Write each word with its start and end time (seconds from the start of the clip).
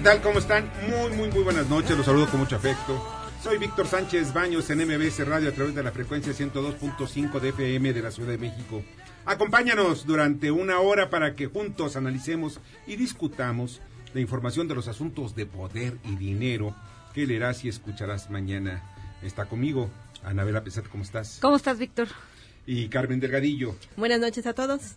Tal? 0.00 0.22
¿Cómo 0.22 0.38
están? 0.38 0.70
Muy, 0.88 1.16
muy, 1.16 1.30
muy 1.30 1.42
buenas 1.42 1.68
noches. 1.68 1.96
Los 1.96 2.06
saludo 2.06 2.26
con 2.26 2.40
mucho 2.40 2.56
afecto. 2.56 3.06
Soy 3.42 3.58
Víctor 3.58 3.86
Sánchez 3.86 4.32
Baños 4.32 4.70
en 4.70 4.78
MBS 4.78 5.26
Radio 5.26 5.50
a 5.50 5.52
través 5.52 5.74
de 5.74 5.82
la 5.82 5.92
frecuencia 5.92 6.32
102.5 6.32 7.38
de 7.38 7.48
FM 7.50 7.92
de 7.92 8.02
la 8.02 8.10
Ciudad 8.10 8.30
de 8.30 8.38
México. 8.38 8.82
Acompáñanos 9.26 10.06
durante 10.06 10.50
una 10.50 10.80
hora 10.80 11.10
para 11.10 11.34
que 11.36 11.46
juntos 11.46 11.96
analicemos 11.96 12.60
y 12.86 12.96
discutamos 12.96 13.82
la 14.14 14.20
información 14.20 14.68
de 14.68 14.74
los 14.74 14.88
asuntos 14.88 15.34
de 15.34 15.44
poder 15.46 15.98
y 16.04 16.16
dinero 16.16 16.74
que 17.12 17.26
leerás 17.26 17.64
y 17.64 17.68
escucharás 17.68 18.30
mañana. 18.30 18.82
Está 19.22 19.46
conmigo 19.46 19.90
Anabela 20.24 20.64
Pesat, 20.64 20.88
¿cómo 20.88 21.02
estás? 21.02 21.38
¿Cómo 21.42 21.56
estás, 21.56 21.78
Víctor? 21.78 22.08
Y 22.66 22.88
Carmen 22.88 23.20
Delgadillo. 23.20 23.76
Buenas 23.96 24.20
noches 24.20 24.46
a 24.46 24.54
todos. 24.54 24.96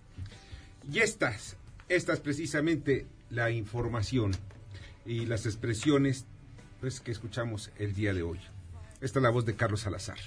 Y 0.89 0.99
estas, 0.99 1.57
estas 1.89 2.19
precisamente 2.21 3.05
la 3.29 3.51
información 3.51 4.31
y 5.05 5.25
las 5.25 5.45
expresiones 5.45 6.25
pues, 6.81 6.99
que 6.99 7.11
escuchamos 7.11 7.71
el 7.77 7.93
día 7.93 8.13
de 8.13 8.23
hoy. 8.23 8.39
Esta 9.01 9.19
es 9.19 9.23
la 9.23 9.29
voz 9.29 9.45
de 9.45 9.55
Carlos 9.55 9.81
Salazar, 9.81 10.17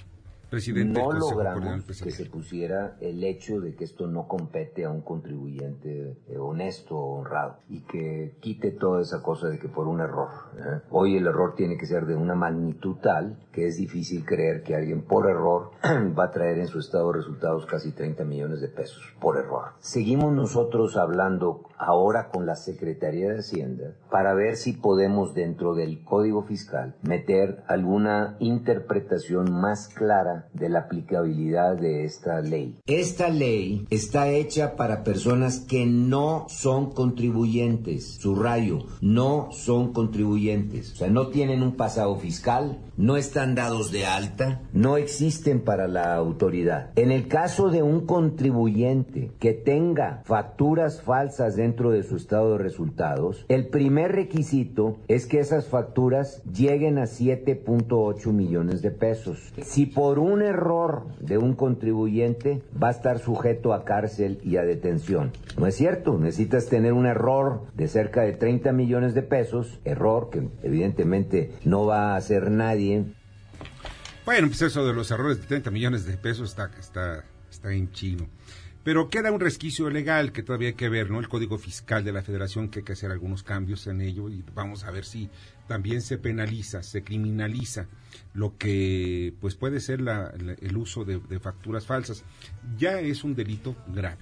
presidente 0.48 1.00
no 1.00 1.12
logramos 1.12 1.84
que 1.84 2.10
se 2.10 2.26
pusiera 2.26 2.96
el 3.00 3.22
hecho 3.24 3.60
de 3.60 3.74
que 3.74 3.84
esto 3.84 4.06
no 4.06 4.28
compete 4.28 4.84
a 4.84 4.90
un 4.90 5.00
contribuyente 5.00 6.16
eh, 6.28 6.38
honesto 6.38 6.96
o 6.96 7.18
honrado 7.18 7.58
y 7.68 7.80
que 7.80 8.36
quite 8.40 8.70
toda 8.70 9.02
esa 9.02 9.22
cosa 9.22 9.48
de 9.48 9.58
que 9.58 9.68
por 9.68 9.88
un 9.88 10.00
error. 10.00 10.28
¿eh? 10.56 10.80
Hoy 10.90 11.16
el 11.16 11.26
error 11.26 11.54
tiene 11.54 11.76
que 11.76 11.86
ser 11.86 12.06
de 12.06 12.14
una 12.14 12.34
magnitud 12.34 12.96
tal 13.02 13.38
que 13.52 13.66
es 13.66 13.76
difícil 13.76 14.24
creer 14.24 14.62
que 14.62 14.74
alguien 14.74 15.02
por 15.02 15.28
error 15.28 15.70
va 16.18 16.24
a 16.24 16.30
traer 16.30 16.58
en 16.58 16.68
su 16.68 16.78
estado 16.78 17.08
de 17.08 17.18
resultados 17.18 17.66
casi 17.66 17.92
30 17.92 18.24
millones 18.24 18.60
de 18.60 18.68
pesos 18.68 19.02
por 19.20 19.38
error. 19.38 19.72
Seguimos 19.78 20.32
nosotros 20.32 20.96
hablando 20.96 21.62
ahora 21.78 22.28
con 22.28 22.46
la 22.46 22.54
Secretaría 22.54 23.30
de 23.30 23.38
Hacienda 23.38 23.94
para 24.10 24.34
ver 24.34 24.56
si 24.56 24.72
podemos 24.72 25.34
dentro 25.34 25.74
del 25.74 26.04
Código 26.04 26.42
Fiscal 26.42 26.94
meter 27.02 27.64
alguna 27.66 28.36
interpretación 28.40 29.52
más 29.52 29.88
clara 29.88 30.35
de 30.52 30.68
la 30.68 30.80
aplicabilidad 30.80 31.76
de 31.76 32.04
esta 32.04 32.40
ley. 32.40 32.78
Esta 32.86 33.28
ley 33.28 33.86
está 33.90 34.28
hecha 34.30 34.76
para 34.76 35.04
personas 35.04 35.60
que 35.60 35.86
no 35.86 36.46
son 36.48 36.90
contribuyentes. 36.90 38.16
Subrayo, 38.20 38.84
no 39.00 39.48
son 39.52 39.92
contribuyentes. 39.92 40.92
O 40.92 40.96
sea, 40.96 41.08
no 41.08 41.28
tienen 41.28 41.62
un 41.62 41.76
pasado 41.76 42.16
fiscal, 42.16 42.78
no 42.96 43.16
están 43.16 43.54
dados 43.54 43.92
de 43.92 44.06
alta, 44.06 44.62
no 44.72 44.96
existen 44.96 45.60
para 45.60 45.86
la 45.88 46.14
autoridad. 46.14 46.90
En 46.96 47.10
el 47.10 47.28
caso 47.28 47.70
de 47.70 47.82
un 47.82 48.06
contribuyente 48.06 49.30
que 49.38 49.52
tenga 49.52 50.22
facturas 50.24 51.02
falsas 51.02 51.56
dentro 51.56 51.90
de 51.90 52.02
su 52.02 52.16
estado 52.16 52.52
de 52.52 52.58
resultados, 52.58 53.44
el 53.48 53.68
primer 53.68 54.12
requisito 54.12 54.96
es 55.08 55.26
que 55.26 55.40
esas 55.40 55.66
facturas 55.66 56.42
lleguen 56.44 56.98
a 56.98 57.04
7.8 57.04 58.32
millones 58.32 58.82
de 58.82 58.90
pesos. 58.90 59.52
Si 59.62 59.86
por 59.86 60.18
un 60.18 60.25
error 60.42 61.06
de 61.20 61.38
un 61.38 61.54
contribuyente 61.54 62.62
va 62.80 62.88
a 62.88 62.92
estar 62.92 63.18
sujeto 63.18 63.72
a 63.72 63.84
cárcel 63.84 64.38
y 64.42 64.56
a 64.56 64.62
detención. 64.62 65.32
No 65.58 65.66
es 65.66 65.74
cierto, 65.76 66.18
necesitas 66.18 66.68
tener 66.68 66.92
un 66.92 67.06
error 67.06 67.62
de 67.74 67.88
cerca 67.88 68.22
de 68.22 68.32
30 68.32 68.72
millones 68.72 69.14
de 69.14 69.22
pesos, 69.22 69.80
error 69.84 70.30
que 70.30 70.48
evidentemente 70.62 71.52
no 71.64 71.86
va 71.86 72.12
a 72.12 72.16
hacer 72.16 72.50
nadie, 72.50 73.04
Bueno, 74.24 74.48
pues 74.48 74.62
eso 74.62 74.84
de 74.84 74.92
los 74.92 75.10
errores 75.10 75.40
de 75.40 75.46
30 75.46 75.70
millones 75.70 76.04
de 76.04 76.16
pesos 76.16 76.50
está, 76.50 76.70
está, 76.78 77.24
está 77.50 77.72
en 77.72 77.92
chino. 77.92 78.26
Pero 78.86 79.08
queda 79.08 79.32
un 79.32 79.40
resquicio 79.40 79.90
legal 79.90 80.30
que 80.30 80.44
todavía 80.44 80.68
hay 80.68 80.74
que 80.74 80.88
ver, 80.88 81.10
¿no? 81.10 81.18
El 81.18 81.28
Código 81.28 81.58
Fiscal 81.58 82.04
de 82.04 82.12
la 82.12 82.22
Federación, 82.22 82.68
que 82.68 82.78
hay 82.78 82.84
que 82.84 82.92
hacer 82.92 83.10
algunos 83.10 83.42
cambios 83.42 83.86
en 83.88 84.00
ello 84.00 84.28
y 84.28 84.44
vamos 84.54 84.84
a 84.84 84.92
ver 84.92 85.04
si 85.04 85.28
también 85.66 86.02
se 86.02 86.18
penaliza, 86.18 86.82
se 86.82 87.02
criminaliza 87.02 87.86
lo 88.34 88.56
que 88.56 89.34
pues 89.40 89.54
puede 89.54 89.80
ser 89.80 90.00
la- 90.00 90.32
la- 90.38 90.54
el 90.60 90.76
uso 90.76 91.04
de, 91.04 91.18
de 91.18 91.38
facturas 91.40 91.86
falsas. 91.86 92.24
Ya 92.78 93.00
es 93.00 93.24
un 93.24 93.34
delito 93.34 93.76
grave. 93.88 94.18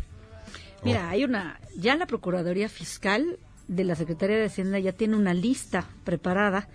Mira, 0.85 1.09
hay 1.11 1.25
una, 1.25 1.59
ya 1.77 1.97
la 1.97 2.07
Procuraduría 2.07 2.69
Fiscal 2.69 3.39
de 3.69 3.85
la 3.85 3.95
Secretaría 3.95 4.37
de 4.37 4.45
Hacienda 4.47 4.79
ya 4.79 4.93
tiene 4.93 5.17
una 5.17 5.33
lista 5.33 5.89
preparada 6.05 6.69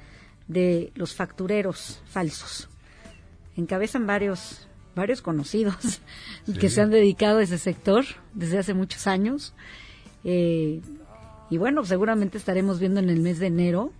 de 0.48 0.92
los 0.96 1.14
factureros 1.14 2.02
falsos. 2.08 2.68
Encabezan 3.56 4.08
varios, 4.08 4.68
varios 4.96 5.22
conocidos 5.22 6.02
que 6.60 6.70
se 6.70 6.82
han 6.82 6.90
dedicado 6.90 7.38
a 7.40 7.44
ese 7.44 7.58
sector 7.60 8.06
desde 8.34 8.58
hace 8.58 8.74
muchos 8.74 9.06
años. 9.06 9.54
Eh, 10.24 10.82
y 11.52 11.58
bueno, 11.58 11.86
seguramente 11.86 12.38
estaremos 12.40 12.80
viendo 12.80 13.00
en 13.00 13.10
el 13.10 13.20
mes 13.20 13.38
de 13.40 13.48
enero 13.48 13.94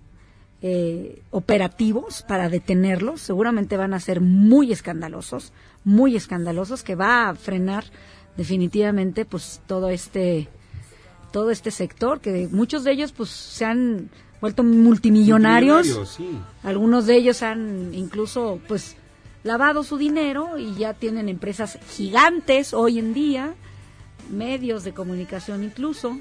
eh, 0.62 1.22
operativos 1.32 2.24
para 2.28 2.50
detenerlos. 2.50 3.22
Seguramente 3.22 3.78
van 3.78 3.94
a 3.94 4.00
ser 4.00 4.20
muy 4.22 4.72
escandalosos, 4.72 5.54
muy 5.84 6.16
escandalosos, 6.16 6.84
que 6.84 6.96
va 6.96 7.30
a 7.30 7.36
frenar 7.36 7.86
definitivamente 8.36 9.26
pues 9.26 9.62
todo 9.68 9.90
este 9.90 10.48
todo 11.32 11.52
este 11.52 11.72
sector 11.72 12.22
que 12.22 12.48
muchos 12.52 12.84
de 12.84 12.92
ellos 12.92 13.12
pues 13.12 13.30
se 13.30 13.66
han 13.66 14.10
vuelto 14.42 14.64
multimillonarios, 14.64 15.88
Multimillonarios, 15.88 16.10
sí. 16.10 16.40
algunos 16.64 17.06
de 17.06 17.16
ellos 17.18 17.44
han 17.44 17.94
incluso 17.94 18.60
pues 18.68 18.96
lavado 19.44 19.84
su 19.84 19.98
dinero 19.98 20.58
y 20.58 20.74
ya 20.76 20.94
tienen 20.94 21.30
empresas 21.30 21.78
gigantes 21.90 22.74
hoy 22.74 23.00
en 23.00 23.14
día 23.14 23.54
medios 24.30 24.84
de 24.84 24.94
comunicación 24.94 25.64
incluso 25.64 26.20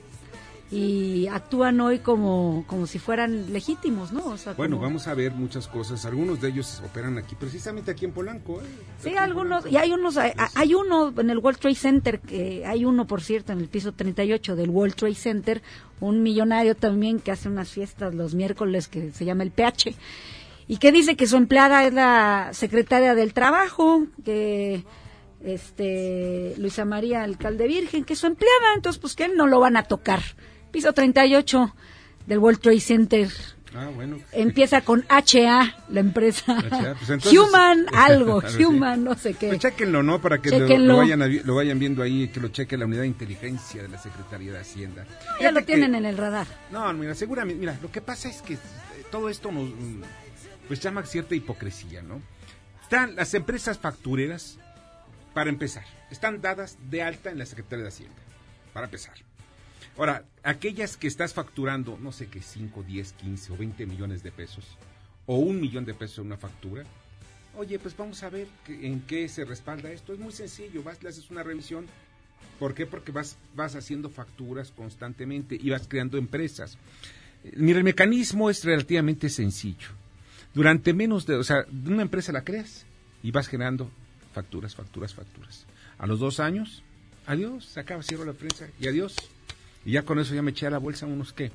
y 0.71 1.27
actúan 1.29 1.81
hoy 1.81 2.01
como 2.01 2.65
como 2.67 2.87
si 2.87 2.99
fueran 2.99 3.53
legítimos 3.55 4.13
no 4.13 4.27
o 4.27 4.37
sea, 4.37 4.53
Bueno, 4.53 4.77
como- 4.77 4.87
vamos 4.89 5.07
a 5.07 5.15
ver 5.15 5.33
muchas 5.33 5.67
cosas. 5.67 6.05
Algunos 6.05 6.41
de 6.43 6.49
ellos 6.49 6.83
operan 6.85 7.17
aquí, 7.17 7.35
precisamente 7.35 7.91
aquí 7.91 8.05
en 8.05 8.13
Polanco. 8.13 8.61
¿eh? 8.61 8.67
Sí, 9.03 9.09
Aquí 9.11 9.17
algunos, 9.19 9.63
Polanco. 9.63 9.69
y 9.69 9.77
hay 9.77 9.93
unos, 9.93 10.17
hay, 10.19 10.33
hay 10.55 10.75
uno 10.75 11.15
en 11.17 11.31
el 11.31 11.39
World 11.39 11.59
Trade 11.59 11.75
Center, 11.75 12.21
que 12.21 12.67
hay 12.67 12.85
uno, 12.85 13.07
por 13.07 13.23
cierto, 13.23 13.53
en 13.53 13.61
el 13.61 13.69
piso 13.69 13.93
38 13.93 14.57
del 14.57 14.69
World 14.69 14.95
Trade 14.95 15.15
Center, 15.15 15.63
un 16.01 16.23
millonario 16.23 16.75
también 16.77 17.19
que 17.21 17.31
hace 17.33 17.49
unas 17.49 17.71
fiestas 17.71 18.15
los 18.15 18.35
miércoles 18.35 18.89
que 18.89 19.11
se 19.13 19.25
llama 19.25 19.45
el 19.45 19.51
PH, 19.53 19.95
y 20.67 20.77
que 20.77 20.93
dice 20.93 21.17
que 21.17 21.27
su 21.27 21.37
empleada 21.37 21.85
es 21.87 21.95
la 21.95 22.51
secretaria 22.53 23.15
del 23.15 23.33
trabajo, 23.33 24.05
que 24.23 24.85
este 25.43 26.55
Luisa 26.59 26.85
María 26.85 27.23
Alcalde 27.23 27.67
Virgen, 27.67 28.05
que 28.05 28.13
es 28.13 28.19
su 28.19 28.27
empleada, 28.27 28.75
entonces 28.75 29.01
pues 29.01 29.15
que 29.15 29.25
él 29.25 29.33
no 29.37 29.47
lo 29.47 29.61
van 29.61 29.77
a 29.77 29.85
tocar. 29.85 30.21
Piso 30.71 30.93
38 30.93 31.75
del 32.27 32.39
World 32.39 32.61
Trade 32.61 32.81
Center. 32.81 33.31
Ah, 33.75 33.91
bueno. 33.95 34.19
Empieza 34.33 34.81
con 34.81 35.05
HA, 35.11 35.77
la 35.91 36.01
empresa. 36.01 36.57
HA, 36.59 36.95
pues 36.95 37.11
entonces- 37.11 37.33
Human, 37.39 37.87
algo, 37.95 38.41
sí. 38.49 38.65
Human, 38.65 39.05
no 39.05 39.15
sé 39.15 39.35
qué. 39.35 39.49
Pues 39.49 39.61
chéquenlo, 39.61 40.03
¿no? 40.03 40.21
Para 40.21 40.41
que 40.41 40.51
lo, 40.51 40.97
vayan, 40.97 41.21
a 41.23 41.27
vi- 41.27 41.41
lo 41.41 41.55
vayan 41.55 41.79
viendo 41.79 42.03
ahí, 42.03 42.29
que 42.29 42.41
lo 42.41 42.49
cheque 42.49 42.77
la 42.79 42.87
unidad 42.87 43.03
de 43.03 43.09
inteligencia 43.09 43.83
de 43.83 43.89
la 43.89 43.99
Secretaría 43.99 44.53
de 44.53 44.59
Hacienda. 44.61 45.05
ya 45.41 45.51
lo 45.51 45.61
que- 45.61 45.67
tienen 45.67 45.95
en 45.95 46.07
el 46.07 46.17
radar. 46.17 46.47
No, 46.71 46.91
mira, 46.95 47.15
seguramente, 47.15 47.61
mira, 47.61 47.79
lo 47.83 47.91
que 47.93 48.01
pasa 48.01 48.29
es 48.31 48.41
que 48.43 48.55
eh, 48.55 48.59
todo 49.11 49.29
esto 49.29 49.53
nos, 49.53 49.69
mm, 49.69 50.03
pues 50.67 50.81
llama 50.81 51.05
cierta 51.05 51.35
hipocresía, 51.35 52.01
¿no? 52.03 52.23
Están 52.83 53.17
las 53.17 53.35
empresas 53.35 53.79
factureras, 53.79 54.59
para 55.35 55.51
empezar, 55.51 55.85
están 56.11 56.41
dadas 56.41 56.79
de 56.89 57.03
alta 57.03 57.31
en 57.31 57.39
la 57.39 57.45
Secretaría 57.45 57.83
de 57.85 57.89
Hacienda, 57.89 58.17
para 58.73 58.87
empezar. 58.87 59.15
Ahora, 59.99 60.25
aquellas 60.43 60.97
que 60.97 61.09
estás 61.09 61.35
facturando, 61.35 61.99
no 62.01 62.13
sé 62.13 62.29
qué, 62.29 62.41
5, 62.41 62.83
10, 62.85 63.13
15 63.13 63.53
o 63.53 63.57
20 63.57 63.85
millones 63.85 64.23
de 64.23 64.33
pesos, 64.33 64.65
o 65.27 65.37
un 65.37 65.61
millón 65.61 65.85
de 65.85 65.93
pesos 65.93 66.19
en 66.19 66.27
una 66.27 66.39
factura, 66.39 66.85
Oye, 67.59 67.77
pues 67.81 67.97
vamos 67.97 68.23
a 68.23 68.31
ver 68.31 68.47
en 68.69 69.01
qué 69.01 69.29
se 69.29 69.45
respalda 69.45 69.91
esto. 69.91 70.13
Es 70.13 70.21
muy 70.21 70.31
sencillo, 70.31 70.81
vas, 70.85 71.03
le 71.03 71.09
haces 71.09 71.29
una 71.29 71.43
revisión. 71.43 71.87
¿Por 72.61 72.73
qué? 72.73 72.87
Porque 72.87 73.11
vas, 73.11 73.37
vas 73.57 73.75
haciendo 73.75 74.11
facturas 74.11 74.71
constantemente 74.71 75.59
y 75.61 75.71
vas 75.71 75.89
creando 75.89 76.19
empresas. 76.19 76.79
Eh, 77.43 77.55
Mira, 77.57 77.79
el 77.79 77.85
mecanismo 77.85 78.49
es 78.49 78.65
relativamente 78.65 79.29
sencillo. 79.29 79.89
Durante 80.55 80.95
menos 80.95 81.27
de, 81.27 81.35
o 81.35 81.43
sea, 81.43 81.65
una 81.85 82.03
empresa 82.03 82.31
la 82.31 82.45
creas 82.45 82.87
y 83.25 83.33
vas 83.33 83.49
generando 83.49 83.91
facturas, 84.33 84.77
facturas, 84.77 85.13
facturas. 85.13 85.67
A 85.99 86.07
los 86.07 86.21
dos 86.21 86.39
años, 86.39 86.85
adiós, 87.27 87.65
se 87.65 87.81
acaba, 87.81 88.05
cierro 88.05 88.25
la 88.25 88.35
prensa 88.35 88.69
y 88.79 88.87
adiós. 88.87 89.17
Y 89.89 89.93
ya 89.93 90.03
con 90.03 90.19
eso 90.19 90.35
ya 90.35 90.43
me 90.43 90.51
eché 90.51 90.67
a 90.67 90.71
la 90.71 90.77
bolsa 90.77 91.07
unos, 91.07 91.33
¿qué? 91.33 91.51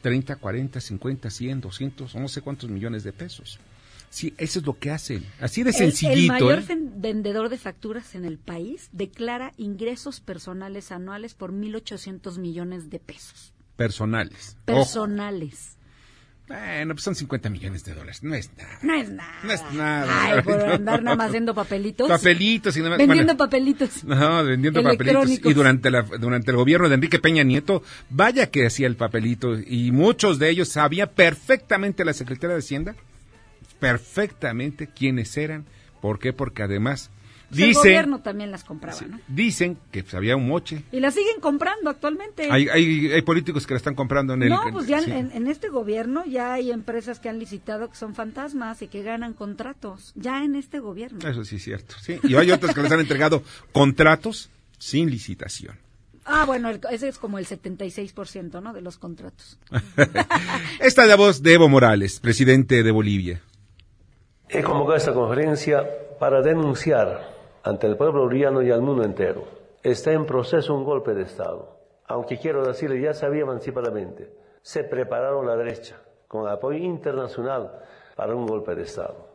30, 0.00 0.36
40, 0.36 0.80
50, 0.80 1.28
100, 1.28 1.60
200, 1.60 2.14
o 2.14 2.18
no 2.18 2.26
sé 2.28 2.40
cuántos 2.40 2.70
millones 2.70 3.04
de 3.04 3.12
pesos. 3.12 3.58
Sí, 4.08 4.32
eso 4.38 4.60
es 4.60 4.64
lo 4.64 4.78
que 4.78 4.90
hacen. 4.90 5.22
Así 5.38 5.62
de 5.64 5.74
sencillito. 5.74 6.32
El, 6.32 6.40
mayor 6.46 6.58
¿eh? 6.60 6.64
fen- 6.66 6.92
vendedor 6.96 7.50
de 7.50 7.58
facturas 7.58 8.14
en 8.14 8.24
el 8.24 8.38
país 8.38 8.88
declara 8.92 9.52
ingresos 9.58 10.20
personales 10.20 10.92
anuales 10.92 11.34
por 11.34 11.52
1.800 11.52 12.38
millones 12.38 12.88
de 12.88 13.00
pesos. 13.00 13.52
Personales. 13.76 14.56
Ojo. 14.66 14.78
Bueno, 16.48 16.94
pues 16.94 17.04
son 17.04 17.14
50 17.14 17.50
millones 17.50 17.84
de 17.84 17.92
dólares. 17.92 18.22
No 18.22 18.34
es 18.34 18.50
nada. 18.56 18.78
No 18.82 18.94
es 18.94 19.10
nada. 19.10 19.38
No 19.44 19.52
es 19.52 19.62
nada. 19.72 20.22
Ay, 20.24 20.42
por 20.42 20.60
andar 20.72 21.02
nada 21.02 21.16
más 21.16 21.28
haciendo 21.28 21.54
papelitos. 21.54 22.08
Papelitos 22.08 22.74
y 22.74 22.78
nada 22.78 22.90
más. 22.90 22.98
Vendiendo 22.98 23.34
bueno, 23.34 23.38
papelitos. 23.38 24.04
No, 24.04 24.44
vendiendo 24.44 24.82
papelitos. 24.82 25.40
Y 25.44 25.52
durante, 25.52 25.90
la, 25.90 26.02
durante 26.02 26.50
el 26.50 26.56
gobierno 26.56 26.88
de 26.88 26.94
Enrique 26.94 27.18
Peña 27.18 27.42
Nieto, 27.42 27.82
vaya 28.08 28.50
que 28.50 28.66
hacía 28.66 28.86
el 28.86 28.96
papelito. 28.96 29.58
Y 29.58 29.92
muchos 29.92 30.38
de 30.38 30.48
ellos 30.48 30.70
sabía 30.70 31.06
perfectamente 31.12 32.04
la 32.04 32.14
Secretaría 32.14 32.54
de 32.54 32.60
Hacienda, 32.60 32.94
perfectamente 33.78 34.88
quiénes 34.88 35.36
eran. 35.36 35.66
¿Por 36.00 36.18
qué? 36.18 36.32
Porque 36.32 36.62
además 36.62 37.10
Pues 37.48 37.60
el 37.60 37.66
dicen, 37.68 37.82
gobierno 37.82 38.20
también 38.20 38.50
las 38.50 38.62
compraba, 38.62 39.00
¿no? 39.08 39.18
dicen 39.26 39.78
que 39.90 40.02
pues, 40.02 40.14
había 40.14 40.36
un 40.36 40.46
moche. 40.46 40.84
Y 40.92 41.00
las 41.00 41.14
siguen 41.14 41.40
comprando 41.40 41.88
actualmente. 41.88 42.46
Hay, 42.50 42.68
hay, 42.68 43.10
hay 43.10 43.22
políticos 43.22 43.66
que 43.66 43.72
la 43.72 43.78
están 43.78 43.94
comprando 43.94 44.34
en 44.34 44.42
el... 44.42 44.50
no, 44.50 44.60
pues 44.70 44.86
ya 44.86 45.00
sí. 45.00 45.10
en, 45.10 45.32
en 45.32 45.46
este 45.46 45.70
gobierno 45.70 46.24
ya 46.26 46.52
hay 46.52 46.70
empresas 46.70 47.20
que 47.20 47.30
han 47.30 47.38
licitado 47.38 47.88
que 47.88 47.96
son 47.96 48.14
fantasmas 48.14 48.82
y 48.82 48.88
que 48.88 49.02
ganan 49.02 49.32
contratos. 49.32 50.12
Ya 50.14 50.44
en 50.44 50.56
este 50.56 50.78
gobierno. 50.80 51.26
Eso 51.26 51.42
sí 51.44 51.56
es 51.56 51.62
cierto, 51.64 51.94
sí. 52.02 52.18
Y 52.24 52.34
hay 52.36 52.50
otras 52.50 52.74
que 52.74 52.82
les 52.82 52.92
han 52.92 53.00
entregado 53.00 53.42
contratos 53.72 54.50
sin 54.78 55.10
licitación. 55.10 55.76
Ah, 56.26 56.44
bueno, 56.44 56.68
el- 56.68 56.80
ese 56.90 57.08
es 57.08 57.16
como 57.18 57.38
el 57.38 57.46
76%, 57.46 58.60
¿no? 58.62 58.74
De 58.74 58.82
los 58.82 58.98
contratos. 58.98 59.58
Esta 60.80 61.02
es 61.02 61.08
la 61.08 61.16
voz 61.16 61.42
de 61.42 61.54
Evo 61.54 61.70
Morales, 61.70 62.20
presidente 62.20 62.82
de 62.82 62.90
Bolivia. 62.90 63.40
He 64.50 64.62
convocado 64.62 64.96
esta 64.98 65.14
conferencia 65.14 65.86
para 66.20 66.42
denunciar 66.42 67.37
ante 67.62 67.86
el 67.86 67.96
pueblo 67.96 68.22
boliviano 68.22 68.62
y 68.62 68.70
al 68.70 68.82
mundo 68.82 69.04
entero. 69.04 69.46
Está 69.82 70.12
en 70.12 70.26
proceso 70.26 70.74
un 70.74 70.84
golpe 70.84 71.14
de 71.14 71.22
Estado. 71.22 71.78
Aunque 72.06 72.38
quiero 72.38 72.66
decirle, 72.66 73.00
ya 73.00 73.14
sabía 73.14 73.44
anticipadamente, 73.44 74.32
se 74.62 74.84
prepararon 74.84 75.46
la 75.46 75.56
derecha 75.56 76.00
con 76.26 76.48
apoyo 76.48 76.78
internacional 76.78 77.70
para 78.16 78.34
un 78.34 78.46
golpe 78.46 78.74
de 78.74 78.82
Estado. 78.82 79.28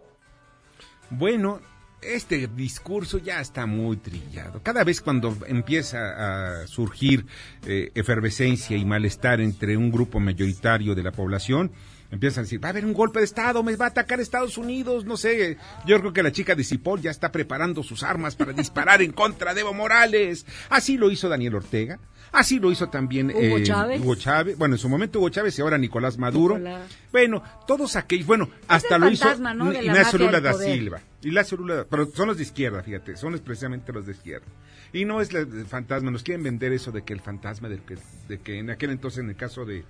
Bueno, 1.09 1.59
este 2.01 2.47
discurso 2.47 3.17
ya 3.17 3.39
está 3.39 3.65
muy 3.65 3.97
trillado. 3.97 4.61
Cada 4.61 4.83
vez 4.83 5.01
cuando 5.01 5.35
empieza 5.47 6.61
a 6.63 6.67
surgir 6.67 7.25
eh, 7.65 7.91
efervescencia 7.95 8.75
y 8.75 8.85
malestar 8.85 9.39
entre 9.41 9.77
un 9.77 9.91
grupo 9.91 10.19
mayoritario 10.19 10.95
de 10.95 11.03
la 11.03 11.11
población, 11.11 11.71
empiezan 12.13 12.42
a 12.42 12.44
decir, 12.44 12.63
va 12.63 12.69
a 12.69 12.71
haber 12.71 12.86
un 12.86 12.94
golpe 12.94 13.19
de 13.19 13.25
Estado, 13.25 13.62
me 13.63 13.75
va 13.75 13.86
a 13.86 13.89
atacar 13.89 14.19
Estados 14.19 14.57
Unidos, 14.57 15.06
no 15.06 15.18
sé. 15.18 15.57
Yo 15.86 16.00
creo 16.00 16.13
que 16.13 16.24
la 16.24 16.31
chica 16.31 16.56
de 16.56 16.63
Cipol 16.63 17.01
ya 17.01 17.12
está 17.12 17.31
preparando 17.31 17.83
sus 17.83 18.04
armas 18.04 18.36
para 18.36 18.54
disparar 18.54 19.01
en 19.01 19.12
contra 19.12 19.54
de 19.54 19.62
Evo 19.62 19.74
Morales. 19.74 20.45
Así 20.69 20.98
lo 20.98 21.12
hizo 21.12 21.27
Daniel 21.30 21.56
Ortega. 21.56 22.00
Así 22.31 22.60
lo 22.60 22.71
hizo 22.71 22.89
también 22.89 23.30
Hugo 23.30 23.57
eh, 23.57 23.63
Chávez. 23.63 24.01
Hugo 24.01 24.15
Chávez. 24.15 24.57
Bueno, 24.57 24.74
en 24.74 24.80
su 24.80 24.89
momento 24.89 25.19
Hugo 25.19 25.30
Chávez 25.30 25.57
y 25.60 25.62
ahora 25.62 25.77
Nicolás 25.77 26.18
Maduro. 26.18 26.56
Nicolás. 26.57 26.89
Bueno, 27.12 27.44
todos 27.68 27.95
aquellos, 27.95 28.25
bueno, 28.25 28.50
hasta 28.68 28.98
lo 28.98 29.07
hizo 29.12 29.24
fantasma, 29.25 29.54
¿no? 29.54 29.68
de 29.68 29.74
la 29.74 29.83
Ignacio 29.83 30.18
Lula 30.18 30.42
da 30.42 30.51
poder. 30.54 30.74
Silva. 30.75 31.00
Ignacio 31.21 31.57
Lula, 31.57 31.86
pero 31.88 32.07
son 32.07 32.27
los 32.30 32.38
de 32.38 32.44
izquierda, 32.44 32.81
fíjate, 32.81 33.16
son 33.18 33.38
precisamente 33.38 33.94
los 33.94 34.07
de 34.07 34.13
izquierda. 34.13 34.48
Y 34.92 35.06
no 35.06 35.21
es 35.21 35.31
la- 35.31 35.42
el 35.42 35.66
fantasma, 35.68 36.09
nos 36.09 36.24
quieren 36.24 36.44
vender 36.44 36.74
eso 36.74 36.92
de 36.92 37.04
que 37.04 37.13
el 37.13 37.21
fantasma, 37.21 37.69
de 37.69 37.77
que, 37.83 37.98
de 38.27 38.39
que 38.39 38.57
en 38.57 38.71
aquel 38.71 38.89
entonces, 38.89 39.19
en 39.19 39.30
el 39.30 39.36
caso 39.36 39.63
de, 39.63 39.86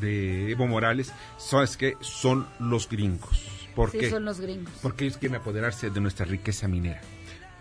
de 0.00 0.50
Evo 0.50 0.66
Morales, 0.66 1.12
son, 1.38 1.64
es 1.64 1.76
que 1.76 1.94
son 2.00 2.46
los 2.58 2.88
gringos. 2.88 3.44
¿Por 3.74 3.90
Sí, 3.90 3.98
qué? 3.98 4.10
son 4.10 4.24
los 4.24 4.40
gringos. 4.40 4.72
Porque 4.82 5.04
ellos 5.04 5.18
quieren 5.18 5.40
apoderarse 5.40 5.90
de 5.90 6.00
nuestra 6.00 6.24
riqueza 6.26 6.66
minera. 6.68 7.00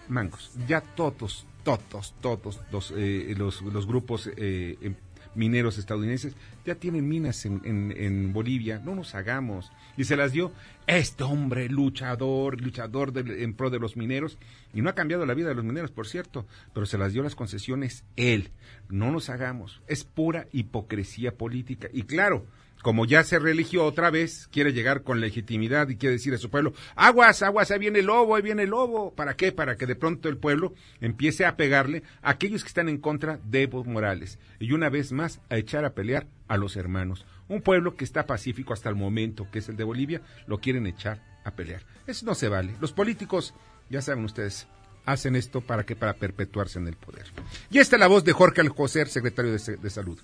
Mangos, 0.08 0.52
ya 0.68 0.82
todos, 0.82 1.46
todos, 1.64 2.14
todos 2.22 2.60
los, 2.72 2.94
eh, 2.96 3.34
los, 3.38 3.62
los 3.64 3.88
grupos 3.88 4.30
eh, 4.38 4.78
em- 4.82 4.96
mineros 5.36 5.78
estadounidenses 5.78 6.36
ya 6.66 6.76
tienen 6.76 7.08
minas 7.08 7.46
en, 7.46 7.62
en, 7.64 7.94
en 7.96 8.34
Bolivia, 8.34 8.82
no 8.84 8.96
nos 8.96 9.16
hagamos. 9.16 9.72
Y 9.98 10.06
se 10.06 10.16
las 10.16 10.32
dio 10.32 10.52
este 10.88 11.24
hombre 11.24 11.70
luchador, 11.70 12.62
luchador 12.62 13.14
en 13.16 13.54
pro 13.54 13.70
de 13.70 13.80
los 13.80 13.98
mineros, 13.98 14.38
y 14.74 14.82
no 14.82 14.90
ha 14.90 14.96
cambiado 14.96 15.26
la 15.26 15.34
vida 15.34 15.50
de 15.50 15.56
los 15.56 15.66
mineros, 15.66 15.92
por 15.92 16.08
cierto, 16.08 16.46
pero 16.74 16.86
se 16.86 16.98
las 16.98 17.14
dio 17.14 17.24
las 17.24 17.36
concesiones 17.36 18.04
él. 18.16 18.52
No 18.90 19.12
nos 19.12 19.30
hagamos, 19.30 19.82
es 19.88 20.04
pura 20.04 20.48
hipocresía 20.52 21.36
política. 21.36 21.88
Y 21.94 22.04
claro, 22.04 22.46
como 22.86 23.08
ya 23.08 23.24
se 23.24 23.40
religió 23.40 23.84
otra 23.84 24.12
vez, 24.12 24.48
quiere 24.52 24.72
llegar 24.72 25.02
con 25.02 25.20
legitimidad 25.20 25.90
y 25.90 25.96
quiere 25.96 26.18
decir 26.18 26.36
a 26.36 26.38
su 26.38 26.52
pueblo, 26.52 26.76
aguas, 26.96 27.42
aguas, 27.42 27.72
ahí 27.72 27.80
viene 27.80 27.98
el 27.98 28.06
lobo, 28.06 28.36
ahí 28.36 28.44
viene 28.44 28.62
el 28.62 28.70
lobo. 28.70 29.12
¿Para 29.16 29.36
qué? 29.36 29.52
Para 29.52 29.76
que 29.76 29.88
de 29.88 29.96
pronto 29.96 30.30
el 30.30 30.38
pueblo 30.38 30.76
empiece 31.02 31.48
a 31.48 31.58
pegarle 31.58 32.04
a 32.22 32.30
aquellos 32.30 32.62
que 32.62 32.68
están 32.68 32.88
en 32.88 33.00
contra 33.00 33.40
de 33.44 33.64
Evo 33.64 33.84
Morales. 33.86 34.38
Y 34.60 34.72
una 34.74 34.90
vez 34.90 35.12
más 35.14 35.42
a 35.50 35.58
echar 35.58 35.84
a 35.84 35.96
pelear 35.96 36.28
a 36.48 36.58
los 36.58 36.76
hermanos. 36.76 37.26
Un 37.48 37.64
pueblo 37.64 37.96
que 37.96 38.06
está 38.06 38.28
pacífico 38.28 38.72
hasta 38.72 38.90
el 38.90 38.96
momento, 38.96 39.48
que 39.52 39.58
es 39.58 39.68
el 39.68 39.78
de 39.78 39.84
Bolivia, 39.84 40.22
lo 40.46 40.60
quieren 40.60 40.86
echar 40.86 41.24
a 41.44 41.56
pelear. 41.56 41.82
Eso 42.06 42.24
no 42.28 42.36
se 42.36 42.50
vale. 42.50 42.76
Los 42.80 42.94
políticos, 42.94 43.56
ya 43.90 44.04
saben 44.04 44.26
ustedes, 44.26 44.68
hacen 45.06 45.36
esto 45.36 45.62
para 45.62 45.86
que 45.86 45.96
para 45.96 46.14
perpetuarse 46.14 46.80
en 46.80 46.88
el 46.88 46.96
poder. 46.96 47.26
Y 47.70 47.80
esta 47.80 47.96
es 47.96 48.00
la 48.00 48.08
voz 48.08 48.24
de 48.24 48.34
Jorge 48.34 48.62
Alcocer, 48.62 49.08
secretario 49.08 49.52
de, 49.52 49.90
Salud. 49.90 50.20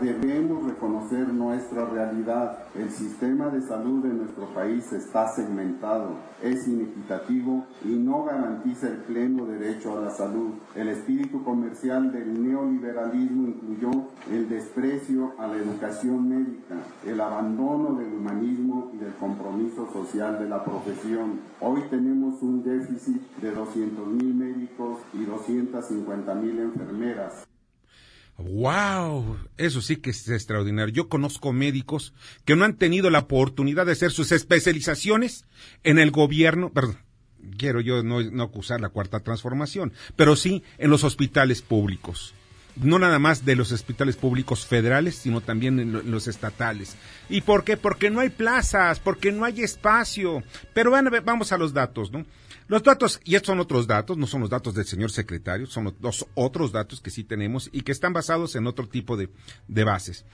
Debemos 0.00 0.64
reconocer 0.64 1.28
nuestra 1.28 1.84
realidad. 1.84 2.60
El 2.74 2.90
sistema 2.90 3.50
de 3.50 3.60
salud 3.60 4.02
de 4.02 4.08
nuestro 4.08 4.46
país 4.46 4.90
está 4.90 5.28
segmentado, 5.28 6.16
es 6.42 6.66
inequitativo 6.66 7.66
y 7.84 7.90
no 7.90 8.24
garantiza 8.24 8.88
el 8.88 8.96
pleno 9.02 9.44
derecho 9.44 9.98
a 9.98 10.00
la 10.00 10.10
salud. 10.10 10.54
El 10.74 10.88
espíritu 10.88 11.44
comercial 11.44 12.10
del 12.10 12.42
neoliberalismo 12.42 13.48
incluyó 13.48 13.90
el 14.30 14.48
desprecio 14.48 15.34
a 15.38 15.46
la 15.46 15.56
educación 15.56 16.26
médica, 16.26 16.76
el 17.06 17.20
abandono 17.20 17.94
del 17.94 18.14
humanismo 18.14 18.90
y 18.94 18.96
del 18.96 19.12
compromiso 19.16 19.92
social 19.92 20.38
de 20.38 20.48
la 20.48 20.64
profesión. 20.64 21.40
Hoy 21.60 21.82
tenemos 21.90 22.42
un 22.42 22.64
déficit 22.64 23.20
de 23.42 23.50
200 23.50 24.06
mil 24.06 24.34
médicos 24.34 25.00
y 25.12 25.26
250 25.26 26.34
mil 26.34 26.58
enfermeras. 26.60 27.46
¡Wow! 28.38 29.38
Eso 29.56 29.80
sí 29.82 29.96
que 29.96 30.10
es 30.10 30.28
extraordinario. 30.28 30.92
Yo 30.94 31.08
conozco 31.08 31.52
médicos 31.52 32.12
que 32.44 32.56
no 32.56 32.64
han 32.64 32.76
tenido 32.76 33.10
la 33.10 33.20
oportunidad 33.20 33.86
de 33.86 33.92
hacer 33.92 34.10
sus 34.10 34.32
especializaciones 34.32 35.44
en 35.84 35.98
el 35.98 36.10
gobierno, 36.10 36.70
perdón, 36.70 36.98
quiero 37.56 37.80
yo 37.80 38.02
no, 38.02 38.20
no 38.22 38.42
acusar 38.42 38.80
la 38.80 38.88
cuarta 38.88 39.20
transformación, 39.20 39.92
pero 40.16 40.36
sí 40.36 40.62
en 40.78 40.90
los 40.90 41.04
hospitales 41.04 41.62
públicos. 41.62 42.34
No 42.76 42.98
nada 42.98 43.18
más 43.18 43.44
de 43.44 43.54
los 43.54 43.70
hospitales 43.70 44.16
públicos 44.16 44.64
federales, 44.64 45.16
sino 45.16 45.42
también 45.42 45.78
en, 45.78 45.92
lo- 45.92 46.00
en 46.00 46.10
los 46.10 46.26
estatales. 46.26 46.96
¿Y 47.28 47.42
por 47.42 47.64
qué? 47.64 47.76
Porque 47.76 48.08
no 48.10 48.20
hay 48.20 48.30
plazas, 48.30 48.98
porque 48.98 49.30
no 49.30 49.44
hay 49.44 49.60
espacio. 49.62 50.42
Pero 50.72 50.90
ver, 51.10 51.20
vamos 51.20 51.52
a 51.52 51.58
los 51.58 51.74
datos, 51.74 52.10
¿no? 52.12 52.24
Los 52.72 52.82
datos, 52.82 53.20
y 53.22 53.34
estos 53.34 53.48
son 53.48 53.60
otros 53.60 53.86
datos, 53.86 54.16
no 54.16 54.26
son 54.26 54.40
los 54.40 54.48
datos 54.48 54.74
del 54.74 54.86
señor 54.86 55.10
secretario, 55.10 55.66
son 55.66 55.94
los 56.00 56.26
otros 56.34 56.72
datos 56.72 57.02
que 57.02 57.10
sí 57.10 57.22
tenemos 57.22 57.68
y 57.70 57.82
que 57.82 57.92
están 57.92 58.14
basados 58.14 58.56
en 58.56 58.66
otro 58.66 58.88
tipo 58.88 59.18
de, 59.18 59.28
de 59.68 59.84
bases. 59.84 60.24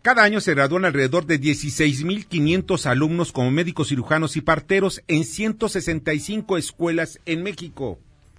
Cada 0.00 0.22
año 0.22 0.40
se 0.40 0.54
gradúan 0.54 0.86
alrededor 0.86 1.26
de 1.26 1.38
16.500 1.38 2.86
alumnos 2.86 3.30
como 3.30 3.50
médicos 3.50 3.88
cirujanos 3.88 4.38
y 4.38 4.40
parteros 4.40 5.02
en 5.06 5.24
165 5.24 6.56
escuelas 6.56 7.20
en 7.26 7.42
México. 7.42 7.98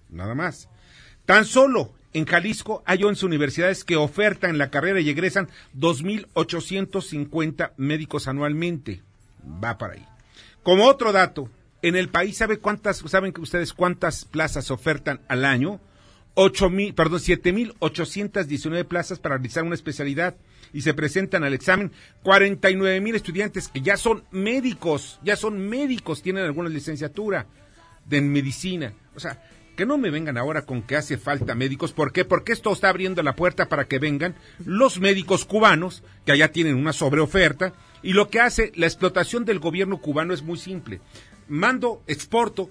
Nada 0.09 0.33
más. 0.33 0.67
Tan 1.27 1.45
solo 1.45 1.93
en 2.13 2.25
Jalisco 2.25 2.81
hay 2.87 3.03
11 3.03 3.23
universidades 3.23 3.83
que 3.83 3.97
ofertan 3.97 4.57
la 4.57 4.71
carrera 4.71 4.99
y 4.99 5.11
egresan 5.11 5.47
2.850 5.77 7.73
médicos 7.77 8.27
anualmente. 8.27 9.03
Va 9.63 9.77
para 9.77 9.93
ahí. 9.93 10.07
Como 10.63 10.87
otro 10.87 11.11
dato, 11.11 11.51
en 11.83 11.95
el 11.95 12.09
país, 12.09 12.37
¿sabe 12.37 12.57
cuántas, 12.57 12.97
saben 12.97 13.33
ustedes 13.39 13.73
cuántas 13.73 14.25
plazas 14.25 14.71
ofertan 14.71 15.21
al 15.27 15.45
año? 15.45 15.79
Ocho 16.33 16.69
mil, 16.71 16.95
perdón, 16.95 17.19
siete 17.19 17.53
mil 17.53 17.75
ochocientas 17.77 18.47
diecinueve 18.47 18.85
plazas 18.85 19.19
para 19.19 19.35
realizar 19.35 19.63
una 19.63 19.75
especialidad 19.75 20.35
y 20.71 20.81
se 20.81 20.95
presentan 20.95 21.43
al 21.43 21.53
examen 21.53 21.91
49 22.23 23.01
mil 23.01 23.15
estudiantes 23.15 23.67
que 23.67 23.81
ya 23.81 23.97
son 23.97 24.23
médicos, 24.31 25.19
ya 25.23 25.35
son 25.35 25.59
médicos, 25.69 26.23
tienen 26.23 26.45
alguna 26.45 26.69
licenciatura. 26.69 27.45
de 28.05 28.19
medicina. 28.21 28.93
O 29.15 29.19
sea, 29.19 29.41
que 29.75 29.85
no 29.85 29.97
me 29.97 30.09
vengan 30.09 30.37
ahora 30.37 30.63
con 30.63 30.83
que 30.83 30.95
hace 30.95 31.17
falta 31.17 31.55
médicos. 31.55 31.93
¿Por 31.93 32.11
qué? 32.11 32.25
Porque 32.25 32.53
esto 32.53 32.71
está 32.71 32.89
abriendo 32.89 33.23
la 33.23 33.35
puerta 33.35 33.69
para 33.69 33.87
que 33.87 33.99
vengan 33.99 34.35
los 34.65 34.99
médicos 34.99 35.45
cubanos, 35.45 36.03
que 36.25 36.31
allá 36.31 36.51
tienen 36.51 36.75
una 36.75 36.93
sobreoferta, 36.93 37.73
y 38.01 38.13
lo 38.13 38.29
que 38.29 38.39
hace 38.39 38.71
la 38.75 38.85
explotación 38.85 39.45
del 39.45 39.59
gobierno 39.59 39.99
cubano 39.99 40.33
es 40.33 40.43
muy 40.43 40.57
simple. 40.57 40.99
Mando, 41.47 42.03
exporto, 42.07 42.69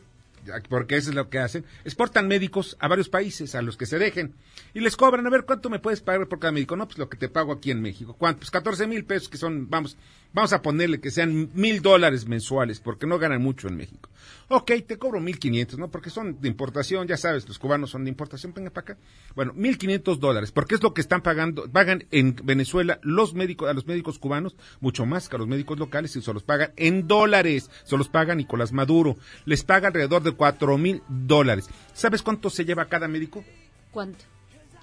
porque 0.69 0.97
eso 0.97 1.11
es 1.11 1.17
lo 1.17 1.31
que 1.31 1.38
hacen, 1.38 1.64
exportan 1.85 2.29
médicos 2.29 2.76
a 2.81 2.88
varios 2.88 3.09
países, 3.09 3.55
a 3.55 3.62
los 3.62 3.76
que 3.76 3.87
se 3.87 3.99
dejen, 3.99 4.35
y 4.75 4.81
les 4.81 4.97
cobran, 4.97 5.26
a 5.26 5.31
ver, 5.31 5.45
¿cuánto 5.45 5.71
me 5.71 5.79
puedes 5.79 6.00
pagar 6.00 6.26
por 6.29 6.38
cada 6.38 6.52
médico? 6.52 6.76
No, 6.76 6.87
pues 6.87 6.99
lo 6.99 7.09
que 7.09 7.17
te 7.17 7.29
pago 7.29 7.52
aquí 7.52 7.71
en 7.71 7.81
México. 7.81 8.14
¿Cuánto? 8.19 8.41
Pues 8.41 8.50
14 8.50 8.87
mil 8.87 9.05
pesos, 9.05 9.29
que 9.29 9.38
son, 9.38 9.69
vamos, 9.71 9.97
vamos 10.33 10.53
a 10.53 10.62
ponerle 10.62 11.01
que 11.01 11.11
sean 11.11 11.51
mil 11.55 11.83
dólares 11.83 12.27
mensuales, 12.27 12.81
porque 12.81 13.07
no 13.07 13.19
ganan 13.19 13.43
mucho 13.43 13.69
en 13.69 13.77
México. 13.77 14.09
Ok, 14.49 14.73
te 14.87 14.99
cobro 14.99 15.21
mil 15.21 15.39
quinientos, 15.39 15.79
¿no? 15.79 15.91
Porque 15.91 16.11
son 16.11 16.41
de 16.41 16.49
importación, 16.49 17.09
ya 17.09 17.17
sabes, 17.17 17.49
los 17.49 17.59
cubanos 17.59 17.91
son 17.91 18.05
de 18.05 18.11
importación, 18.11 18.53
venga 18.53 18.71
para 18.71 18.93
acá. 18.93 19.01
Bueno, 19.35 19.53
mil 19.55 19.79
quinientos 19.79 20.21
dólares, 20.21 20.53
porque 20.53 20.75
es 20.75 20.83
lo 20.83 20.93
que 20.93 21.01
están 21.01 21.23
pagando, 21.23 21.71
pagan 21.71 22.05
en 22.11 22.37
Venezuela 22.45 22.99
los 23.03 23.35
médicos, 23.35 23.69
a 23.69 23.73
los 23.73 23.87
médicos 23.87 24.19
cubanos, 24.19 24.57
mucho 24.81 25.07
más 25.07 25.29
que 25.29 25.37
a 25.37 25.39
los 25.39 25.49
médicos 25.49 25.79
locales, 25.79 26.15
y 26.17 26.23
se 26.23 26.33
los 26.33 26.43
pagan 26.43 26.73
en 26.77 27.09
dólares, 27.09 27.71
se 27.85 27.97
los 27.97 28.09
paga 28.09 28.35
Nicolás 28.35 28.73
Maduro, 28.73 29.17
les 29.45 29.65
paga 29.65 29.89
alrededor 29.89 30.23
de 30.23 30.33
cuatro 30.33 30.77
mil 30.77 31.03
dólares. 31.09 31.69
¿Sabes 31.95 32.23
cuánto 32.23 32.51
se 32.51 32.65
lleva 32.65 32.87
cada 32.87 33.09
médico? 33.09 33.45
¿Cuánto? 33.91 34.25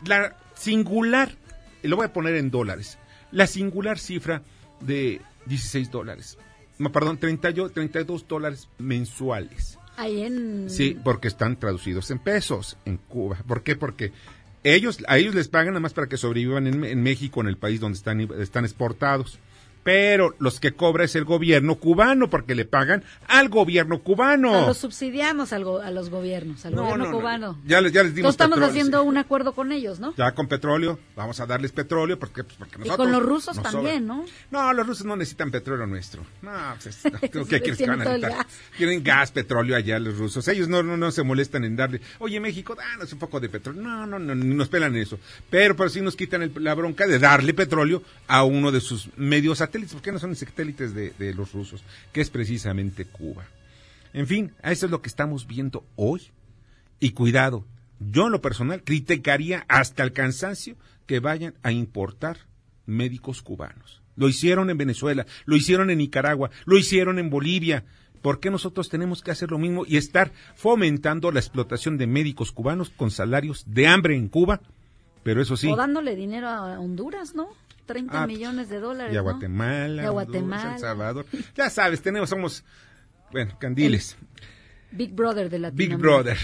La 0.06 0.38
singular, 0.56 1.36
lo 1.84 1.98
voy 1.98 2.06
a 2.06 2.14
poner 2.14 2.36
en 2.36 2.50
dólares, 2.52 2.98
la 3.32 3.48
singular 3.48 4.00
cifra 4.00 4.42
de 4.80 5.22
16 5.50 5.92
dólares. 5.92 6.38
No, 6.78 6.92
perdón, 6.92 7.18
30, 7.18 7.54
32 7.74 8.28
dólares 8.28 8.70
mensuales. 8.78 9.78
Ahí 9.98 10.22
en... 10.24 10.70
Sí, 10.70 10.98
porque 11.04 11.28
están 11.28 11.60
traducidos 11.60 12.10
en 12.12 12.20
pesos 12.20 12.78
en 12.86 12.96
Cuba. 12.98 13.44
¿Por 13.46 13.64
qué? 13.64 13.76
Porque 13.76 14.14
ellos, 14.64 15.00
a 15.08 15.18
ellos 15.18 15.36
les 15.36 15.50
pagan 15.50 15.74
nada 15.74 15.82
más 15.82 15.94
para 15.94 16.08
que 16.08 16.16
sobrevivan 16.16 16.68
en, 16.68 16.86
en 16.86 17.04
México, 17.04 17.42
en 17.42 17.48
el 17.48 17.58
país 17.58 17.82
donde 17.82 17.98
están, 17.98 18.22
están 18.22 18.64
exportados 18.64 19.40
pero 19.90 20.36
los 20.38 20.60
que 20.60 20.74
cobra 20.74 21.04
es 21.04 21.16
el 21.16 21.26
gobierno 21.26 21.74
cubano 21.74 22.30
porque 22.30 22.54
le 22.54 22.64
pagan 22.64 23.04
al 23.28 23.50
gobierno 23.50 24.04
cubano. 24.04 24.68
los 24.68 24.78
subsidiamos 24.78 25.52
al 25.52 25.64
a 25.84 25.90
los 25.90 26.12
gobiernos, 26.12 26.64
al 26.64 26.76
gobierno 26.76 27.12
cubano. 27.12 27.58
Ya, 27.66 27.82
les, 27.82 27.92
ya 27.92 28.04
les 28.04 28.14
dimos 28.14 28.30
estamos 28.30 28.62
haciendo 28.62 29.02
un 29.02 29.18
acuerdo 29.18 29.54
con 29.54 29.72
ellos, 29.72 30.00
¿no? 30.00 30.14
Ya 30.16 30.32
con 30.36 30.48
petróleo, 30.48 31.00
vamos 31.16 31.40
a 31.40 31.48
darles 31.48 31.72
petróleo 31.72 32.20
porque, 32.20 32.44
pues, 32.44 32.56
porque 32.56 32.78
nosotros... 32.78 32.94
Y 32.94 32.98
con 32.98 33.12
los 33.12 33.24
rusos 33.24 33.60
también, 33.64 34.06
¿no? 34.06 34.26
No, 34.52 34.72
los 34.74 34.86
rusos 34.86 35.08
no 35.08 35.16
necesitan 35.16 35.50
petróleo 35.50 35.88
nuestro. 35.88 36.24
No, 36.44 36.52
pues, 36.84 37.00
¿qué 37.50 37.60
quieres 37.60 37.78
que 37.80 37.88
van 37.88 38.02
a 38.02 38.06
necesitar? 38.06 38.46
Tienen 38.78 39.04
gas, 39.04 39.32
petróleo 39.32 39.76
allá 39.76 39.98
los 39.98 40.20
rusos. 40.20 40.48
Ellos 40.50 40.68
no, 40.68 40.84
no, 40.84 40.98
no 40.98 41.10
se 41.10 41.24
molestan 41.24 41.64
en 41.64 41.76
darle, 41.76 42.00
oye 42.20 42.40
México, 42.40 42.76
danos 42.76 43.12
un 43.12 43.18
poco 43.18 43.40
de 43.40 43.50
petróleo. 43.50 43.82
No, 43.82 44.06
no, 44.06 44.20
no, 44.20 44.36
ni 44.36 44.54
nos 44.54 44.70
pelan 44.70 44.96
eso. 44.96 45.18
Pero 45.50 45.76
por 45.76 45.90
si 45.90 46.00
nos 46.02 46.16
quitan 46.16 46.52
la 46.58 46.76
bronca 46.76 47.08
de 47.08 47.18
darle 47.18 47.56
petróleo 47.56 48.04
a 48.28 48.44
uno 48.44 48.72
de 48.72 48.82
sus 48.82 49.10
medios 49.18 49.58
satélites, 49.58 49.79
porque 49.94 50.12
no 50.12 50.20
son 50.20 50.36
satélites 50.36 50.94
de, 50.94 51.12
de 51.18 51.34
los 51.34 51.54
rusos, 51.54 51.84
que 52.12 52.22
es 52.22 52.30
precisamente 52.30 53.06
Cuba. 53.06 53.46
En 54.14 54.28
fin, 54.28 54.54
eso 54.64 54.86
es 54.86 54.92
lo 54.92 55.02
que 55.02 55.10
estamos 55.10 55.48
viendo 55.48 55.86
hoy. 55.96 56.32
Y 57.00 57.12
cuidado, 57.12 57.66
yo 58.00 58.26
en 58.26 58.32
lo 58.32 58.42
personal 58.42 58.84
criticaría 58.84 59.66
hasta 59.68 60.04
el 60.04 60.14
cansancio 60.14 60.76
que 61.06 61.20
vayan 61.20 61.56
a 61.64 61.72
importar 61.72 62.38
médicos 62.86 63.42
cubanos. 63.42 64.02
Lo 64.16 64.28
hicieron 64.28 64.70
en 64.70 64.78
Venezuela, 64.78 65.26
lo 65.46 65.56
hicieron 65.56 65.90
en 65.90 66.00
Nicaragua, 66.00 66.50
lo 66.66 66.78
hicieron 66.78 67.20
en 67.20 67.30
Bolivia. 67.30 67.86
¿Por 68.22 68.42
qué 68.42 68.50
nosotros 68.50 68.90
tenemos 68.90 69.22
que 69.22 69.32
hacer 69.32 69.50
lo 69.50 69.58
mismo 69.58 69.86
y 69.88 69.96
estar 69.96 70.34
fomentando 70.56 71.32
la 71.32 71.40
explotación 71.40 71.98
de 71.98 72.08
médicos 72.08 72.52
cubanos 72.52 72.90
con 72.90 73.12
salarios 73.12 73.64
de 73.66 73.88
hambre 73.88 74.18
en 74.18 74.28
Cuba? 74.28 74.60
Pero 75.24 75.42
eso 75.42 75.56
sí. 75.56 75.70
O 75.70 75.76
dándole 75.76 76.16
dinero 76.16 76.48
a 76.50 76.80
Honduras, 76.80 77.34
¿no? 77.34 77.50
30 77.90 78.22
ah, 78.22 78.28
millones 78.28 78.70
de 78.70 78.80
dólares. 78.80 79.12
Y 79.12 79.18
a 79.18 79.22
Guatemala, 79.22 80.04
y 80.04 80.06
a 80.06 80.12
Guatemala. 80.12 80.74
El 80.76 80.80
Salvador. 80.80 81.26
Ya 81.56 81.72
sabes, 81.72 82.04
tenemos, 82.04 82.30
somos, 82.30 82.64
bueno, 83.32 83.58
candiles. 83.58 84.16
Big 84.92 85.16
Brother 85.16 85.50
de 85.50 85.58
Latinoamérica. 85.58 85.96
Big 85.96 86.00
Brother. 86.00 86.38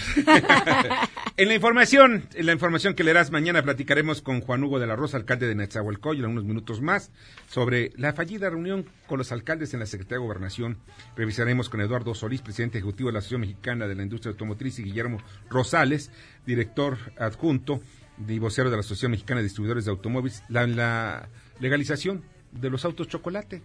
en 1.36 1.46
la 1.46 1.54
información, 1.54 2.28
en 2.34 2.46
la 2.46 2.52
información 2.52 2.94
que 2.94 3.04
leerás 3.04 3.30
mañana 3.30 3.62
platicaremos 3.62 4.22
con 4.22 4.40
Juan 4.40 4.64
Hugo 4.64 4.80
de 4.80 4.88
la 4.88 4.96
Rosa, 4.96 5.18
alcalde 5.18 5.46
de 5.46 5.54
Netzahualcoy, 5.54 6.18
en 6.18 6.26
unos 6.26 6.42
minutos 6.42 6.80
más, 6.80 7.12
sobre 7.48 7.92
la 7.94 8.12
fallida 8.12 8.50
reunión 8.50 8.86
con 9.06 9.18
los 9.18 9.30
alcaldes 9.30 9.72
en 9.72 9.78
la 9.78 9.86
Secretaría 9.86 10.18
de 10.18 10.24
Gobernación. 10.24 10.78
Revisaremos 11.14 11.68
con 11.68 11.80
Eduardo 11.80 12.12
Solís, 12.12 12.42
presidente 12.42 12.78
ejecutivo 12.78 13.08
de 13.08 13.12
la 13.12 13.18
Asociación 13.20 13.42
Mexicana 13.42 13.86
de 13.86 13.94
la 13.94 14.02
Industria 14.02 14.32
Automotriz, 14.32 14.80
y 14.80 14.82
Guillermo 14.82 15.18
Rosales, 15.48 16.10
director 16.44 16.98
adjunto 17.18 17.80
de 18.16 18.38
vocero 18.38 18.70
de 18.70 18.76
la 18.76 18.80
Asociación 18.80 19.12
Mexicana 19.12 19.40
de 19.40 19.44
Distribuidores 19.44 19.84
de 19.84 19.90
Automóviles, 19.90 20.42
la, 20.48 21.28
legalización 21.60 22.22
de 22.52 22.70
los 22.70 22.84
autos 22.84 23.08
chocolate. 23.08 23.62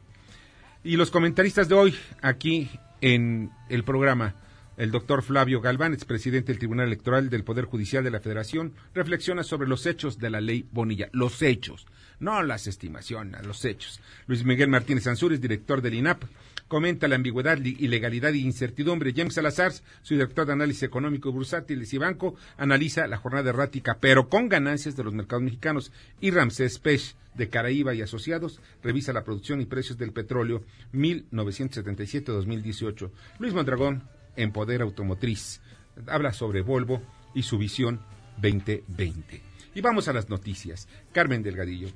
Y 0.83 0.95
los 0.95 1.11
comentaristas 1.11 1.69
de 1.69 1.75
hoy 1.75 1.95
aquí 2.21 2.69
en 3.01 3.51
el 3.69 3.83
programa, 3.83 4.35
el 4.77 4.91
doctor 4.91 5.21
Flavio 5.21 5.61
Galván, 5.61 5.93
expresidente 5.93 6.51
del 6.51 6.59
Tribunal 6.59 6.87
Electoral 6.87 7.29
del 7.29 7.43
Poder 7.43 7.65
Judicial 7.65 8.03
de 8.03 8.11
la 8.11 8.19
Federación, 8.19 8.73
reflexiona 8.93 9.43
sobre 9.43 9.67
los 9.67 9.85
hechos 9.85 10.17
de 10.17 10.29
la 10.29 10.41
ley 10.41 10.65
Bonilla, 10.71 11.09
los 11.11 11.41
hechos, 11.41 11.85
no 12.19 12.41
las 12.41 12.67
estimaciones, 12.67 13.45
los 13.45 13.63
hechos. 13.65 13.99
Luis 14.27 14.43
Miguel 14.43 14.69
Martínez 14.69 15.05
Ansúrez, 15.07 15.41
director 15.41 15.81
del 15.81 15.95
INAP, 15.95 16.23
comenta 16.71 17.07
la 17.09 17.15
ambigüedad, 17.15 17.57
ilegalidad 17.57 18.33
e 18.33 18.37
incertidumbre. 18.37 19.11
James 19.13 19.33
Salazar, 19.33 19.73
su 19.73 20.13
director 20.13 20.47
de 20.47 20.53
análisis 20.53 20.83
económico 20.83 21.29
bursátiles 21.29 21.93
y 21.93 21.97
banco, 21.97 22.35
analiza 22.55 23.07
la 23.07 23.17
jornada 23.17 23.49
errática, 23.49 23.97
pero 23.99 24.29
con 24.29 24.47
ganancias 24.47 24.95
de 24.95 25.03
los 25.03 25.13
mercados 25.13 25.43
mexicanos. 25.43 25.91
Y 26.21 26.31
Ramsés 26.31 26.79
Pech, 26.79 27.13
de 27.35 27.49
Caraíba 27.49 27.93
y 27.93 28.01
Asociados, 28.01 28.61
revisa 28.81 29.11
la 29.11 29.25
producción 29.25 29.59
y 29.59 29.65
precios 29.65 29.97
del 29.97 30.13
petróleo 30.13 30.63
1977-2018. 30.93 33.11
Luis 33.39 33.53
Mondragón, 33.53 34.03
en 34.37 34.53
Poder 34.53 34.81
Automotriz, 34.81 35.59
habla 36.07 36.31
sobre 36.31 36.61
Volvo 36.61 37.01
y 37.35 37.43
su 37.43 37.57
visión 37.57 37.99
2020. 38.41 39.41
Y 39.75 39.81
vamos 39.81 40.07
a 40.07 40.13
las 40.13 40.29
noticias. 40.29 40.87
Carmen 41.11 41.43
Delgadillo. 41.43 41.89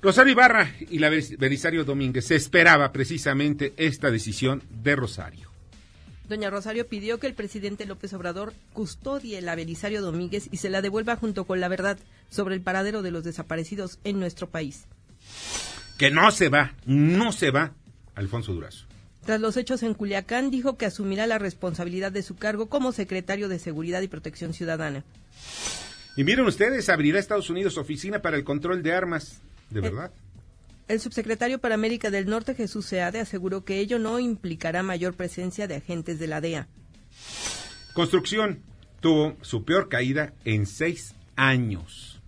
Rosario 0.00 0.32
Ibarra 0.32 0.72
y 0.88 0.98
la 1.00 1.10
Belisario 1.10 1.84
Domínguez. 1.84 2.26
Se 2.26 2.36
esperaba 2.36 2.92
precisamente 2.92 3.72
esta 3.76 4.10
decisión 4.10 4.62
de 4.82 4.94
Rosario. 4.94 5.48
Doña 6.28 6.50
Rosario 6.50 6.86
pidió 6.86 7.18
que 7.18 7.26
el 7.26 7.34
presidente 7.34 7.86
López 7.86 8.12
Obrador 8.12 8.52
custodie 8.74 9.40
la 9.40 9.56
Belisario 9.56 10.02
Domínguez 10.02 10.48
y 10.52 10.58
se 10.58 10.68
la 10.68 10.82
devuelva 10.82 11.16
junto 11.16 11.44
con 11.44 11.58
la 11.58 11.68
verdad 11.68 11.98
sobre 12.28 12.54
el 12.54 12.60
paradero 12.60 13.02
de 13.02 13.10
los 13.10 13.24
desaparecidos 13.24 13.98
en 14.04 14.20
nuestro 14.20 14.48
país. 14.48 14.84
Que 15.96 16.10
no 16.10 16.30
se 16.30 16.48
va, 16.48 16.74
no 16.84 17.32
se 17.32 17.50
va, 17.50 17.72
Alfonso 18.14 18.52
Durazo. 18.52 18.86
Tras 19.24 19.40
los 19.40 19.56
hechos 19.56 19.82
en 19.82 19.94
Culiacán, 19.94 20.50
dijo 20.50 20.76
que 20.76 20.86
asumirá 20.86 21.26
la 21.26 21.38
responsabilidad 21.38 22.12
de 22.12 22.22
su 22.22 22.36
cargo 22.36 22.68
como 22.68 22.92
secretario 22.92 23.48
de 23.48 23.58
Seguridad 23.58 24.00
y 24.02 24.08
Protección 24.08 24.52
Ciudadana. 24.54 25.04
Y 26.16 26.24
miren 26.24 26.46
ustedes, 26.46 26.88
abrirá 26.88 27.18
Estados 27.18 27.50
Unidos 27.50 27.78
oficina 27.78 28.20
para 28.20 28.36
el 28.36 28.44
control 28.44 28.82
de 28.82 28.92
armas. 28.92 29.40
¿De 29.70 29.80
verdad? 29.80 30.12
El, 30.88 31.00
subsecretario 31.00 31.58
para 31.58 31.74
América 31.74 32.10
del 32.10 32.26
Norte, 32.26 32.54
Jesús 32.54 32.86
Seade, 32.86 33.20
aseguró 33.20 33.64
que 33.64 33.78
ello 33.78 33.98
no 33.98 34.18
implicará 34.18 34.82
mayor 34.82 35.14
presencia 35.14 35.66
de 35.66 35.76
agentes 35.76 36.18
de 36.18 36.26
la 36.26 36.40
DEA. 36.40 36.68
Construcción 37.92 38.62
tuvo 39.00 39.36
su 39.42 39.64
peor 39.64 39.88
caída 39.88 40.32
en 40.44 40.66
seis 40.66 41.14
años. 41.36 42.18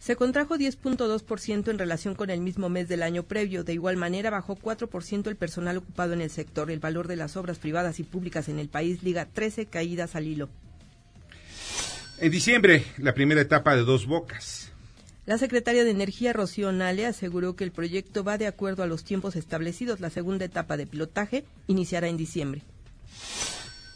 Se 0.00 0.16
contrajo 0.16 0.56
10.2% 0.56 1.70
en 1.70 1.78
relación 1.78 2.14
con 2.14 2.30
el 2.30 2.40
mismo 2.40 2.70
mes 2.70 2.88
del 2.88 3.02
año 3.02 3.24
previo. 3.24 3.64
De 3.64 3.74
igual 3.74 3.98
manera, 3.98 4.30
bajó 4.30 4.56
4% 4.56 5.28
el 5.28 5.36
personal 5.36 5.76
ocupado 5.76 6.14
en 6.14 6.22
el 6.22 6.30
sector. 6.30 6.70
El 6.70 6.80
valor 6.80 7.06
de 7.06 7.16
las 7.16 7.36
obras 7.36 7.58
privadas 7.58 8.00
y 8.00 8.04
públicas 8.04 8.48
en 8.48 8.58
el 8.58 8.70
país 8.70 9.02
liga 9.02 9.26
13 9.26 9.66
caídas 9.66 10.16
al 10.16 10.26
hilo. 10.26 10.48
En 12.18 12.30
diciembre, 12.30 12.84
la 12.98 13.14
primera 13.14 13.40
etapa 13.40 13.76
de 13.76 13.82
Dos 13.82 14.06
Bocas. 14.06 14.59
La 15.26 15.38
secretaria 15.38 15.84
de 15.84 15.90
Energía, 15.90 16.32
Rocío 16.32 16.72
Nale, 16.72 17.06
aseguró 17.06 17.54
que 17.54 17.64
el 17.64 17.72
proyecto 17.72 18.24
va 18.24 18.38
de 18.38 18.46
acuerdo 18.46 18.82
a 18.82 18.86
los 18.86 19.04
tiempos 19.04 19.36
establecidos. 19.36 20.00
La 20.00 20.10
segunda 20.10 20.44
etapa 20.44 20.76
de 20.76 20.86
pilotaje 20.86 21.44
iniciará 21.66 22.08
en 22.08 22.16
diciembre. 22.16 22.62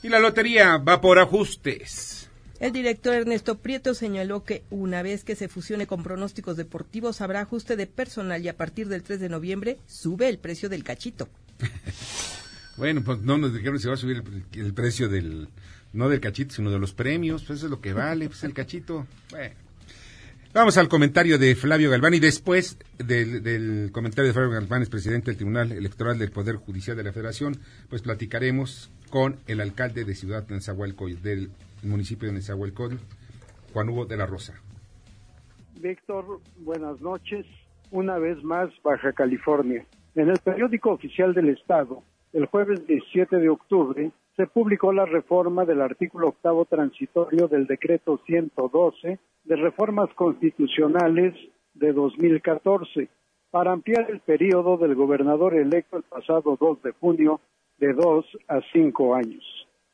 Y 0.03 0.11
la 0.11 0.21
lotería 0.21 0.77
va 0.77 1.01
por 1.01 1.19
ajustes. 1.19 2.29
El 2.61 2.73
director 2.73 3.15
Ernesto 3.15 3.59
Prieto 3.59 3.95
señaló 3.95 4.45
que 4.45 4.63
una 4.71 5.03
vez 5.03 5.25
que 5.25 5.35
se 5.35 5.49
fusione 5.49 5.87
con 5.87 6.03
pronósticos 6.03 6.57
deportivos 6.57 7.21
habrá 7.21 7.41
ajuste 7.41 7.75
de 7.75 7.87
personal 7.87 8.43
y 8.45 8.49
a 8.49 8.57
partir 8.57 8.89
del 8.89 9.03
3 9.03 9.19
de 9.19 9.29
noviembre 9.29 9.79
sube 9.87 10.29
el 10.29 10.39
precio 10.39 10.69
del 10.69 10.85
cachito. 10.85 11.29
bueno, 12.77 13.03
pues 13.03 13.21
no 13.23 13.39
nos 13.39 13.55
dijeron 13.55 13.81
si 13.81 13.89
va 13.89 13.95
a 13.95 13.97
subir 13.97 14.23
el, 14.53 14.75
precio 14.75 15.09
del, 15.09 15.49
no 15.93 16.09
del 16.09 16.21
cachito, 16.21 16.55
sino 16.55 16.71
de 16.71 16.79
los 16.79 16.93
premios, 16.93 17.43
pues 17.43 17.59
eso 17.59 17.67
es 17.67 17.71
lo 17.71 17.81
que 17.81 17.93
vale, 17.93 18.29
pues 18.29 18.45
el 18.45 18.55
cachito. 18.55 19.07
Bueno. 19.31 19.64
Vamos 20.55 20.79
al 20.79 20.89
comentario 20.89 21.37
de 21.37 21.57
Flavio 21.57 21.91
Galván 21.91 22.15
y 22.15 22.21
después 22.21 22.79
del, 22.97 23.43
del, 23.43 23.91
comentario 23.91 24.29
de 24.29 24.33
Flavio 24.33 24.53
Galván, 24.53 24.83
es 24.83 24.89
presidente 24.89 25.33
del 25.33 25.37
Tribunal 25.37 25.73
Electoral 25.73 26.17
del 26.17 26.31
Poder 26.31 26.55
Judicial 26.59 26.97
de 26.97 27.03
la 27.03 27.13
Federación, 27.13 27.57
pues 27.91 28.03
platicaremos 28.03 28.89
con 29.11 29.41
el 29.49 29.61
alcalde 29.61 30.05
de 30.05 30.15
Ciudad 30.15 30.47
Nezahualcóyotl, 30.49 31.23
del 31.25 31.51
municipio 31.83 32.29
de 32.29 32.35
Nezahualcóyotl, 32.35 33.03
Juan 33.73 33.89
Hugo 33.89 34.07
de 34.07 34.17
la 34.17 34.27
Rosa. 34.27 34.55
Víctor, 35.81 36.41
buenas 36.59 37.01
noches. 37.01 37.45
Una 37.91 38.19
vez 38.19 38.41
más, 38.45 38.71
Baja 38.85 39.13
California. 39.13 39.85
En 40.15 40.29
el 40.29 40.39
periódico 40.39 40.93
oficial 40.93 41.35
del 41.35 41.49
Estado, 41.49 42.05
el 42.33 42.47
jueves 42.47 42.87
17 42.87 43.39
de 43.39 43.49
octubre, 43.49 44.13
se 44.37 44.47
publicó 44.47 44.93
la 44.93 45.05
reforma 45.05 45.65
del 45.65 45.81
artículo 45.81 46.29
octavo 46.29 46.65
transitorio 46.65 47.49
del 47.49 47.67
decreto 47.67 48.21
112 48.27 49.19
de 49.45 49.57
reformas 49.57 50.11
constitucionales 50.15 51.35
de 51.75 51.93
2014 51.93 53.09
para 53.51 53.73
ampliar 53.73 54.11
el 54.11 54.21
periodo 54.21 54.77
del 54.77 54.97
gobernador 54.97 55.55
electo 55.55 55.97
el 55.97 56.03
pasado 56.03 56.57
2 56.59 56.83
de 56.83 56.93
junio 56.93 57.41
de 57.79 57.93
dos 57.93 58.27
a 58.49 58.61
cinco 58.73 59.15
años. 59.15 59.45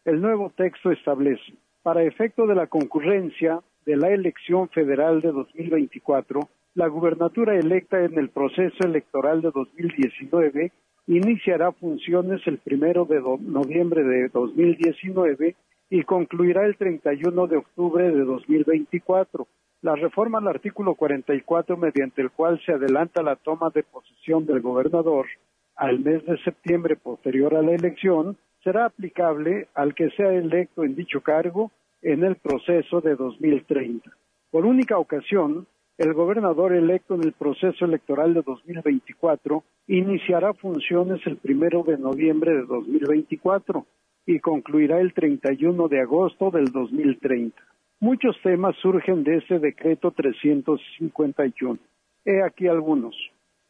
El 0.05 0.21
nuevo 0.21 0.51
texto 0.57 0.91
establece, 0.91 1.55
para 1.83 2.03
efecto 2.03 2.47
de 2.47 2.55
la 2.55 2.67
concurrencia 2.67 3.61
de 3.85 3.97
la 3.97 4.09
elección 4.09 4.69
federal 4.69 5.21
de 5.21 5.33
2024, 5.33 6.41
la 6.75 6.87
gubernatura 6.89 7.55
electa 7.59 8.03
en 8.03 8.19
el 8.19 8.31
proceso 8.31 8.79
electoral 8.85 9.43
de 9.43 9.51
2019 9.51 10.73
iniciará 11.17 11.73
funciones 11.73 12.41
el 12.47 12.59
primero 12.59 13.05
de 13.05 13.21
noviembre 13.21 14.05
de 14.05 14.29
2019 14.29 15.57
y 15.91 16.05
concluirá 16.05 16.65
el 16.65 16.77
31 16.77 17.49
de 17.49 17.57
octubre 17.57 18.11
de 18.13 18.25
2024. 18.25 19.49
La 19.83 19.97
reforma 19.97 20.39
al 20.39 20.47
artículo 20.47 20.95
44, 20.95 21.77
mediante 21.77 22.23
el 22.23 22.31
cual 22.31 22.61
se 22.65 22.73
adelanta 22.73 23.25
la 23.25 23.35
toma 23.35 23.71
de 23.75 23.83
posesión 23.83 24.47
del 24.47 24.61
gobernador 24.61 25.27
al 25.75 25.99
mes 25.99 26.25
de 26.27 26.39
septiembre 26.45 26.95
posterior 26.95 27.57
a 27.57 27.63
la 27.63 27.73
elección, 27.73 28.37
será 28.63 28.85
aplicable 28.85 29.67
al 29.75 29.95
que 29.95 30.11
sea 30.11 30.33
electo 30.33 30.85
en 30.85 30.95
dicho 30.95 31.23
cargo 31.23 31.73
en 32.03 32.23
el 32.23 32.37
proceso 32.37 33.01
de 33.01 33.17
2030. 33.17 34.11
Por 34.53 34.65
única 34.65 34.99
ocasión, 34.99 35.67
el 36.01 36.15
gobernador 36.15 36.73
electo 36.73 37.15
en 37.15 37.25
el 37.25 37.33
proceso 37.33 37.85
electoral 37.85 38.33
de 38.33 38.41
2024 38.41 39.63
iniciará 39.87 40.55
funciones 40.55 41.21
el 41.27 41.37
primero 41.37 41.83
de 41.83 41.99
noviembre 41.99 42.53
de 42.53 42.65
2024 42.65 43.85
y 44.25 44.39
concluirá 44.41 44.99
el 44.99 45.13
31 45.13 45.89
de 45.89 46.01
agosto 46.01 46.51
del 46.51 46.73
2030. 46.73 47.55
Muchos 48.01 48.35
temas 48.43 48.75
surgen 48.77 49.25
de 49.25 49.37
ese 49.37 49.59
decreto 49.59 50.11
351. 50.13 51.79
He 52.25 52.43
aquí 52.45 52.67
algunos. 52.67 53.15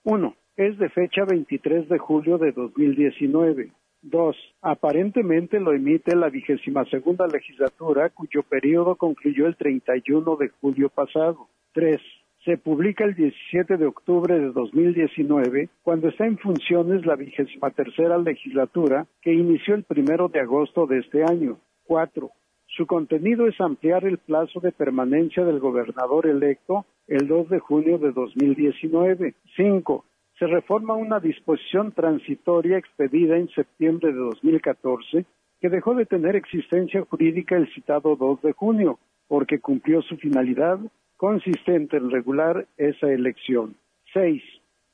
Uno, 0.05 0.37
es 0.55 0.79
de 0.79 0.89
fecha 0.89 1.25
23 1.25 1.89
de 1.89 1.99
julio 1.99 2.39
de 2.39 2.53
2019. 2.53 3.73
Dos, 4.03 4.37
aparentemente 4.63 5.59
lo 5.59 5.73
emite 5.73 6.15
la 6.15 6.29
vigésima 6.29 6.85
segunda 6.85 7.27
legislatura 7.27 8.09
cuyo 8.11 8.45
periodo 8.45 8.95
concluyó 8.95 9.49
el 9.49 9.57
31 9.57 10.37
de 10.37 10.49
julio 10.61 10.91
pasado. 10.91 11.49
Tres, 11.73 12.01
se 12.44 12.56
publica 12.56 13.04
el 13.04 13.14
17 13.14 13.76
de 13.76 13.87
octubre 13.87 14.38
de 14.38 14.50
2019, 14.50 15.68
cuando 15.82 16.09
está 16.09 16.26
en 16.26 16.38
funciones 16.38 17.04
la 17.04 17.16
vigésima 17.16 17.70
tercera 17.70 18.16
legislatura 18.16 19.06
que 19.20 19.35
inició 19.35 19.75
el 19.75 19.85
primero 19.85 20.28
de 20.28 20.40
agosto 20.40 20.87
de 20.87 20.99
este 20.99 21.23
año. 21.23 21.59
Cuatro, 21.85 22.30
su 22.66 22.87
contenido 22.87 23.47
es 23.47 23.61
ampliar 23.61 24.04
el 24.04 24.18
plazo 24.18 24.61
de 24.61 24.73
permanencia 24.73 25.44
del 25.44 25.59
gobernador 25.59 26.26
electo 26.26 26.87
el 27.09 27.26
2 27.26 27.50
de 27.50 27.59
junio 27.59 27.99
de 27.99 28.12
2019. 28.12 29.35
Cinco, 29.56 30.04
se 30.38 30.47
reforma 30.47 30.94
una 30.94 31.20
disposición 31.20 31.92
transitoria 31.92 32.78
expedida 32.78 33.37
en 33.37 33.49
septiembre 33.50 34.12
de 34.12 34.18
2014 34.18 35.26
que 35.61 35.68
dejó 35.68 35.94
de 35.94 36.06
tener 36.06 36.37
existencia 36.37 37.04
jurídica 37.04 37.56
el 37.56 37.70
citado 37.75 38.16
2 38.16 38.40
de 38.40 38.52
junio, 38.52 38.99
porque 39.28 39.59
cumplió 39.59 40.00
su 40.00 40.16
finalidad 40.16 40.78
consistente 41.21 41.99
en 41.99 42.11
regular 42.11 42.67
esa 42.79 43.12
elección. 43.12 43.77
6. 44.14 44.42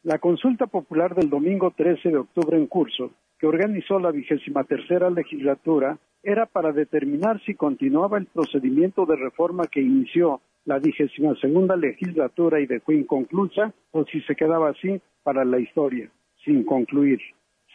La 0.03 0.19
consulta 0.19 0.67
popular 0.67 1.15
del 1.15 1.31
domingo 1.31 1.71
13 1.71 2.09
de 2.09 2.17
octubre 2.17 2.57
en 2.57 2.67
curso, 2.67 3.13
que 3.39 3.47
organizó 3.47 4.01
la 4.01 4.11
vigésima 4.11 4.65
tercera 4.65 5.09
legislatura, 5.09 5.99
era 6.25 6.47
para 6.47 6.73
determinar 6.73 7.41
si 7.45 7.55
continuaba 7.55 8.19
el 8.19 8.27
procedimiento 8.27 9.07
de 9.07 9.15
reforma 9.15 9.69
que 9.71 9.81
inició 9.81 10.41
la 10.65 10.81
vigésima 10.81 11.37
segunda 11.37 11.77
legislatura 11.77 12.59
y 12.59 12.67
dejó 12.67 12.91
inconclusa, 12.91 13.73
o 13.93 14.05
si 14.07 14.21
se 14.23 14.35
quedaba 14.35 14.71
así 14.71 15.01
para 15.23 15.45
la 15.45 15.61
historia, 15.61 16.11
sin 16.45 16.65
concluir. 16.65 17.21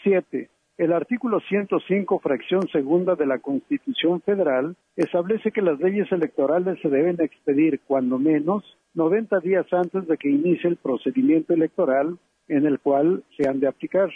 7. 0.03 0.49
El 0.77 0.93
artículo 0.93 1.39
105, 1.41 2.19
fracción 2.19 2.67
segunda 2.69 3.15
de 3.15 3.25
la 3.25 3.39
Constitución 3.39 4.21
Federal, 4.21 4.75
establece 4.95 5.51
que 5.51 5.61
las 5.61 5.79
leyes 5.79 6.11
electorales 6.11 6.79
se 6.81 6.89
deben 6.89 7.21
expedir 7.21 7.81
cuando 7.85 8.17
menos 8.17 8.63
90 8.93 9.39
días 9.41 9.65
antes 9.71 10.07
de 10.07 10.17
que 10.17 10.29
inicie 10.29 10.69
el 10.69 10.77
procedimiento 10.77 11.53
electoral 11.53 12.17
en 12.47 12.65
el 12.65 12.79
cual 12.79 13.23
se 13.37 13.47
han 13.47 13.59
de 13.59 13.67
aplicar. 13.67 14.09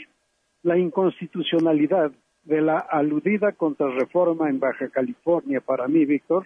La 0.63 0.77
inconstitucionalidad 0.77 2.11
de 2.43 2.61
la 2.61 2.79
aludida 2.79 3.51
contrarreforma 3.51 4.49
en 4.49 4.59
Baja 4.59 4.89
California, 4.89 5.61
para 5.61 5.87
mí, 5.87 6.05
Víctor, 6.05 6.45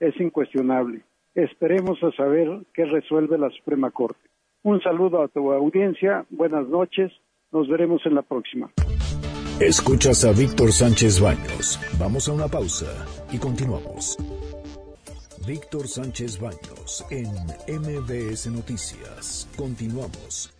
es 0.00 0.18
incuestionable. 0.20 1.02
Esperemos 1.34 2.02
a 2.02 2.12
saber 2.12 2.48
qué 2.74 2.84
resuelve 2.84 3.38
la 3.38 3.50
Suprema 3.50 3.90
Corte. 3.90 4.20
Un 4.62 4.80
saludo 4.82 5.22
a 5.22 5.28
tu 5.28 5.52
audiencia, 5.52 6.24
buenas 6.30 6.68
noches, 6.68 7.12
nos 7.50 7.68
veremos 7.68 8.04
en 8.06 8.14
la 8.14 8.22
próxima. 8.22 8.70
Escuchas 9.62 10.24
a 10.24 10.32
Víctor 10.32 10.72
Sánchez 10.72 11.20
Baños. 11.20 11.78
Vamos 11.96 12.26
a 12.26 12.32
una 12.32 12.48
pausa 12.48 13.06
y 13.30 13.38
continuamos. 13.38 14.16
Víctor 15.46 15.86
Sánchez 15.86 16.40
Baños 16.40 17.04
en 17.10 17.28
MBS 17.68 18.48
Noticias. 18.48 19.46
Continuamos. 19.56 20.50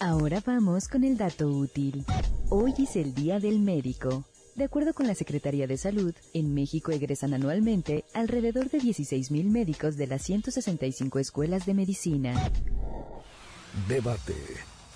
Ahora 0.00 0.42
vamos 0.44 0.88
con 0.88 1.04
el 1.04 1.18
dato 1.18 1.48
útil. 1.48 2.06
Hoy 2.48 2.72
es 2.78 2.96
el 2.96 3.12
Día 3.12 3.38
del 3.40 3.58
Médico. 3.58 4.24
De 4.54 4.64
acuerdo 4.64 4.94
con 4.94 5.06
la 5.06 5.14
Secretaría 5.14 5.66
de 5.66 5.76
Salud, 5.76 6.14
en 6.32 6.54
México 6.54 6.92
egresan 6.92 7.34
anualmente 7.34 8.06
alrededor 8.14 8.70
de 8.70 8.78
16.000 8.78 9.50
médicos 9.50 9.98
de 9.98 10.06
las 10.06 10.22
165 10.22 11.18
escuelas 11.18 11.66
de 11.66 11.74
medicina. 11.74 12.50
Debate. 13.86 14.34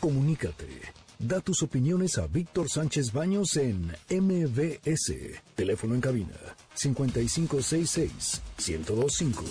Comunícate. 0.01 1.06
Da 1.19 1.41
tus 1.41 1.63
opiniones 1.63 2.19
a 2.19 2.27
Víctor 2.27 2.69
Sánchez 2.69 3.13
Baños 3.13 3.57
en 3.57 3.91
MBS. 4.11 5.15
Teléfono 5.55 5.95
en 5.95 6.01
cabina 6.03 6.37
5566 6.75 8.43
1025. 8.59 9.45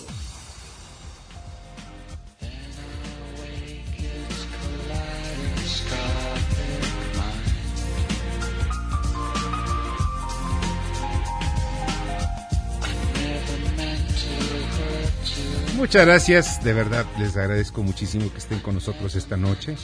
Muchas 15.76 16.06
gracias, 16.06 16.64
de 16.64 16.72
verdad 16.72 17.04
les 17.18 17.36
agradezco 17.36 17.82
muchísimo 17.82 18.32
que 18.32 18.38
estén 18.38 18.60
con 18.60 18.74
nosotros 18.74 19.14
esta 19.14 19.36
noche. 19.36 19.76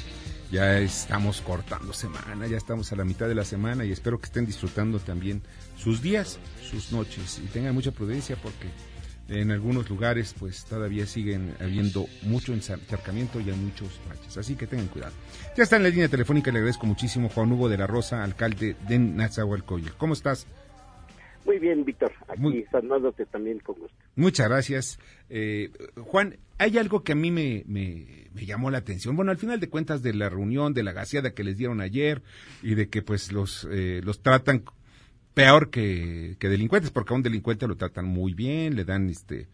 Ya 0.52 0.78
estamos 0.80 1.40
cortando 1.40 1.94
semana, 1.94 2.46
ya 2.46 2.58
estamos 2.58 2.92
a 2.92 2.96
la 2.96 3.06
mitad 3.06 3.26
de 3.26 3.34
la 3.34 3.42
semana 3.42 3.86
y 3.86 3.90
espero 3.90 4.18
que 4.18 4.26
estén 4.26 4.44
disfrutando 4.44 4.98
también 4.98 5.40
sus 5.78 6.02
días, 6.02 6.38
sus 6.60 6.92
noches 6.92 7.40
y 7.42 7.46
tengan 7.46 7.74
mucha 7.74 7.90
prudencia 7.90 8.36
porque 8.36 8.68
en 9.30 9.50
algunos 9.50 9.88
lugares 9.88 10.34
pues 10.38 10.66
todavía 10.66 11.06
siguen 11.06 11.54
habiendo 11.58 12.04
mucho 12.24 12.52
encharcamiento 12.52 13.40
y 13.40 13.48
hay 13.48 13.56
muchos 13.56 13.98
baches, 14.06 14.36
así 14.36 14.54
que 14.54 14.66
tengan 14.66 14.88
cuidado. 14.88 15.14
Ya 15.56 15.62
está 15.62 15.76
en 15.76 15.84
la 15.84 15.88
línea 15.88 16.08
telefónica, 16.08 16.52
le 16.52 16.58
agradezco 16.58 16.84
muchísimo 16.84 17.30
Juan 17.30 17.50
Hugo 17.50 17.70
de 17.70 17.78
la 17.78 17.86
Rosa, 17.86 18.22
alcalde 18.22 18.76
de 18.86 18.98
Nazahualcóyotl. 18.98 19.96
¿Cómo 19.96 20.12
estás? 20.12 20.46
Muy 21.46 21.60
bien, 21.60 21.82
Víctor. 21.82 22.12
Aquí 22.28 22.66
saludándote 22.70 23.24
también 23.24 23.58
con 23.60 23.76
gusto. 23.76 24.01
Muchas 24.14 24.48
gracias. 24.48 24.98
Eh, 25.30 25.70
Juan, 25.96 26.36
hay 26.58 26.78
algo 26.78 27.02
que 27.02 27.12
a 27.12 27.14
mí 27.14 27.30
me, 27.30 27.64
llamó 28.34 28.70
la 28.70 28.78
atención. 28.78 29.16
Bueno, 29.16 29.30
al 29.30 29.38
final 29.38 29.60
de 29.60 29.68
cuentas 29.68 30.02
de 30.02 30.14
la 30.14 30.28
reunión, 30.28 30.74
de 30.74 30.82
la 30.82 30.92
gaseada 30.92 31.32
que 31.32 31.44
les 31.44 31.56
dieron 31.56 31.80
ayer 31.80 32.22
y 32.62 32.74
de 32.74 32.88
que 32.88 33.02
pues 33.02 33.32
los, 33.32 33.66
eh, 33.70 34.00
los 34.04 34.22
tratan 34.22 34.64
peor 35.34 35.70
que, 35.70 36.36
que 36.38 36.48
delincuentes, 36.48 36.90
porque 36.90 37.14
a 37.14 37.16
un 37.16 37.22
delincuente 37.22 37.66
lo 37.66 37.76
tratan 37.76 38.04
muy 38.04 38.34
bien, 38.34 38.76
le 38.76 38.84
dan 38.84 39.08
este 39.08 39.48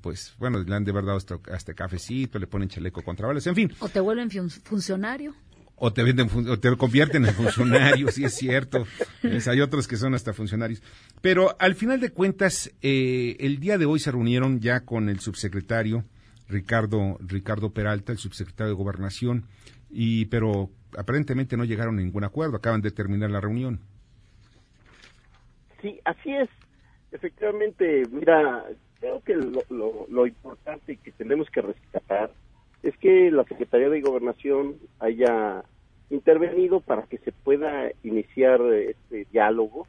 pues 0.00 0.34
bueno, 0.38 0.62
le 0.62 0.74
han 0.74 0.84
de 0.84 0.92
verdad 0.92 1.16
hasta, 1.16 1.38
hasta 1.52 1.74
cafecito, 1.74 2.38
le 2.38 2.46
ponen 2.46 2.68
chaleco 2.68 3.02
contra 3.02 3.26
balas, 3.26 3.46
en 3.46 3.54
fin. 3.54 3.72
O 3.80 3.88
te 3.88 4.00
vuelven 4.00 4.30
funcionario 4.30 5.34
o 5.80 5.92
te 5.92 6.02
venden 6.02 6.28
o 6.48 6.58
te 6.58 6.76
convierten 6.76 7.24
en 7.24 7.34
funcionarios, 7.34 8.14
sí 8.14 8.24
es 8.24 8.34
cierto. 8.34 8.86
hay 9.22 9.60
otros 9.60 9.88
que 9.88 9.96
son 9.96 10.14
hasta 10.14 10.32
funcionarios. 10.32 10.82
Pero 11.20 11.56
al 11.58 11.74
final 11.74 12.00
de 12.00 12.10
cuentas, 12.10 12.70
eh, 12.82 13.36
el 13.40 13.58
día 13.58 13.78
de 13.78 13.86
hoy 13.86 13.98
se 13.98 14.12
reunieron 14.12 14.60
ya 14.60 14.80
con 14.80 15.08
el 15.08 15.20
subsecretario 15.20 16.04
Ricardo, 16.50 17.16
Ricardo 17.20 17.70
Peralta, 17.70 18.12
el 18.12 18.18
subsecretario 18.18 18.72
de 18.72 18.76
Gobernación, 18.76 19.46
y, 19.88 20.26
pero 20.26 20.68
aparentemente 20.98 21.56
no 21.56 21.64
llegaron 21.64 21.98
a 21.98 22.02
ningún 22.02 22.24
acuerdo, 22.24 22.56
acaban 22.56 22.82
de 22.82 22.90
terminar 22.90 23.30
la 23.30 23.40
reunión. 23.40 23.80
Sí, 25.80 25.98
así 26.04 26.34
es. 26.34 26.48
Efectivamente, 27.12 28.02
mira, 28.12 28.64
creo 29.00 29.22
que 29.22 29.34
lo, 29.34 30.06
lo, 30.08 30.26
importante 30.26 30.96
que 30.96 31.10
tenemos 31.12 31.48
que 31.50 31.62
rescatar 31.62 32.30
es 32.82 32.96
que 32.98 33.30
la 33.30 33.44
Secretaría 33.44 33.88
de 33.88 34.00
Gobernación 34.00 34.76
haya 34.98 35.64
intervenido 36.10 36.80
para 36.80 37.02
que 37.02 37.18
se 37.18 37.32
pueda 37.32 37.90
iniciar 38.02 38.60
este 38.62 39.26
diálogo, 39.32 39.86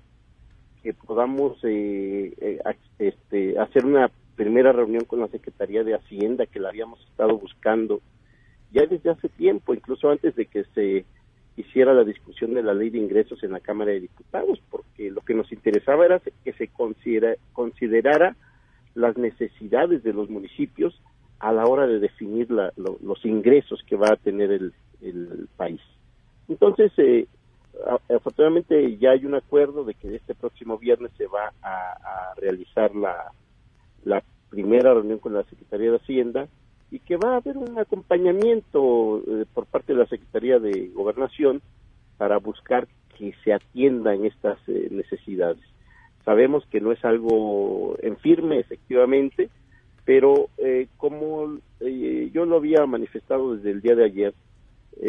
que 0.83 0.93
podamos 0.93 1.57
eh, 1.63 2.33
eh, 2.39 2.59
este, 2.99 3.59
hacer 3.59 3.85
una 3.85 4.09
primera 4.35 4.71
reunión 4.71 5.05
con 5.05 5.19
la 5.19 5.27
Secretaría 5.27 5.83
de 5.83 5.95
Hacienda 5.95 6.45
que 6.45 6.59
la 6.59 6.69
habíamos 6.69 6.99
estado 7.09 7.37
buscando 7.37 8.01
ya 8.71 8.85
desde 8.85 9.09
hace 9.09 9.29
tiempo, 9.29 9.73
incluso 9.73 10.09
antes 10.09 10.35
de 10.35 10.45
que 10.45 10.63
se 10.73 11.05
hiciera 11.57 11.93
la 11.93 12.03
discusión 12.03 12.53
de 12.53 12.63
la 12.63 12.73
ley 12.73 12.89
de 12.89 12.97
ingresos 12.97 13.43
en 13.43 13.51
la 13.51 13.59
Cámara 13.59 13.91
de 13.91 13.99
Diputados, 13.99 14.61
porque 14.69 15.11
lo 15.11 15.21
que 15.21 15.33
nos 15.33 15.51
interesaba 15.51 16.05
era 16.05 16.21
que 16.43 16.53
se 16.53 16.67
considera, 16.69 17.35
considerara 17.53 18.35
las 18.95 19.17
necesidades 19.17 20.03
de 20.03 20.13
los 20.13 20.29
municipios 20.29 20.99
a 21.39 21.51
la 21.51 21.65
hora 21.65 21.87
de 21.87 21.99
definir 21.99 22.49
los 22.49 23.25
ingresos 23.25 23.83
que 23.87 23.95
va 23.95 24.09
a 24.09 24.15
tener 24.15 24.51
el, 24.51 24.73
país. 25.57 25.81
Entonces, 26.51 26.91
eh, 26.97 27.27
afortunadamente 28.13 28.97
ya 28.97 29.11
hay 29.11 29.25
un 29.25 29.35
acuerdo 29.35 29.85
de 29.85 29.93
que 29.93 30.13
este 30.13 30.35
próximo 30.35 30.77
viernes 30.77 31.13
se 31.17 31.25
va 31.25 31.53
a, 31.63 32.33
realizar 32.35 32.93
la, 32.93 33.31
primera 34.49 34.93
reunión 34.93 35.19
con 35.19 35.33
la 35.33 35.43
Secretaría 35.43 35.91
de 35.91 35.97
Hacienda 35.97 36.49
y 36.91 36.99
que 36.99 37.15
va 37.15 37.35
a 37.35 37.37
haber 37.37 37.57
un 37.57 37.79
acompañamiento 37.79 39.21
eh, 39.25 39.45
por 39.53 39.65
parte 39.65 39.93
de 39.93 39.99
la 39.99 40.07
Secretaría 40.07 40.59
de 40.59 40.89
Gobernación 40.93 41.61
para 42.17 42.37
buscar 42.37 42.85
que 43.17 43.33
se 43.45 43.53
atiendan 43.53 44.25
estas 44.25 44.57
eh, 44.67 44.89
necesidades. 44.91 45.63
Sabemos 46.25 46.65
que 46.65 46.81
no 46.81 46.91
es 46.91 47.03
algo 47.05 47.95
en 48.01 48.17
firme, 48.17 48.59
efectivamente, 48.59 49.49
pero 50.03 50.49
eh, 50.57 50.87
como 50.97 51.59
yo 51.79 52.45
lo 52.45 52.57
había 52.57 52.85
manifestado 52.85 53.55
desde 53.55 53.71
el 53.71 53.81
día 53.81 53.95
de 53.95 54.03
ayer, 54.03 54.33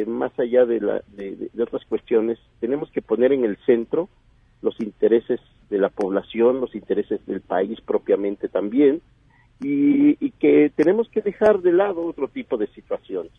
más 0.07 0.37
allá 0.39 0.65
de, 0.65 0.81
la, 0.81 1.03
de 1.09 1.51
otras 1.61 1.85
cuestiones, 1.87 2.39
tenemos 2.61 2.91
que 2.91 3.03
poner 3.03 3.33
en 3.33 3.45
el 3.45 3.57
centro 3.67 4.09
los 4.63 4.81
intereses 4.81 5.41
de 5.69 5.79
la 5.79 5.89
población, 5.89 6.61
los 6.61 6.75
intereses 6.75 7.25
del 7.27 7.41
país 7.41 7.81
propiamente 7.81 8.49
también, 8.49 9.03
y, 9.61 10.31
que 10.33 10.73
tenemos 10.75 11.09
que 11.09 11.21
dejar 11.21 11.61
de 11.61 11.73
lado 11.73 12.05
otro 12.05 12.29
tipo 12.29 12.57
de 12.57 12.67
situaciones. 12.69 13.33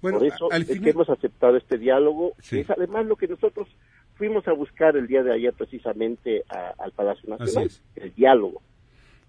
Por 0.00 0.24
eso 0.24 0.50
es 0.50 0.80
que 0.80 0.90
hemos 0.90 1.08
aceptado 1.08 1.56
este 1.56 1.78
diálogo. 1.78 2.32
Es 2.50 2.70
además 2.70 3.06
lo 3.06 3.16
que 3.16 3.28
nosotros 3.28 3.68
fuimos 4.16 4.46
a 4.48 4.52
buscar 4.52 4.96
el 4.96 5.06
día 5.06 5.22
de 5.22 5.32
ayer 5.32 5.52
precisamente 5.52 6.42
al 6.48 6.90
Palacio 6.92 7.28
Nacional, 7.28 7.70
el 7.96 8.14
diálogo. 8.14 8.62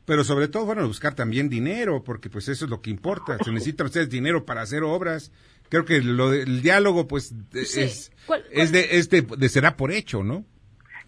Pero 0.05 0.23
sobre 0.23 0.47
todo 0.47 0.65
fueron 0.65 0.85
a 0.85 0.87
buscar 0.87 1.13
también 1.13 1.47
dinero, 1.47 2.03
porque 2.03 2.29
pues 2.29 2.47
eso 2.49 2.65
es 2.65 2.71
lo 2.71 2.81
que 2.81 2.89
importa. 2.89 3.37
Se 3.43 3.51
necesitan 3.51 3.87
ustedes 3.87 4.09
dinero 4.09 4.45
para 4.45 4.61
hacer 4.61 4.83
obras. 4.83 5.31
Creo 5.71 5.85
que 5.85 6.01
lo 6.01 6.33
el 6.33 6.61
diálogo 6.61 7.07
pues 7.07 7.33
es, 7.53 8.11
es 8.51 8.71
de, 8.73 8.87
es 8.91 9.09
de, 9.09 9.47
será 9.47 9.77
por 9.77 9.93
hecho, 9.93 10.21
¿no? 10.21 10.43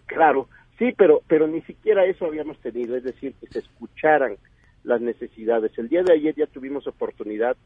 Claro, 0.06 0.48
sí, 0.78 0.94
pero 0.96 1.20
pero 1.28 1.46
ni 1.46 1.60
siquiera 1.62 2.06
eso 2.06 2.24
habíamos 2.24 2.58
tenido, 2.60 2.96
es 2.96 3.04
decir, 3.04 3.34
que 3.38 3.46
se 3.48 3.58
escucharan 3.58 4.38
las 4.82 5.02
necesidades. 5.02 5.70
El 5.76 5.90
día 5.90 6.02
de 6.02 6.14
ayer 6.14 6.34
ya 6.34 6.46
tuvimos 6.46 6.86
oportunidad 6.86 7.58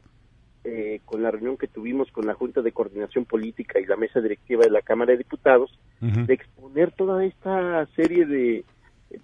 eh, 0.65 0.99
con 1.05 1.23
la 1.23 1.31
reunión 1.31 1.55
que 1.55 1.67
tuvimos 1.67 2.11
con 2.11 2.27
la 2.27 2.33
Junta 2.33 2.61
de 2.61 2.73
Coordinación 2.73 3.23
Política 3.23 3.79
y 3.79 3.85
la 3.85 3.95
mesa 3.95 4.19
directiva 4.19 4.65
de 4.65 4.71
la 4.71 4.81
Cámara 4.81 5.13
de 5.13 5.19
Diputados 5.19 5.71
de 6.01 6.33
exponer 6.33 6.91
toda 6.91 7.23
esta 7.23 7.85
serie 7.95 8.25
de 8.25 8.57
eh, 8.57 8.65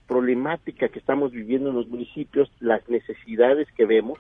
problemática 0.08 0.88
que 0.88 1.00
estamos 1.00 1.34
viviendo 1.34 1.72
en 1.72 1.76
los 1.76 1.90
municipios, 1.90 2.50
las 2.62 2.88
necesidades 2.88 3.68
que 3.76 3.86
vemos 3.86 4.18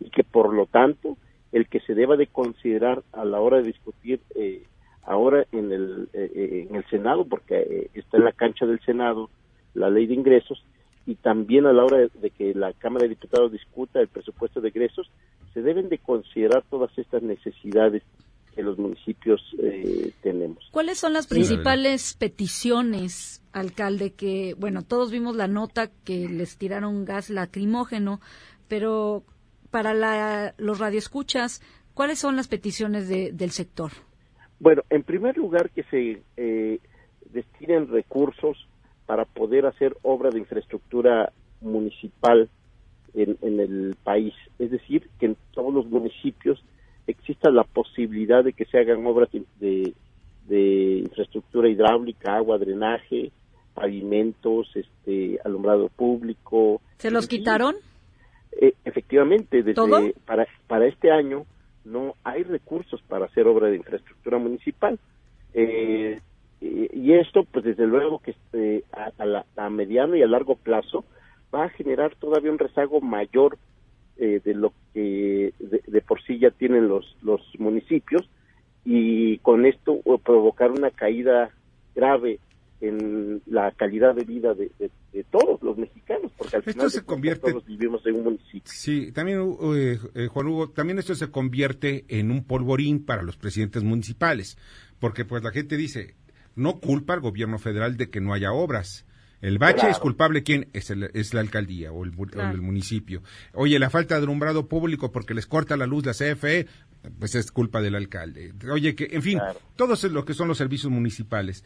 y 0.00 0.08
que 0.08 0.24
por 0.24 0.54
lo 0.54 0.64
tanto 0.64 1.18
el 1.54 1.68
que 1.68 1.80
se 1.80 1.94
deba 1.94 2.16
de 2.16 2.26
considerar 2.26 3.02
a 3.12 3.24
la 3.24 3.40
hora 3.40 3.58
de 3.58 3.68
discutir 3.68 4.20
eh, 4.34 4.64
ahora 5.02 5.46
en 5.52 5.72
el, 5.72 6.08
en 6.12 6.74
el 6.74 6.84
Senado, 6.90 7.24
porque 7.24 7.90
está 7.94 8.16
en 8.16 8.24
la 8.24 8.32
cancha 8.32 8.66
del 8.66 8.80
Senado 8.80 9.30
la 9.74 9.90
ley 9.90 10.06
de 10.06 10.14
ingresos, 10.14 10.64
y 11.06 11.16
también 11.16 11.66
a 11.66 11.72
la 11.72 11.84
hora 11.84 11.98
de, 11.98 12.30
que 12.30 12.54
la 12.54 12.72
Cámara 12.72 13.04
de 13.04 13.10
Diputados 13.10 13.52
discuta 13.52 14.00
el 14.00 14.08
presupuesto 14.08 14.60
de 14.60 14.68
egresos, 14.68 15.10
se 15.52 15.62
deben 15.62 15.88
de 15.88 15.98
considerar 15.98 16.64
todas 16.70 16.96
estas 16.98 17.22
necesidades 17.22 18.02
que 18.54 18.62
los 18.62 18.78
municipios 18.78 19.40
eh, 19.58 20.12
tenemos. 20.22 20.64
¿Cuáles 20.70 20.98
son 20.98 21.12
las 21.12 21.26
principales 21.26 22.14
peticiones, 22.14 23.42
alcalde? 23.52 24.12
Que, 24.12 24.54
bueno, 24.58 24.82
todos 24.82 25.10
vimos 25.10 25.36
la 25.36 25.48
nota 25.48 25.90
que 26.04 26.28
les 26.28 26.56
tiraron 26.56 27.04
gas 27.04 27.30
lacrimógeno, 27.30 28.20
pero 28.68 29.24
para 29.74 29.92
la, 29.92 30.54
los 30.56 30.78
radioescuchas, 30.78 31.60
¿cuáles 31.94 32.20
son 32.20 32.36
las 32.36 32.46
peticiones 32.46 33.08
del 33.08 33.50
sector? 33.50 33.90
Bueno, 34.60 34.82
en 34.88 35.02
primer 35.02 35.36
lugar, 35.36 35.70
que 35.70 35.82
se 35.90 36.22
eh, 36.36 36.78
destinen 37.32 37.88
recursos 37.88 38.68
para 39.04 39.24
poder 39.24 39.66
hacer 39.66 39.96
obra 40.02 40.30
de 40.30 40.38
infraestructura 40.38 41.32
municipal 41.60 42.48
en, 43.14 43.36
el 43.42 43.96
país. 44.04 44.32
Es 44.60 44.70
decir, 44.70 45.10
que 45.18 45.26
en 45.26 45.36
todos 45.50 45.74
los 45.74 45.86
municipios 45.86 46.62
exista 47.08 47.50
la 47.50 47.64
posibilidad 47.64 48.44
de 48.44 48.52
que 48.52 48.66
se 48.66 48.78
hagan 48.78 49.04
obras 49.04 49.28
de, 49.58 49.92
infraestructura 51.02 51.68
hidráulica, 51.68 52.36
agua, 52.36 52.58
drenaje, 52.58 53.32
pavimentos, 53.74 54.70
este, 54.76 55.40
alumbrado 55.44 55.88
público. 55.88 56.80
¿Se 56.98 57.10
los 57.10 57.26
quitaron? 57.26 57.74
Eh, 58.60 58.74
efectivamente, 58.84 59.62
desde 59.62 60.14
para 60.24 60.46
para 60.66 60.86
este 60.86 61.10
año 61.10 61.44
no 61.84 62.14
hay 62.24 62.42
recursos 62.44 63.02
para 63.02 63.26
hacer 63.26 63.46
obra 63.46 63.68
de 63.68 63.76
infraestructura 63.76 64.38
municipal. 64.38 64.98
Eh, 65.52 66.20
y 66.60 67.12
esto, 67.12 67.44
pues 67.44 67.64
desde 67.64 67.86
luego 67.86 68.20
que 68.20 68.30
este, 68.30 68.84
a, 68.92 69.70
mediano 69.70 70.16
y 70.16 70.22
a 70.22 70.26
largo 70.26 70.56
plazo 70.56 71.04
va 71.54 71.64
a 71.64 71.68
generar 71.68 72.14
todavía 72.16 72.50
un 72.50 72.58
rezago 72.58 73.00
mayor 73.00 73.58
eh, 74.16 74.40
de 74.42 74.54
lo 74.54 74.72
que 74.94 75.52
de, 75.58 76.00
por 76.00 76.22
sí 76.22 76.38
ya 76.38 76.50
tienen 76.50 76.88
los, 76.88 77.16
los 77.22 77.42
municipios 77.58 78.28
y 78.84 79.38
con 79.38 79.66
esto 79.66 80.00
provocar 80.24 80.70
una 80.70 80.90
caída 80.90 81.50
grave 81.94 82.38
en 82.88 83.42
la 83.46 83.70
calidad 83.72 84.14
de 84.14 84.24
vida 84.24 84.54
de, 84.54 84.70
todos 85.30 85.62
los 85.62 85.76
mexicanos, 85.76 86.30
porque 86.36 86.56
al 86.56 86.62
final 86.62 86.90
se 86.90 87.04
convierte, 87.04 87.50
todos 87.50 87.64
vivimos 87.64 88.04
en 88.06 88.16
un 88.16 88.24
municipio. 88.24 88.62
Sí, 88.64 89.12
también, 89.12 89.40
eh, 89.74 89.98
eh, 90.14 90.26
Juan 90.28 90.46
Hugo, 90.46 90.70
también 90.70 90.98
esto 90.98 91.14
se 91.14 91.30
convierte 91.30 92.04
en 92.08 92.30
un 92.30 92.44
polvorín 92.44 93.04
para 93.04 93.22
los 93.22 93.36
presidentes 93.36 93.82
municipales, 93.82 94.58
porque 95.00 95.24
pues 95.24 95.42
la 95.42 95.50
gente 95.50 95.76
dice, 95.76 96.14
no 96.56 96.80
culpa 96.80 97.14
al 97.14 97.20
gobierno 97.20 97.58
federal 97.58 97.96
de 97.96 98.10
que 98.10 98.20
no 98.20 98.34
haya 98.34 98.52
obras. 98.52 99.06
El 99.40 99.58
bache 99.58 99.90
es 99.90 99.98
culpable 99.98 100.42
quién 100.42 100.68
es, 100.72 100.90
es 100.90 101.34
la 101.34 101.40
alcaldía 101.40 101.92
o 101.92 102.04
el, 102.04 102.12
municipio. 102.62 103.22
Oye, 103.52 103.78
la 103.78 103.90
falta 103.90 104.16
de 104.16 104.22
alumbrado 104.22 104.68
público 104.68 105.12
porque 105.12 105.34
les 105.34 105.46
corta 105.46 105.76
la 105.76 105.86
luz 105.86 106.06
la 106.06 106.12
CFE, 106.12 106.66
pues 107.18 107.34
es 107.34 107.52
culpa 107.52 107.82
del 107.82 107.94
alcalde. 107.94 108.54
Oye, 108.70 108.94
que 108.94 109.08
en 109.10 109.20
fin, 109.20 109.38
todo 109.76 109.94
es 109.94 110.04
lo 110.04 110.24
que 110.24 110.32
son 110.32 110.48
los 110.48 110.56
servicios 110.56 110.90
municipales. 110.90 111.62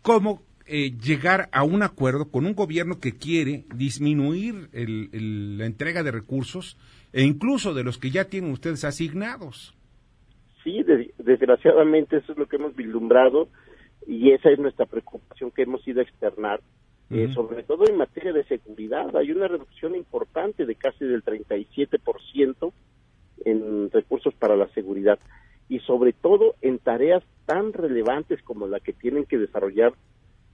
¿Cómo 0.00 0.42
eh, 0.68 0.92
llegar 0.98 1.48
a 1.52 1.64
un 1.64 1.82
acuerdo 1.82 2.30
con 2.30 2.46
un 2.46 2.54
gobierno 2.54 3.00
que 3.00 3.16
quiere 3.16 3.64
disminuir 3.74 4.68
la 4.72 5.66
entrega 5.66 6.02
de 6.02 6.10
recursos 6.10 6.76
e 7.12 7.22
incluso 7.22 7.74
de 7.74 7.84
los 7.84 7.98
que 7.98 8.10
ya 8.10 8.26
tienen 8.26 8.52
ustedes 8.52 8.84
asignados? 8.84 9.74
Sí, 10.62 10.84
desgraciadamente 11.18 12.18
eso 12.18 12.32
es 12.32 12.38
lo 12.38 12.46
que 12.46 12.56
hemos 12.56 12.76
vislumbrado 12.76 13.48
y 14.06 14.32
esa 14.32 14.50
es 14.50 14.58
nuestra 14.58 14.86
preocupación 14.86 15.50
que 15.50 15.62
hemos 15.62 15.86
ido 15.86 16.00
a 16.00 16.02
externar, 16.02 16.60
eh, 17.10 17.28
sobre 17.34 17.62
todo 17.62 17.88
en 17.88 17.96
materia 17.96 18.32
de 18.32 18.44
seguridad. 18.44 19.16
Hay 19.16 19.30
una 19.30 19.48
reducción 19.48 19.94
importante 19.94 20.66
de 20.66 20.74
casi 20.74 21.04
del 21.04 21.24
37% 21.24 22.72
en 23.44 23.90
recursos 23.90 24.34
para 24.34 24.56
la 24.56 24.68
seguridad 24.68 25.18
y 25.68 25.80
sobre 25.80 26.12
todo 26.12 26.54
en 26.60 26.78
tareas 26.78 27.22
tan 27.46 27.72
relevantes 27.72 28.42
como 28.42 28.66
la 28.66 28.80
que 28.80 28.92
tienen 28.92 29.24
que 29.24 29.38
desarrollar 29.38 29.92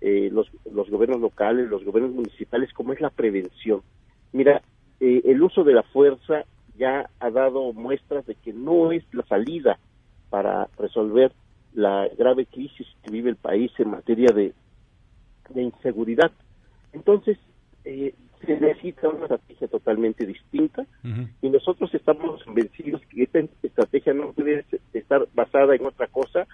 eh, 0.06 0.28
los, 0.30 0.50
los 0.70 0.90
gobiernos 0.90 1.18
locales, 1.18 1.70
los 1.70 1.82
gobiernos 1.82 2.14
municipales, 2.14 2.70
como 2.74 2.92
es 2.92 3.00
la 3.00 3.08
prevención. 3.08 3.80
Mira, 4.32 4.60
eh, 5.00 5.22
el 5.24 5.42
uso 5.42 5.64
de 5.64 5.72
la 5.72 5.82
fuerza 5.82 6.44
ya 6.76 7.08
ha 7.20 7.30
dado 7.30 7.72
muestras 7.72 8.26
de 8.26 8.34
que 8.34 8.52
no 8.52 8.92
es 8.92 9.02
la 9.14 9.22
salida 9.22 9.78
para 10.28 10.68
resolver 10.78 11.32
la 11.72 12.06
grave 12.18 12.44
crisis 12.44 12.86
que 13.02 13.12
vive 13.12 13.30
el 13.30 13.36
país 13.36 13.72
en 13.78 13.92
materia 13.92 14.30
de, 14.34 14.52
inseguridad. 15.54 16.30
Entonces, 16.92 17.38
eh, 17.86 18.14
se 18.44 18.60
necesita 18.60 19.08
una 19.08 19.22
estrategia 19.22 19.68
totalmente 19.68 20.26
distinta 20.26 20.84
y 21.40 21.48
nosotros 21.48 21.94
estamos 21.94 22.44
convencidos 22.44 23.00
que 23.06 23.22
esta 23.22 23.38
estrategia 23.62 24.12
no 24.12 24.32
puede 24.32 24.66
estar 24.92 25.26
basada 25.32 25.74
en 25.74 25.86
otra 25.86 26.08
cosa 26.08 26.46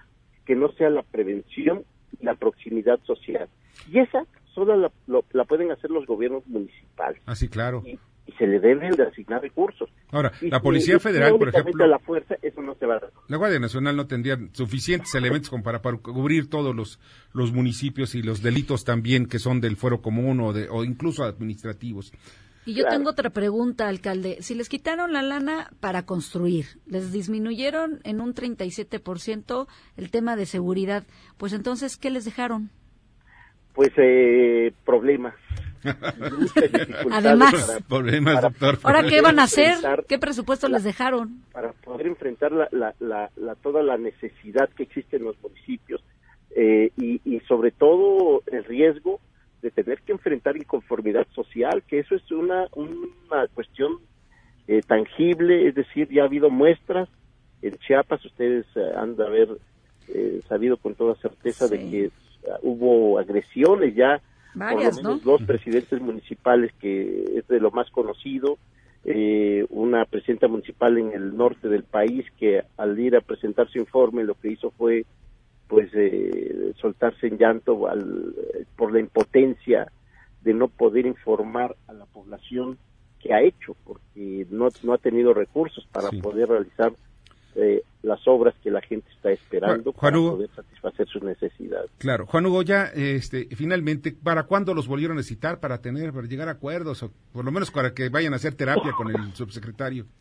que 0.47 0.55
no 0.55 0.71
sea 0.73 0.89
la 0.89 1.03
prevención 1.03 1.83
la 2.21 2.35
proximidad 2.35 2.99
social. 3.05 3.49
Y 3.91 3.99
esa 3.99 4.27
solo 4.55 4.77
la, 4.77 4.91
la 5.33 5.45
pueden 5.45 5.71
hacer 5.71 5.91
los 5.91 6.07
gobiernos 6.07 6.47
municipales. 6.47 7.23
Así, 7.27 7.49
claro. 7.49 7.83
Y, 7.87 7.99
se 8.39 8.47
le 8.47 8.61
deben 8.61 8.93
de 8.93 9.03
asignar 9.03 9.43
recursos. 9.43 9.91
Ahora, 10.11 10.33
la 10.41 10.61
Policía 10.61 10.99
Federal, 10.99 11.37
por 11.37 11.49
ejemplo... 11.49 11.87
la 11.87 11.99
fuerza, 11.99 12.37
eso 12.43 12.63
no 12.63 12.75
se 12.77 12.87
va 12.87 12.97
a 12.97 13.01
dar. 13.01 13.11
La 13.29 13.37
Guardia 13.37 13.59
Nacional 13.59 13.97
no 13.97 14.07
tendría 14.07 14.39
suficientes 14.53 15.15
elementos 15.15 15.51
como 15.51 15.63
para, 15.63 15.83
para, 15.83 15.99
cubrir 15.99 16.49
todos 16.49 16.75
los, 16.75 17.01
los 17.33 17.53
municipios 17.53 18.15
y 18.15 18.23
los 18.23 18.43
delitos 18.43 18.85
también 18.85 19.27
que 19.27 19.39
son 19.39 19.61
del 19.61 19.77
fuero 19.77 20.01
común 20.01 20.41
o, 20.41 20.53
de, 20.53 20.69
o 20.71 20.85
incluso 20.85 21.25
administrativos. 21.25 22.13
Y 22.71 22.75
yo 22.75 22.87
tengo 22.87 23.11
otra 23.11 23.31
pregunta, 23.31 23.89
alcalde. 23.89 24.37
Si 24.43 24.55
les 24.55 24.69
quitaron 24.69 25.13
la 25.13 25.23
lana 25.23 25.73
para 25.81 26.07
construir, 26.07 26.67
les 26.87 27.11
disminuyeron 27.11 27.99
en 28.05 28.21
un 28.21 28.33
37% 28.33 29.67
el 29.97 30.11
tema 30.13 30.37
de 30.37 30.47
seguridad, 30.47 31.03
pues 31.37 31.53
entonces, 31.53 31.97
¿qué 31.97 32.11
les 32.11 32.25
dejaron? 32.25 32.71
Pues 33.75 33.91
eh, 33.97 34.73
problemas. 34.85 35.35
Además, 37.11 37.83
problemas, 37.89 38.41
doctor. 38.41 38.79
¿Ahora 38.85 39.03
qué 39.03 39.21
van 39.21 39.41
a 39.41 39.45
hacer? 39.45 39.75
¿Qué 40.07 40.21
presupuesto 40.21 40.69
les 40.69 40.85
dejaron? 40.85 41.43
Para 41.51 41.73
poder 41.73 42.07
enfrentar 42.07 42.53
la, 42.53 42.69
la, 43.01 43.31
la, 43.35 43.55
toda 43.57 43.83
la 43.83 43.99
necesidad 43.99 44.69
que 44.77 44.85
existe 44.85 45.17
en 45.17 45.25
los 45.25 45.35
municipios 45.43 46.05
eh, 46.55 46.93
y, 46.97 47.21
y 47.25 47.41
sobre 47.49 47.73
todo 47.73 48.45
el 48.47 48.63
riesgo 48.63 49.19
de 49.63 49.71
tener 49.71 50.01
que 50.03 50.13
enfrentar 50.13 50.57
inconformidad 50.57 51.27
social, 51.35 51.83
que 51.87 52.01
eso 52.01 52.15
es 52.15 52.31
una, 52.33 52.67
una 52.75 53.47
cuestión 53.55 53.99
eh, 54.67 54.83
tangible, 54.87 55.69
es 55.69 55.75
decir, 55.75 56.09
ya 56.11 56.23
ha 56.23 56.27
habido 56.27 56.49
muestras. 56.49 57.09
En 57.61 57.77
Chiapas, 57.79 58.25
ustedes 58.25 58.67
eh, 58.75 58.93
han 58.97 59.17
de 59.17 59.27
haber 59.27 59.49
eh, 60.09 60.41
sabido 60.49 60.77
con 60.77 60.95
toda 60.95 61.15
certeza 61.17 61.69
de 61.69 61.79
que 61.79 62.11
hubo 62.63 63.19
agresiones 63.19 63.95
ya, 63.95 64.21
Varias, 64.55 64.97
por 64.97 65.05
lo 65.05 65.09
menos 65.11 65.25
dos 65.25 65.43
presidentes 65.43 66.01
municipales 66.01 66.73
que 66.81 67.39
es 67.39 67.47
de 67.47 67.61
lo 67.61 67.71
más 67.71 67.91
conocido, 67.91 68.59
una 69.71 70.05
presidenta 70.05 70.49
municipal 70.49 70.99
en 70.99 71.13
el 71.13 71.37
norte 71.37 71.69
del 71.69 71.85
país 71.85 72.27
que 72.39 72.63
al 72.77 72.99
ir 72.99 73.17
a 73.17 73.21
presentar 73.21 73.69
su 73.71 73.79
informe 73.79 74.25
lo 74.25 74.35
que 74.35 74.53
hizo 74.53 74.71
fue 74.73 75.05
pues 75.71 75.89
eh, 75.95 76.73
soltarse 76.81 77.29
en 77.29 77.39
llanto 77.39 77.87
al, 77.87 78.35
por 78.77 78.93
la 78.93 78.99
impotencia 78.99 79.91
de 80.43 80.53
no 80.53 80.67
poder 80.67 81.07
informar 81.07 81.77
a 81.87 81.93
la 81.93 82.07
población 82.07 82.77
que 83.21 83.33
ha 83.33 83.41
hecho, 83.41 83.77
porque 83.85 84.47
no, 84.51 84.69
no 84.83 84.93
ha 84.95 84.99
tenido 84.99 85.33
recursos 85.33 85.87
para 85.93 86.11
poder 86.11 86.49
realizar 86.49 86.93
eh, 87.55 87.85
las 88.03 88.27
obras 88.27 88.55
que 88.65 88.71
la 88.71 88.81
gente 88.81 89.09
está 89.13 89.31
esperando 89.31 89.93
para 89.93 90.17
poder 90.17 90.51
satisfacer 90.57 91.07
sus 91.07 91.23
necesidades. 91.23 91.89
Claro, 91.99 92.27
Juan 92.27 92.47
Hugo, 92.47 92.63
ya 92.63 92.87
este, 92.87 93.47
finalmente, 93.55 94.13
¿para 94.13 94.45
cuándo 94.45 94.75
los 94.75 94.89
volvieron 94.89 95.19
a 95.19 95.23
citar 95.23 95.61
para 95.61 95.81
tener, 95.81 96.13
para 96.13 96.27
llegar 96.27 96.49
a 96.49 96.53
acuerdos 96.53 97.05
o 97.05 97.13
por 97.33 97.45
lo 97.45 97.53
menos 97.53 97.71
para 97.71 97.95
que 97.95 98.09
vayan 98.09 98.33
a 98.33 98.37
hacer 98.37 98.55
terapia 98.55 98.91
con 98.97 99.09
el 99.09 99.35
subsecretario? 99.35 100.07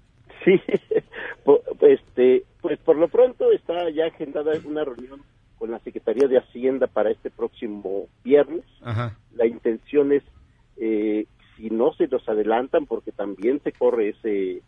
Sí, 0.46 0.54
este, 1.82 2.46
pues 2.62 2.80
por 2.80 2.96
lo 2.96 3.10
pronto 3.10 3.52
está 3.52 3.90
ya 3.90 4.06
agendada 4.06 4.54
una 4.66 4.86
reunión 4.86 5.22
con 5.60 5.72
la 5.72 5.80
Secretaría 5.80 6.28
de 6.28 6.39
Hacienda 6.39 6.88
para 6.88 7.12
este 7.12 7.30
próximo 7.30 8.08
viernes. 8.24 8.63
La 9.36 9.45
intención 9.45 10.13
es, 10.13 10.24
eh, 10.78 11.26
si 11.58 11.69
no 11.69 11.93
se 11.93 12.08
nos 12.08 12.28
adelantan, 12.28 12.86
porque 12.86 13.12
también 13.12 13.62
se 13.62 13.74
corre 13.74 14.10
ese, 14.10 14.62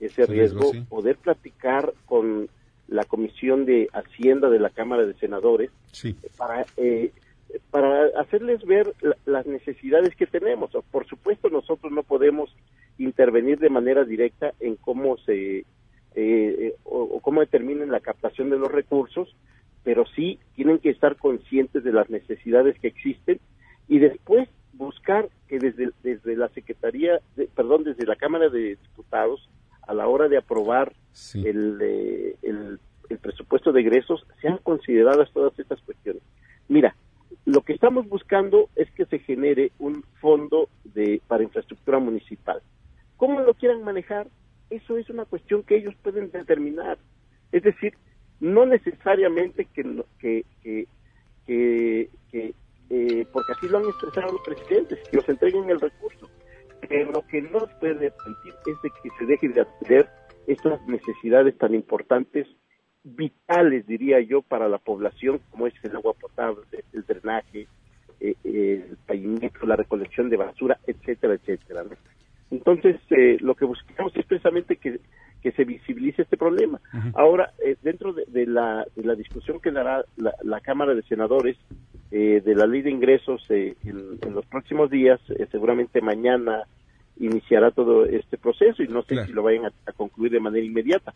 ese 0.00 0.26
riesgo, 0.26 0.70
poder 0.88 1.16
platicar 1.16 1.92
con 2.06 2.48
la 2.86 3.04
Comisión 3.04 3.66
de 3.66 3.88
Hacienda 3.92 4.48
de 4.48 4.60
la 4.60 4.70
Cámara 4.70 5.04
de 5.04 5.14
Senadores 5.14 5.70
para, 6.38 6.64
eh, 6.76 7.12
para 7.70 8.06
hacerles 8.20 8.64
ver 8.64 8.94
las 9.26 9.44
necesidades 9.46 10.14
que 10.14 10.26
tenemos. 10.26 10.70
Por 10.90 11.06
supuesto, 11.06 11.50
nosotros 11.50 11.92
no 11.92 12.04
podemos 12.04 12.54
intervenir 12.96 13.58
de 13.58 13.70
manera 13.70 14.04
directa 14.04 14.52
en 14.60 14.76
cómo 14.76 15.16
se 15.18 15.64
eh, 16.14 16.74
o, 16.84 17.20
cómo 17.20 17.40
determinen 17.40 17.92
la 17.92 18.00
captación 18.00 18.50
de 18.50 18.58
los 18.58 18.72
recursos, 18.72 19.36
pero 19.88 20.04
sí 20.14 20.38
tienen 20.54 20.80
que 20.80 20.90
estar 20.90 21.16
conscientes 21.16 21.82
de 21.82 21.92
las 21.94 22.10
necesidades 22.10 22.78
que 22.78 22.88
existen 22.88 23.40
y 23.88 24.00
después 24.00 24.46
buscar 24.74 25.30
que 25.48 25.58
desde, 25.58 25.92
desde 26.02 26.36
la 26.36 26.50
Secretaría, 26.50 27.20
perdón, 27.54 27.84
desde 27.84 28.04
la 28.04 28.16
Cámara 28.16 28.50
de 28.50 28.76
Diputados, 28.76 29.48
a 29.80 29.94
la 29.94 30.06
hora 30.06 30.28
de 30.28 30.36
aprobar 30.36 30.92
el, 31.32 31.78
eh, 31.80 32.36
el, 32.42 32.78
el, 33.08 33.18
presupuesto 33.18 33.72
de 33.72 33.80
egresos, 33.80 34.26
sean 34.42 34.58
consideradas 34.58 35.32
todas 35.32 35.58
estas 35.58 35.80
cuestiones. 35.80 36.22
Mira, 36.68 36.94
lo 37.46 37.62
que 37.62 37.72
estamos 37.72 38.06
buscando 38.10 38.68
es 38.76 38.90
que 38.90 39.06
se 39.06 39.20
genere 39.20 39.72
un 39.78 40.04
fondo 40.20 40.68
de, 40.84 41.22
para 41.26 41.44
infraestructura 41.44 41.98
municipal. 41.98 42.60
¿Cómo 43.16 43.40
lo 43.40 43.54
quieran 43.54 43.82
manejar? 43.82 44.26
Eso 44.68 44.98
es 44.98 45.08
una 45.08 45.24
cuestión 45.24 45.62
que 45.62 45.78
ellos 45.78 45.94
pueden 46.02 46.30
determinar. 46.30 46.98
Es 47.52 47.62
decir, 47.62 47.94
no 48.40 48.66
necesariamente 48.66 49.66
que, 49.74 50.04
que, 50.18 50.44
que, 50.62 50.86
que, 52.30 52.54
eh, 52.90 53.26
porque 53.32 53.52
así 53.52 53.68
lo 53.68 53.78
han 53.78 53.84
expresado 53.84 54.32
los 54.32 54.42
presidentes, 54.42 54.98
que 55.10 55.16
los 55.16 55.28
entreguen 55.28 55.68
el 55.70 55.80
recurso. 55.80 56.28
Pero 56.88 57.10
lo 57.10 57.26
que 57.26 57.42
no 57.42 57.60
puede 57.80 58.12
permitir 58.12 58.54
es 58.66 58.82
de 58.82 58.90
que 59.02 59.10
se 59.18 59.26
deje 59.26 59.48
de 59.48 59.60
atender 59.62 60.08
estas 60.46 60.80
necesidades 60.86 61.56
tan 61.58 61.74
importantes, 61.74 62.46
vitales, 63.02 63.86
diría 63.86 64.20
yo, 64.20 64.42
para 64.42 64.68
la 64.68 64.78
población, 64.78 65.40
como 65.50 65.66
es 65.66 65.74
el 65.82 65.96
agua 65.96 66.14
potable, 66.14 66.62
el 66.92 67.04
drenaje, 67.04 67.66
eh, 68.20 68.34
el 68.44 68.96
pavimento, 69.06 69.66
la 69.66 69.76
recolección 69.76 70.30
de 70.30 70.36
basura, 70.36 70.78
etcétera, 70.86 71.34
etcétera. 71.34 71.84
Entonces, 72.50 72.96
eh, 73.10 73.36
lo 73.40 73.54
que 73.54 73.64
buscamos 73.64 74.16
es 74.16 74.24
precisamente 74.24 74.76
que 74.76 75.00
que 75.42 75.52
se 75.52 75.64
visibilice 75.64 76.22
este 76.22 76.36
problema. 76.36 76.80
Ahora, 77.14 77.52
eh, 77.68 77.76
dentro 77.82 78.12
de, 78.12 78.46
la, 78.46 78.86
de, 78.96 79.04
la, 79.04 79.14
discusión 79.14 79.60
que 79.60 79.70
dará 79.70 80.04
la, 80.16 80.60
Cámara 80.60 80.94
de 80.94 81.02
Senadores 81.02 81.56
eh, 82.10 82.40
de 82.44 82.54
la 82.54 82.66
ley 82.66 82.82
de 82.82 82.90
ingresos 82.90 83.44
eh, 83.50 83.74
en, 83.84 84.34
los 84.34 84.46
próximos 84.46 84.90
días, 84.90 85.20
seguramente 85.50 86.00
mañana 86.00 86.62
iniciará 87.18 87.70
todo 87.70 88.06
este 88.06 88.38
proceso 88.38 88.82
y 88.82 88.88
no 88.88 89.02
sé 89.02 89.26
si 89.26 89.32
lo 89.32 89.42
vayan 89.42 89.66
a, 89.66 89.92
concluir 89.92 90.32
de 90.32 90.40
manera 90.40 90.64
inmediata. 90.64 91.12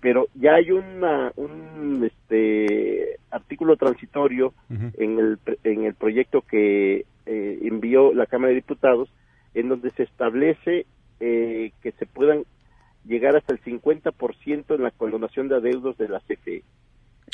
Pero 0.00 0.28
ya 0.34 0.54
hay 0.54 0.70
una, 0.70 1.32
un 1.36 2.02
este, 2.04 3.18
artículo 3.30 3.76
transitorio 3.76 4.54
en, 4.70 5.18
el, 5.18 5.38
en 5.64 5.84
el 5.84 5.94
proyecto 5.94 6.42
que 6.42 7.04
envió 7.26 8.12
la 8.14 8.26
Cámara 8.26 8.48
de 8.48 8.56
Diputados 8.56 9.08
en 9.54 9.68
donde 9.68 9.90
se 9.92 10.04
establece 10.04 10.86
que 11.18 11.92
se 11.98 12.06
puedan 12.06 12.44
llegar 13.12 13.36
hasta 13.36 13.52
el 13.52 13.60
50% 13.62 14.74
en 14.74 14.82
la 14.82 14.90
condonación 14.90 15.48
de 15.48 15.56
adeudos 15.56 15.96
de 15.98 16.08
la 16.08 16.20
CFE. 16.20 16.64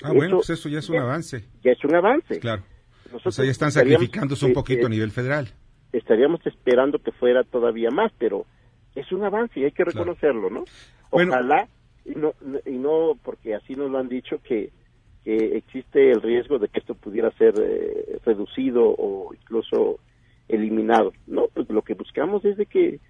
Ah, 0.02 0.12
bueno, 0.12 0.36
pues 0.36 0.50
eso 0.50 0.68
ya 0.68 0.80
es 0.80 0.88
un 0.90 0.98
avance. 0.98 1.44
Ya 1.62 1.72
es 1.72 1.84
un 1.84 1.94
avance. 1.94 2.38
Claro. 2.40 2.62
Nosotros 3.12 3.36
ya 3.36 3.50
están 3.50 3.72
sacrificándose 3.72 4.44
un 4.44 4.52
poquito 4.52 4.86
a 4.86 4.90
nivel 4.90 5.10
federal. 5.10 5.48
Estaríamos 5.92 6.44
esperando 6.46 6.98
que 6.98 7.12
fuera 7.12 7.42
todavía 7.44 7.90
más, 7.90 8.12
pero 8.18 8.44
es 8.94 9.10
un 9.12 9.24
avance 9.24 9.58
y 9.58 9.64
hay 9.64 9.72
que 9.72 9.84
reconocerlo, 9.84 10.50
¿no? 10.50 10.64
Ojalá, 11.10 11.68
y, 12.04 12.10
no, 12.10 12.34
y 12.66 12.72
no 12.72 13.16
porque 13.22 13.54
así 13.54 13.74
nos 13.74 13.90
lo 13.90 13.98
han 13.98 14.08
dicho, 14.08 14.40
que, 14.42 14.70
que 15.24 15.56
existe 15.56 16.10
el 16.10 16.20
riesgo 16.20 16.58
de 16.58 16.68
que 16.68 16.80
esto 16.80 16.94
pudiera 16.94 17.30
ser 17.32 17.54
eh, 17.58 18.18
reducido 18.26 18.84
o 18.84 19.32
incluso 19.32 20.00
eliminado. 20.48 21.12
No, 21.26 21.46
pues 21.54 21.68
lo 21.70 21.82
que 21.82 21.94
buscamos 21.94 22.44
es 22.44 22.56
de 22.56 22.66
que 22.66 23.00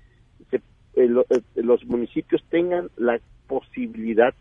eh, 0.94 1.09
eh, 1.31 1.40
los 1.57 1.85
municipios 1.85 2.42
tengan 2.51 2.90
la 2.96 3.20
posibilidad 3.46 4.35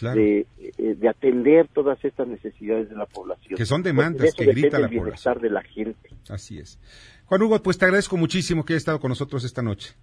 de, 0.00 0.46
eh, 0.58 0.94
de, 0.96 1.08
atender 1.08 1.68
todas 1.68 2.02
estas 2.04 2.26
necesidades 2.26 2.88
de 2.88 2.96
la 2.96 3.06
población. 3.06 3.56
Que 3.56 3.66
son 3.66 3.82
demandas 3.82 4.34
que 4.34 4.46
grita 4.46 4.78
la 4.78 4.88
población. 4.88 5.40
de 5.40 5.50
la 5.50 5.62
gente. 5.62 6.10
Así 6.28 6.58
es. 6.58 6.80
Juan 7.26 7.42
Hugo, 7.42 7.62
pues 7.62 7.78
te 7.78 7.84
agradezco 7.84 8.16
muchísimo 8.16 8.64
que 8.64 8.72
hayas 8.72 8.82
estado 8.82 9.00
con 9.00 9.10
nosotros 9.10 9.44
esta 9.44 9.62
noche. 9.62 9.94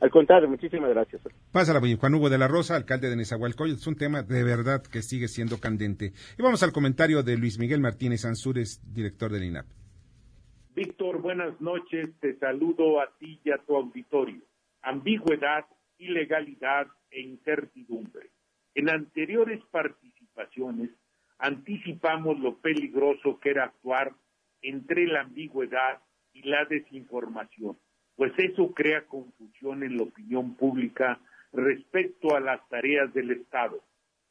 Al 0.00 0.10
contrario, 0.10 0.48
muchísimas 0.48 0.90
gracias. 0.90 1.22
Pásala, 1.50 1.80
Juan 1.80 2.14
Hugo 2.14 2.30
de 2.30 2.38
la 2.38 2.46
Rosa, 2.46 2.76
alcalde 2.76 3.10
de 3.10 3.16
Nezahualcóyotl. 3.16 3.80
Es 3.80 3.86
un 3.86 3.96
tema 3.96 4.22
de 4.22 4.44
verdad 4.44 4.82
que 4.82 5.02
sigue 5.02 5.26
siendo 5.26 5.58
candente. 5.58 6.12
Y 6.38 6.42
vamos 6.42 6.62
al 6.62 6.72
comentario 6.72 7.22
de 7.22 7.36
Luis 7.36 7.58
Miguel 7.58 7.80
Martínez 7.80 8.24
Ansúrez, 8.24 8.80
director 8.92 9.32
del 9.32 9.44
INAP. 9.44 9.66
Víctor, 10.76 11.20
buenas 11.20 11.60
noches. 11.60 12.10
Te 12.20 12.38
saludo 12.38 13.00
a 13.00 13.08
ti 13.18 13.40
y 13.44 13.50
a 13.50 13.58
tu 13.58 13.74
auditorio 13.74 14.40
ambigüedad, 14.88 15.66
ilegalidad 15.98 16.86
e 17.10 17.20
incertidumbre. 17.20 18.30
En 18.74 18.88
anteriores 18.88 19.60
participaciones 19.70 20.90
anticipamos 21.38 22.38
lo 22.40 22.56
peligroso 22.56 23.38
que 23.38 23.50
era 23.50 23.64
actuar 23.64 24.14
entre 24.62 25.06
la 25.06 25.20
ambigüedad 25.20 26.00
y 26.32 26.42
la 26.48 26.64
desinformación. 26.64 27.76
pues 28.16 28.32
eso 28.38 28.72
crea 28.74 29.06
confusión 29.06 29.84
en 29.84 29.96
la 29.96 30.02
opinión 30.02 30.56
pública 30.56 31.20
respecto 31.52 32.34
a 32.34 32.40
las 32.40 32.68
tareas 32.68 33.14
del 33.14 33.30
Estado. 33.30 33.80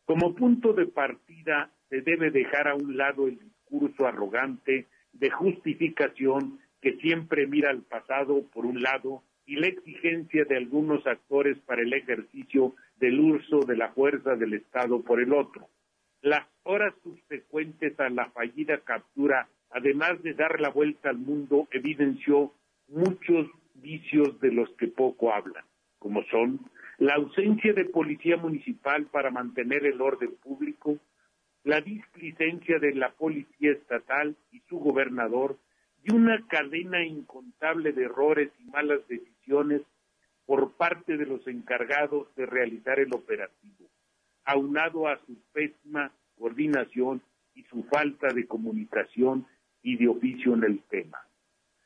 Como 0.03 0.35
punto 0.35 0.73
de 0.73 0.87
partida 0.87 1.71
se 1.89 2.01
debe 2.01 2.29
dejar 2.29 2.67
a 2.67 2.75
un 2.75 2.97
lado 2.97 3.27
el 3.27 3.39
discurso 3.39 4.05
arrogante 4.05 4.87
de 5.13 5.29
justificación 5.29 6.59
que 6.81 6.97
siempre 6.97 7.47
mira 7.47 7.69
al 7.69 7.83
pasado 7.83 8.43
por 8.51 8.65
un 8.65 8.81
lado 8.81 9.23
y 9.47 9.55
la 9.55 9.67
exigencia 9.67 10.43
de 10.43 10.57
algunos 10.57 11.07
actores 11.07 11.57
para 11.59 11.81
el 11.81 11.93
ejercicio 11.93 12.75
del 12.97 13.17
uso 13.19 13.61
de 13.61 13.77
la 13.77 13.89
fuerza 13.93 14.35
del 14.35 14.53
Estado 14.53 15.01
por 15.01 15.21
el 15.21 15.33
otro. 15.33 15.69
Las 16.21 16.45
horas 16.63 16.93
subsecuentes 17.01 17.97
a 17.99 18.09
la 18.09 18.29
fallida 18.31 18.79
captura, 18.79 19.47
además 19.71 20.21
de 20.21 20.33
dar 20.33 20.59
la 20.59 20.69
vuelta 20.69 21.09
al 21.09 21.17
mundo, 21.17 21.67
evidenció 21.71 22.51
muchos 22.89 23.47
vicios 23.75 24.37
de 24.41 24.51
los 24.51 24.69
que 24.71 24.87
poco 24.87 25.33
hablan, 25.33 25.63
como 25.97 26.23
son 26.25 26.59
la 26.97 27.13
ausencia 27.13 27.71
de 27.71 27.85
policía 27.85 28.35
municipal 28.35 29.05
para 29.05 29.31
mantener 29.31 29.85
el 29.85 30.01
orden 30.01 30.35
público, 30.43 30.97
la 31.63 31.79
displicencia 31.79 32.79
de 32.79 32.95
la 32.95 33.11
policía 33.11 33.71
estatal 33.71 34.35
y 34.51 34.59
su 34.67 34.77
gobernador 34.79 35.57
y 36.03 36.13
una 36.13 36.45
cadena 36.47 37.05
incontable 37.05 37.93
de 37.93 38.05
errores 38.05 38.49
y 38.59 38.65
malas 38.65 39.07
decisiones 39.07 39.36
por 40.45 40.73
parte 40.73 41.17
de 41.17 41.25
los 41.25 41.45
encargados 41.47 42.33
de 42.35 42.45
realizar 42.45 42.99
el 42.99 43.13
operativo, 43.13 43.85
aunado 44.45 45.07
a 45.07 45.17
su 45.25 45.35
pésima 45.53 46.11
coordinación 46.37 47.21
y 47.53 47.63
su 47.63 47.83
falta 47.83 48.27
de 48.33 48.47
comunicación 48.47 49.45
y 49.81 49.97
de 49.97 50.07
oficio 50.07 50.53
en 50.53 50.63
el 50.63 50.79
tema. 50.83 51.19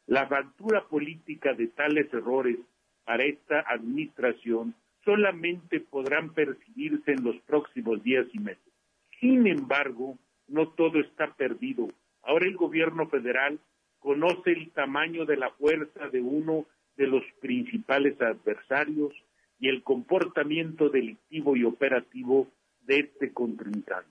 La 0.07 0.27
factura 0.27 0.83
política 0.87 1.53
de 1.53 1.67
tales 1.67 2.13
errores 2.13 2.57
para 3.05 3.23
esta 3.23 3.63
administración 3.67 4.75
solamente 5.03 5.79
podrán 5.79 6.33
percibirse 6.33 7.13
en 7.13 7.23
los 7.23 7.37
próximos 7.41 8.03
días 8.03 8.27
y 8.33 8.39
meses. 8.39 8.73
Sin 9.19 9.47
embargo, 9.47 10.17
no 10.47 10.69
todo 10.69 10.99
está 10.99 11.33
perdido. 11.33 11.87
Ahora 12.23 12.45
el 12.45 12.55
gobierno 12.55 13.07
federal 13.07 13.59
conoce 13.99 14.51
el 14.51 14.71
tamaño 14.71 15.25
de 15.25 15.37
la 15.37 15.49
fuerza 15.51 16.09
de 16.09 16.21
uno 16.21 16.65
de 16.97 17.07
los 17.07 17.23
principales 17.39 18.19
adversarios 18.21 19.13
y 19.59 19.69
el 19.69 19.83
comportamiento 19.83 20.89
delictivo 20.89 21.55
y 21.55 21.63
operativo 21.63 22.47
de 22.81 22.99
este 22.99 23.31
contrincante. 23.31 24.09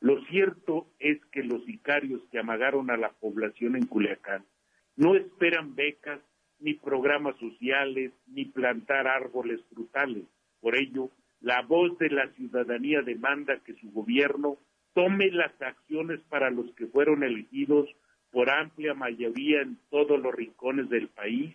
Lo 0.00 0.24
cierto 0.26 0.86
es 0.98 1.18
que 1.32 1.42
los 1.42 1.64
sicarios 1.64 2.20
que 2.30 2.38
amagaron 2.38 2.90
a 2.90 2.96
la 2.96 3.10
población 3.10 3.76
en 3.76 3.86
Culiacán 3.86 4.44
no 4.96 5.14
esperan 5.14 5.74
becas, 5.74 6.20
ni 6.60 6.74
programas 6.74 7.36
sociales, 7.38 8.12
ni 8.26 8.44
plantar 8.44 9.06
árboles 9.06 9.60
frutales. 9.72 10.24
Por 10.60 10.74
ello, 10.74 11.10
la 11.40 11.62
voz 11.62 11.96
de 11.98 12.10
la 12.10 12.28
ciudadanía 12.32 13.02
demanda 13.02 13.60
que 13.64 13.74
su 13.74 13.92
gobierno 13.92 14.58
tome 14.94 15.30
las 15.30 15.52
acciones 15.62 16.20
para 16.28 16.50
los 16.50 16.72
que 16.74 16.86
fueron 16.86 17.22
elegidos 17.22 17.88
por 18.32 18.50
amplia 18.50 18.94
mayoría 18.94 19.62
en 19.62 19.78
todos 19.90 20.20
los 20.20 20.34
rincones 20.34 20.88
del 20.88 21.08
país 21.08 21.54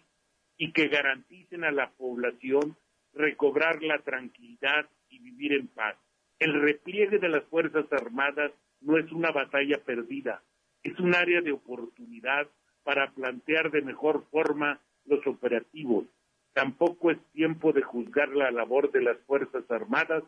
y 0.57 0.71
que 0.71 0.87
garanticen 0.87 1.63
a 1.63 1.71
la 1.71 1.89
población 1.91 2.75
recobrar 3.13 3.81
la 3.83 3.99
tranquilidad 3.99 4.87
y 5.09 5.19
vivir 5.19 5.53
en 5.53 5.67
paz. 5.67 5.95
El 6.39 6.59
repliegue 6.61 7.19
de 7.19 7.29
las 7.29 7.43
Fuerzas 7.45 7.85
Armadas 7.91 8.51
no 8.81 8.97
es 8.97 9.11
una 9.11 9.31
batalla 9.31 9.77
perdida, 9.85 10.41
es 10.83 10.99
un 10.99 11.15
área 11.15 11.41
de 11.41 11.51
oportunidad 11.51 12.47
para 12.83 13.11
plantear 13.11 13.71
de 13.71 13.81
mejor 13.81 14.25
forma 14.29 14.81
los 15.05 15.25
operativos. 15.25 16.05
Tampoco 16.53 17.11
es 17.11 17.17
tiempo 17.31 17.71
de 17.71 17.81
juzgar 17.81 18.29
la 18.29 18.51
labor 18.51 18.91
de 18.91 19.01
las 19.01 19.17
Fuerzas 19.21 19.69
Armadas, 19.71 20.23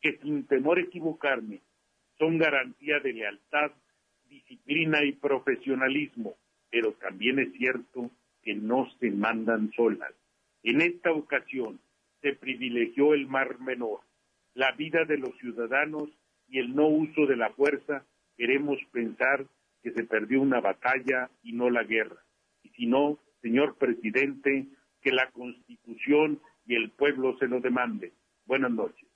que 0.00 0.16
sin 0.18 0.46
temor 0.46 0.78
a 0.78 0.82
equivocarme, 0.82 1.60
son 2.18 2.38
garantía 2.38 3.00
de 3.00 3.12
lealtad, 3.12 3.72
disciplina 4.28 5.04
y 5.04 5.12
profesionalismo, 5.12 6.36
pero 6.70 6.92
también 6.92 7.38
es 7.38 7.52
cierto 7.52 8.10
que 8.48 8.54
no 8.54 8.88
se 8.98 9.10
mandan 9.10 9.70
solas. 9.76 10.10
En 10.62 10.80
esta 10.80 11.12
ocasión 11.12 11.78
se 12.22 12.32
privilegió 12.32 13.12
el 13.12 13.26
mar 13.26 13.60
menor, 13.60 14.00
la 14.54 14.72
vida 14.72 15.04
de 15.04 15.18
los 15.18 15.36
ciudadanos 15.36 16.08
y 16.48 16.58
el 16.58 16.74
no 16.74 16.88
uso 16.88 17.26
de 17.26 17.36
la 17.36 17.50
fuerza. 17.50 18.06
Queremos 18.38 18.78
pensar 18.90 19.44
que 19.82 19.90
se 19.90 20.04
perdió 20.04 20.40
una 20.40 20.60
batalla 20.60 21.28
y 21.42 21.52
no 21.52 21.68
la 21.68 21.82
guerra. 21.84 22.24
Y 22.62 22.70
si 22.70 22.86
no, 22.86 23.18
señor 23.42 23.76
presidente, 23.76 24.64
que 25.02 25.12
la 25.12 25.30
Constitución 25.32 26.40
y 26.66 26.74
el 26.74 26.88
pueblo 26.92 27.36
se 27.38 27.48
lo 27.48 27.60
demanden. 27.60 28.12
Buenas 28.46 28.70
noches. 28.70 29.06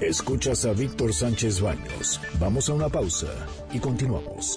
Escuchas 0.00 0.64
a 0.64 0.72
Víctor 0.72 1.12
Sánchez 1.12 1.60
Baños. 1.60 2.18
Vamos 2.40 2.70
a 2.70 2.72
una 2.72 2.88
pausa 2.88 3.28
y 3.74 3.78
continuamos. 3.78 4.56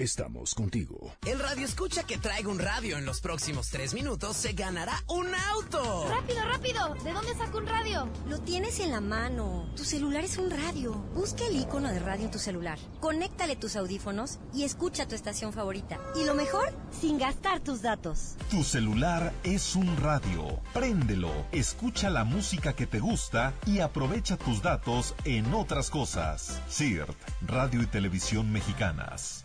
Estamos 0.00 0.54
contigo. 0.54 1.14
El 1.26 1.38
radio 1.38 1.66
escucha 1.66 2.04
que 2.04 2.16
traiga 2.16 2.48
un 2.48 2.58
radio 2.58 2.96
en 2.96 3.04
los 3.04 3.20
próximos 3.20 3.68
tres 3.68 3.92
minutos 3.92 4.34
se 4.34 4.54
ganará 4.54 4.94
un 5.08 5.26
auto. 5.34 6.08
¡Rápido, 6.08 6.42
rápido! 6.48 6.94
¿De 7.04 7.12
dónde 7.12 7.34
saco 7.34 7.58
un 7.58 7.66
radio? 7.66 8.08
Lo 8.26 8.40
tienes 8.40 8.80
en 8.80 8.92
la 8.92 9.02
mano. 9.02 9.70
Tu 9.76 9.84
celular 9.84 10.24
es 10.24 10.38
un 10.38 10.50
radio. 10.50 10.94
Busca 11.14 11.46
el 11.46 11.56
icono 11.56 11.92
de 11.92 11.98
radio 11.98 12.24
en 12.24 12.30
tu 12.30 12.38
celular. 12.38 12.78
Conéctale 12.98 13.56
tus 13.56 13.76
audífonos 13.76 14.38
y 14.54 14.62
escucha 14.62 15.06
tu 15.06 15.14
estación 15.14 15.52
favorita. 15.52 15.98
Y 16.16 16.24
lo 16.24 16.34
mejor, 16.34 16.72
sin 16.98 17.18
gastar 17.18 17.60
tus 17.60 17.82
datos. 17.82 18.36
Tu 18.50 18.64
celular 18.64 19.34
es 19.42 19.76
un 19.76 19.98
radio. 19.98 20.62
Préndelo, 20.72 21.30
escucha 21.52 22.08
la 22.08 22.24
música 22.24 22.72
que 22.72 22.86
te 22.86 23.00
gusta 23.00 23.52
y 23.66 23.80
aprovecha 23.80 24.38
tus 24.38 24.62
datos 24.62 25.14
en 25.26 25.52
otras 25.52 25.90
cosas. 25.90 26.58
CIRT, 26.70 27.14
Radio 27.42 27.82
y 27.82 27.86
Televisión 27.86 28.50
Mexicanas. 28.50 29.44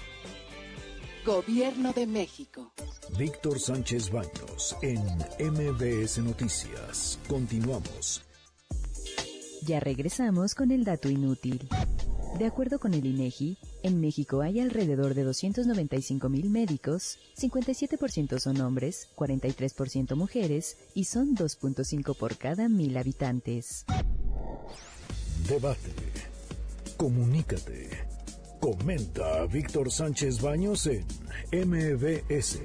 Gobierno 1.25 1.93
de 1.93 2.07
México. 2.07 2.73
Víctor 3.15 3.59
Sánchez 3.59 4.09
Baños 4.09 4.75
en 4.81 5.03
MBS 5.39 6.17
Noticias. 6.17 7.19
Continuamos. 7.27 8.23
Ya 9.61 9.79
regresamos 9.79 10.55
con 10.55 10.71
el 10.71 10.83
dato 10.83 11.09
inútil. 11.09 11.69
De 12.39 12.45
acuerdo 12.45 12.79
con 12.79 12.95
el 12.95 13.05
INEGI, 13.05 13.59
en 13.83 14.01
México 14.01 14.41
hay 14.41 14.61
alrededor 14.61 15.13
de 15.13 15.23
295 15.23 16.27
mil 16.27 16.49
médicos, 16.49 17.19
57% 17.39 18.39
son 18.39 18.59
hombres, 18.59 19.09
43% 19.15 20.15
mujeres 20.15 20.77
y 20.95 21.03
son 21.03 21.35
2.5 21.35 22.17
por 22.17 22.35
cada 22.37 22.67
mil 22.67 22.97
habitantes. 22.97 23.85
Debate. 25.47 25.93
Comunícate. 26.97 28.00
Comenta 28.61 29.47
Víctor 29.47 29.91
Sánchez 29.91 30.39
Baños 30.39 30.85
en 30.85 31.03
MBS, 31.51 32.59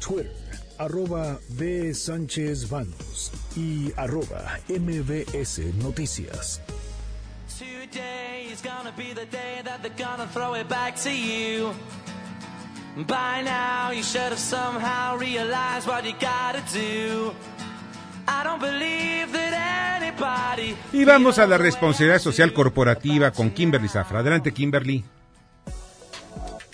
Twitter, 0.00 0.34
arroba 0.78 1.38
B. 1.50 1.94
Sánchez 1.94 2.68
Baños 2.68 3.30
y 3.54 3.92
arroba 3.96 4.58
MBS 4.68 5.60
Noticias. 5.76 6.60
Today 7.56 8.48
is 8.52 8.60
gonna 8.62 8.92
be 8.96 9.14
the 9.14 9.26
day 9.26 9.62
that 9.62 9.80
they're 9.80 9.94
gonna 9.96 10.26
throw 10.26 10.54
it 10.54 10.68
back 10.68 10.96
to 10.96 11.10
you. 11.10 11.72
By 13.06 13.42
now, 13.42 13.92
you 13.92 14.02
should 14.02 14.32
have 14.32 14.40
somehow 14.40 15.16
realized 15.16 15.86
what 15.86 16.04
you 16.04 16.14
gotta 16.20 16.62
do. 16.72 17.32
Y 20.92 21.04
vamos 21.04 21.38
a 21.38 21.46
la 21.46 21.58
responsabilidad 21.58 22.18
social 22.18 22.52
corporativa 22.52 23.30
con 23.32 23.50
Kimberly 23.50 23.88
Zafra. 23.88 24.20
Adelante, 24.20 24.52
Kimberly. 24.52 25.04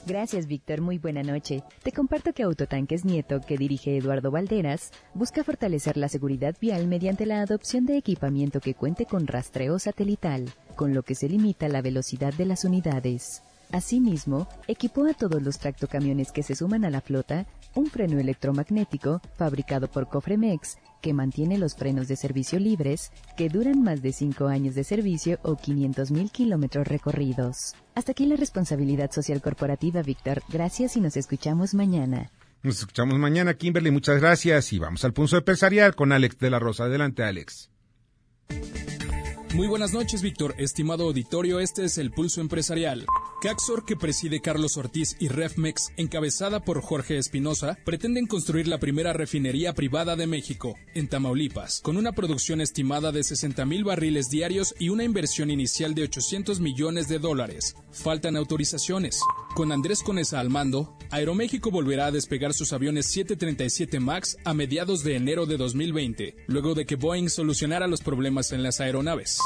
Gracias, 0.07 0.47
Víctor. 0.47 0.81
Muy 0.81 0.99
buena 0.99 1.23
noche. 1.23 1.63
Te 1.83 1.93
comparto 1.93 2.33
que 2.33 2.43
Autotanques 2.43 3.05
Nieto, 3.05 3.41
que 3.41 3.57
dirige 3.57 3.97
Eduardo 3.97 4.31
Valderas, 4.31 4.91
busca 5.15 5.45
fortalecer 5.45 5.97
la 5.97 6.09
seguridad 6.09 6.57
vial 6.61 6.89
mediante 6.89 7.27
la 7.27 7.43
adopción 7.43 7.87
de 7.87 7.97
equipamiento 7.97 8.61
que 8.61 8.75
cuente 8.75 9.05
con 9.07 9.27
rastreo 9.27 9.79
satelital, 9.79 10.51
con 10.77 10.95
lo 10.95 11.03
que 11.03 11.15
se 11.15 11.29
limita 11.29 11.69
la 11.69 11.83
velocidad 11.83 12.33
de 12.35 12.47
las 12.47 12.65
unidades. 12.65 13.43
Asimismo, 13.71 14.49
equipó 14.67 15.07
a 15.07 15.13
todos 15.13 15.43
los 15.43 15.59
tractocamiones 15.59 16.33
que 16.33 16.43
se 16.43 16.55
suman 16.55 16.87
a 16.87 16.91
la 16.91 17.03
flota 17.03 17.47
un 17.75 17.87
freno 17.87 18.19
electromagnético 18.19 19.21
fabricado 19.37 19.89
por 19.89 20.09
Cofremex 20.09 20.79
que 21.01 21.13
mantiene 21.13 21.59
los 21.59 21.75
frenos 21.75 22.09
de 22.09 22.17
servicio 22.17 22.59
libres 22.59 23.13
que 23.37 23.49
duran 23.49 23.83
más 23.83 24.03
de 24.03 24.13
5 24.13 24.49
años 24.49 24.75
de 24.75 24.85
servicio 24.85 25.39
o 25.43 25.57
500.000 25.57 26.31
kilómetros 26.31 26.87
recorridos. 26.87 27.75
Hasta 27.95 28.13
aquí 28.13 28.27
la 28.27 28.37
responsabilidad 28.37 29.11
social 29.11 29.41
corporativa, 29.43 30.03
Víctor. 30.03 30.43
Gracias 30.49 30.97
y 30.97 31.01
nos 31.01 31.17
escuchamos 31.17 31.75
mañana. 31.75 32.31
Nos 32.63 32.81
escuchamos 32.81 33.19
mañana, 33.19 33.55
Kimberly. 33.55 33.91
Muchas 33.91 34.21
gracias. 34.21 34.73
Y 34.73 34.79
vamos 34.79 35.05
al 35.05 35.13
punto 35.13 35.37
empresarial 35.37 35.95
con 35.95 36.13
Alex 36.13 36.39
de 36.39 36.51
la 36.51 36.59
Rosa. 36.59 36.85
Adelante, 36.85 37.23
Alex. 37.23 37.71
Muy 39.55 39.67
buenas 39.67 39.95
noches, 39.95 40.21
Víctor. 40.21 40.55
Estimado 40.59 41.05
auditorio, 41.05 41.59
este 41.59 41.85
es 41.85 41.97
el 41.97 42.11
Pulso 42.11 42.43
Empresarial. 42.43 43.07
Caxor, 43.41 43.85
que 43.85 43.97
preside 43.97 44.41
Carlos 44.41 44.77
Ortiz, 44.77 45.17
y 45.21 45.29
Refmex, 45.29 45.93
encabezada 45.97 46.65
por 46.65 46.83
Jorge 46.83 47.19
Espinosa, 47.19 47.79
pretenden 47.85 48.27
construir 48.27 48.69
la 48.69 48.79
primera 48.79 49.13
refinería 49.13 49.75
privada 49.75 50.17
de 50.17 50.27
México, 50.27 50.75
en 50.95 51.09
Tamaulipas, 51.09 51.81
con 51.81 51.97
una 51.97 52.13
producción 52.13 52.61
estimada 52.61 53.11
de 53.11 53.25
60 53.25 53.65
mil 53.65 53.85
barriles 53.85 54.29
diarios 54.29 54.75
y 54.79 54.91
una 54.91 55.05
inversión 55.05 55.51
inicial 55.51 55.95
de 55.95 56.03
800 56.03 56.61
millones 56.61 57.09
de 57.09 57.19
dólares. 57.19 57.75
Faltan 57.91 58.37
autorizaciones. 58.37 59.21
Con 59.55 59.73
Andrés 59.73 60.03
Conesa 60.03 60.41
al 60.41 60.51
mando, 60.51 60.97
Aeroméxico 61.11 61.71
volverá 61.71 62.07
a 62.07 62.13
despegar 62.13 62.53
sus 62.53 62.73
aviones 62.73 63.07
737 63.07 63.99
MAX 63.99 64.37
a 64.45 64.53
mediados 64.53 65.03
de 65.05 65.17
enero 65.17 65.47
de 65.47 65.57
2020, 65.57 66.37
luego 66.49 66.75
de 66.75 66.87
que 66.87 66.97
Boeing 66.97 67.29
solucionara 67.29 67.87
los 67.87 68.03
problemas 68.03 68.53
en 68.53 68.63
las 68.63 68.81
aeronaves. 68.81 69.39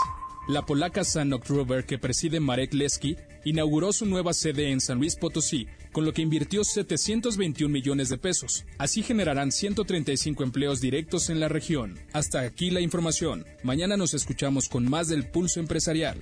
La 0.48 0.66
polaca 0.66 1.04
Sanok 1.04 1.46
Rover, 1.46 1.86
que 1.86 1.98
preside 1.98 2.40
Marek 2.40 2.74
Leski, 2.74 3.16
inauguró 3.44 3.92
su 3.92 4.06
nueva 4.06 4.32
sede 4.32 4.72
en 4.72 4.80
San 4.80 4.98
Luis 4.98 5.14
Potosí, 5.14 5.68
con 5.92 6.04
lo 6.04 6.12
que 6.12 6.22
invirtió 6.22 6.64
721 6.64 7.72
millones 7.72 8.08
de 8.08 8.18
pesos. 8.18 8.64
Así 8.76 9.04
generarán 9.04 9.52
135 9.52 10.42
empleos 10.42 10.80
directos 10.80 11.30
en 11.30 11.38
la 11.38 11.46
región. 11.46 11.96
Hasta 12.12 12.40
aquí 12.40 12.70
la 12.70 12.80
información. 12.80 13.46
Mañana 13.62 13.96
nos 13.96 14.14
escuchamos 14.14 14.68
con 14.68 14.90
más 14.90 15.06
del 15.06 15.28
Pulso 15.30 15.60
Empresarial. 15.60 16.18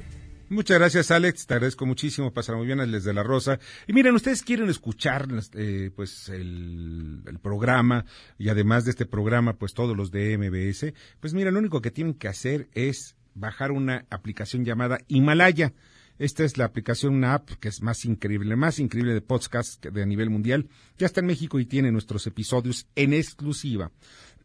Muchas 0.50 0.78
gracias, 0.78 1.10
Alex. 1.12 1.46
Te 1.46 1.54
agradezco 1.54 1.86
muchísimo. 1.86 2.34
Pasar 2.34 2.56
muy 2.56 2.66
bien 2.66 2.78
desde 2.90 3.14
La 3.14 3.22
Rosa. 3.22 3.58
Y 3.86 3.94
miren, 3.94 4.16
ustedes 4.16 4.42
quieren 4.42 4.68
escuchar 4.68 5.28
eh, 5.54 5.90
pues 5.94 6.28
el, 6.28 7.22
programa 7.40 8.04
y 8.36 8.50
además 8.50 8.84
de 8.84 8.90
este 8.90 9.06
programa, 9.06 9.54
pues 9.54 9.72
todos 9.72 9.96
los 9.96 10.10
de 10.10 10.36
MBS. 10.36 10.92
Pues 11.20 11.32
mira, 11.32 11.50
lo 11.50 11.60
único 11.60 11.80
que 11.80 11.90
tienen 11.90 12.14
que 12.14 12.28
hacer 12.28 12.68
es 12.74 13.16
bajar 13.40 13.72
una 13.72 14.06
aplicación 14.10 14.64
llamada 14.64 15.00
Himalaya. 15.08 15.72
Esta 16.18 16.44
es 16.44 16.58
la 16.58 16.66
aplicación, 16.66 17.14
una 17.14 17.32
app 17.32 17.48
que 17.52 17.68
es 17.68 17.80
más 17.80 18.04
increíble, 18.04 18.54
más 18.54 18.78
increíble 18.78 19.14
de 19.14 19.22
podcast 19.22 19.84
de 19.84 20.02
a 20.02 20.06
nivel 20.06 20.28
mundial. 20.28 20.68
Ya 20.98 21.06
está 21.06 21.20
en 21.20 21.26
México 21.26 21.58
y 21.58 21.64
tiene 21.64 21.90
nuestros 21.90 22.26
episodios 22.26 22.86
en 22.94 23.14
exclusiva. 23.14 23.90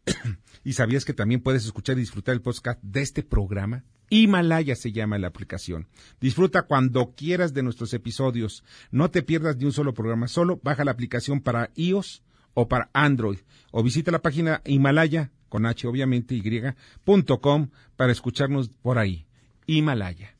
¿Y 0.63 0.73
sabías 0.73 1.03
que 1.03 1.13
también 1.13 1.41
puedes 1.41 1.65
escuchar 1.65 1.97
y 1.97 2.01
disfrutar 2.01 2.33
el 2.33 2.41
podcast 2.41 2.81
de 2.81 3.01
este 3.01 3.23
programa? 3.23 3.83
Himalaya 4.09 4.75
se 4.75 4.93
llama 4.93 5.17
la 5.17 5.27
aplicación. 5.27 5.87
Disfruta 6.21 6.61
cuando 6.61 7.13
quieras 7.15 7.53
de 7.53 7.63
nuestros 7.63 7.93
episodios. 7.93 8.63
No 8.91 9.11
te 9.11 9.23
pierdas 9.23 9.57
ni 9.57 9.65
un 9.65 9.73
solo 9.73 9.93
programa. 9.93 10.29
Solo 10.29 10.61
baja 10.63 10.85
la 10.85 10.91
aplicación 10.91 11.41
para 11.41 11.71
iOS 11.75 12.23
o 12.53 12.69
para 12.69 12.89
Android. 12.93 13.39
O 13.71 13.83
visita 13.83 14.11
la 14.11 14.21
página 14.21 14.61
Himalaya, 14.63 15.31
con 15.49 15.65
H 15.65 15.87
obviamente, 15.87 16.35
y.com, 16.35 17.69
para 17.95 18.11
escucharnos 18.11 18.69
por 18.69 18.97
ahí. 18.97 19.25
Himalaya. 19.67 20.35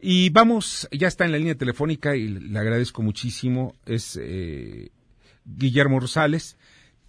Y 0.00 0.30
vamos, 0.30 0.88
ya 0.90 1.08
está 1.08 1.24
en 1.24 1.32
la 1.32 1.38
línea 1.38 1.54
telefónica 1.54 2.16
y 2.16 2.28
le 2.28 2.58
agradezco 2.58 3.02
muchísimo. 3.02 3.74
Es 3.86 4.18
eh, 4.20 4.90
Guillermo 5.44 6.00
Rosales 6.00 6.56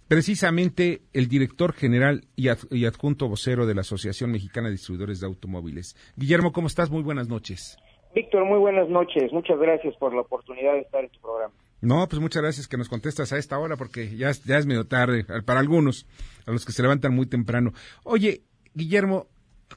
precisamente 0.08 1.00
el 1.12 1.28
director 1.28 1.72
general 1.72 2.22
y, 2.36 2.48
adjunto 2.48 3.28
vocero 3.28 3.66
de 3.66 3.74
la 3.74 3.80
Asociación 3.80 4.30
Mexicana 4.30 4.68
de 4.68 4.72
Distribuidores 4.72 5.20
de 5.20 5.26
Automóviles. 5.26 5.96
Guillermo, 6.16 6.52
¿cómo 6.52 6.66
estás? 6.66 6.90
Muy 6.90 7.02
buenas 7.02 7.28
noches. 7.28 7.78
Víctor, 8.14 8.44
muy 8.44 8.58
buenas 8.58 8.88
noches. 8.88 9.32
Muchas 9.32 9.58
gracias 9.58 9.96
por 9.96 10.14
la 10.14 10.20
oportunidad 10.20 10.74
de 10.74 10.80
estar 10.80 11.02
en 11.02 11.10
tu 11.10 11.20
programa. 11.20 11.54
No, 11.84 12.08
pues 12.08 12.18
muchas 12.20 12.42
gracias 12.42 12.66
que 12.66 12.78
nos 12.78 12.88
contestas 12.88 13.32
a 13.34 13.36
esta 13.36 13.58
hora 13.58 13.76
porque 13.76 14.16
ya, 14.16 14.30
ya 14.32 14.56
es 14.56 14.64
medio 14.64 14.86
tarde 14.86 15.26
para 15.44 15.60
algunos, 15.60 16.06
a 16.46 16.50
los 16.50 16.64
que 16.64 16.72
se 16.72 16.80
levantan 16.80 17.14
muy 17.14 17.26
temprano. 17.26 17.72
Oye, 18.04 18.40
Guillermo, 18.72 19.26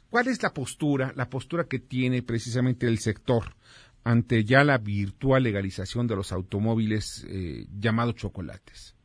¿cuál 0.09 0.27
es 0.29 0.41
la 0.41 0.53
postura, 0.53 1.11
la 1.17 1.29
postura 1.29 1.65
que 1.65 1.79
tiene 1.79 2.23
precisamente 2.23 2.87
el 2.87 2.99
sector 2.99 3.55
ante 4.05 4.45
ya 4.45 4.63
la 4.63 4.77
virtual 4.77 5.43
legalización 5.43 6.07
de 6.07 6.15
los 6.15 6.31
automóviles 6.31 7.27
eh, 7.29 7.65
llamados 7.77 8.15
chocolates? 8.15 8.95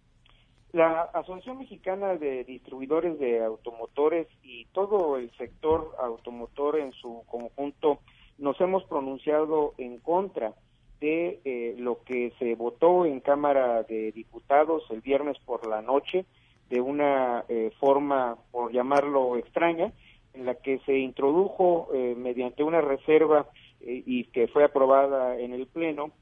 La 0.72 1.02
Asociación 1.12 1.58
Mexicana 1.58 2.14
de 2.14 2.44
Distribuidores 2.44 3.18
de 3.18 3.44
Automotores 3.44 4.28
y 4.44 4.66
todo 4.66 5.16
el 5.16 5.30
sector 5.36 5.90
automotor 5.98 6.78
en 6.78 6.92
su 6.92 7.24
conjunto 7.26 7.98
nos 8.38 8.60
hemos 8.60 8.84
pronunciado 8.84 9.74
en 9.76 9.98
contra 9.98 10.54
de 11.02 11.40
eh, 11.44 11.74
lo 11.78 12.04
que 12.04 12.32
se 12.38 12.54
votó 12.54 13.04
en 13.04 13.18
Cámara 13.18 13.82
de 13.82 14.12
Diputados 14.12 14.84
el 14.90 15.00
viernes 15.00 15.36
por 15.44 15.66
la 15.66 15.82
noche 15.82 16.24
de 16.70 16.80
una 16.80 17.44
eh, 17.48 17.72
forma, 17.80 18.38
por 18.52 18.72
llamarlo 18.72 19.36
extraña, 19.36 19.92
en 20.32 20.46
la 20.46 20.54
que 20.54 20.78
se 20.86 20.96
introdujo 20.96 21.88
eh, 21.92 22.14
mediante 22.16 22.62
una 22.62 22.80
reserva 22.80 23.48
y 23.84 24.26
que 24.26 24.46
fue 24.46 24.62
aprobada 24.62 25.36
en 25.40 25.52
el 25.52 25.66
Pleno 25.66 26.12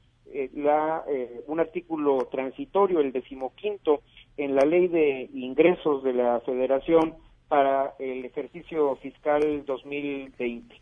la, 0.55 1.05
un 1.45 1.59
artículo 1.59 2.27
transitorio, 2.31 3.01
el 3.01 3.11
decimoquinto, 3.11 4.01
en 4.35 4.55
la 4.55 4.65
ley 4.65 4.87
de 4.87 5.29
ingresos 5.31 6.03
de 6.03 6.13
la 6.13 6.39
Federación 6.39 7.13
para 7.47 7.93
el 7.99 8.25
ejercicio 8.25 8.95
fiscal 8.95 9.63
2020, 9.63 10.75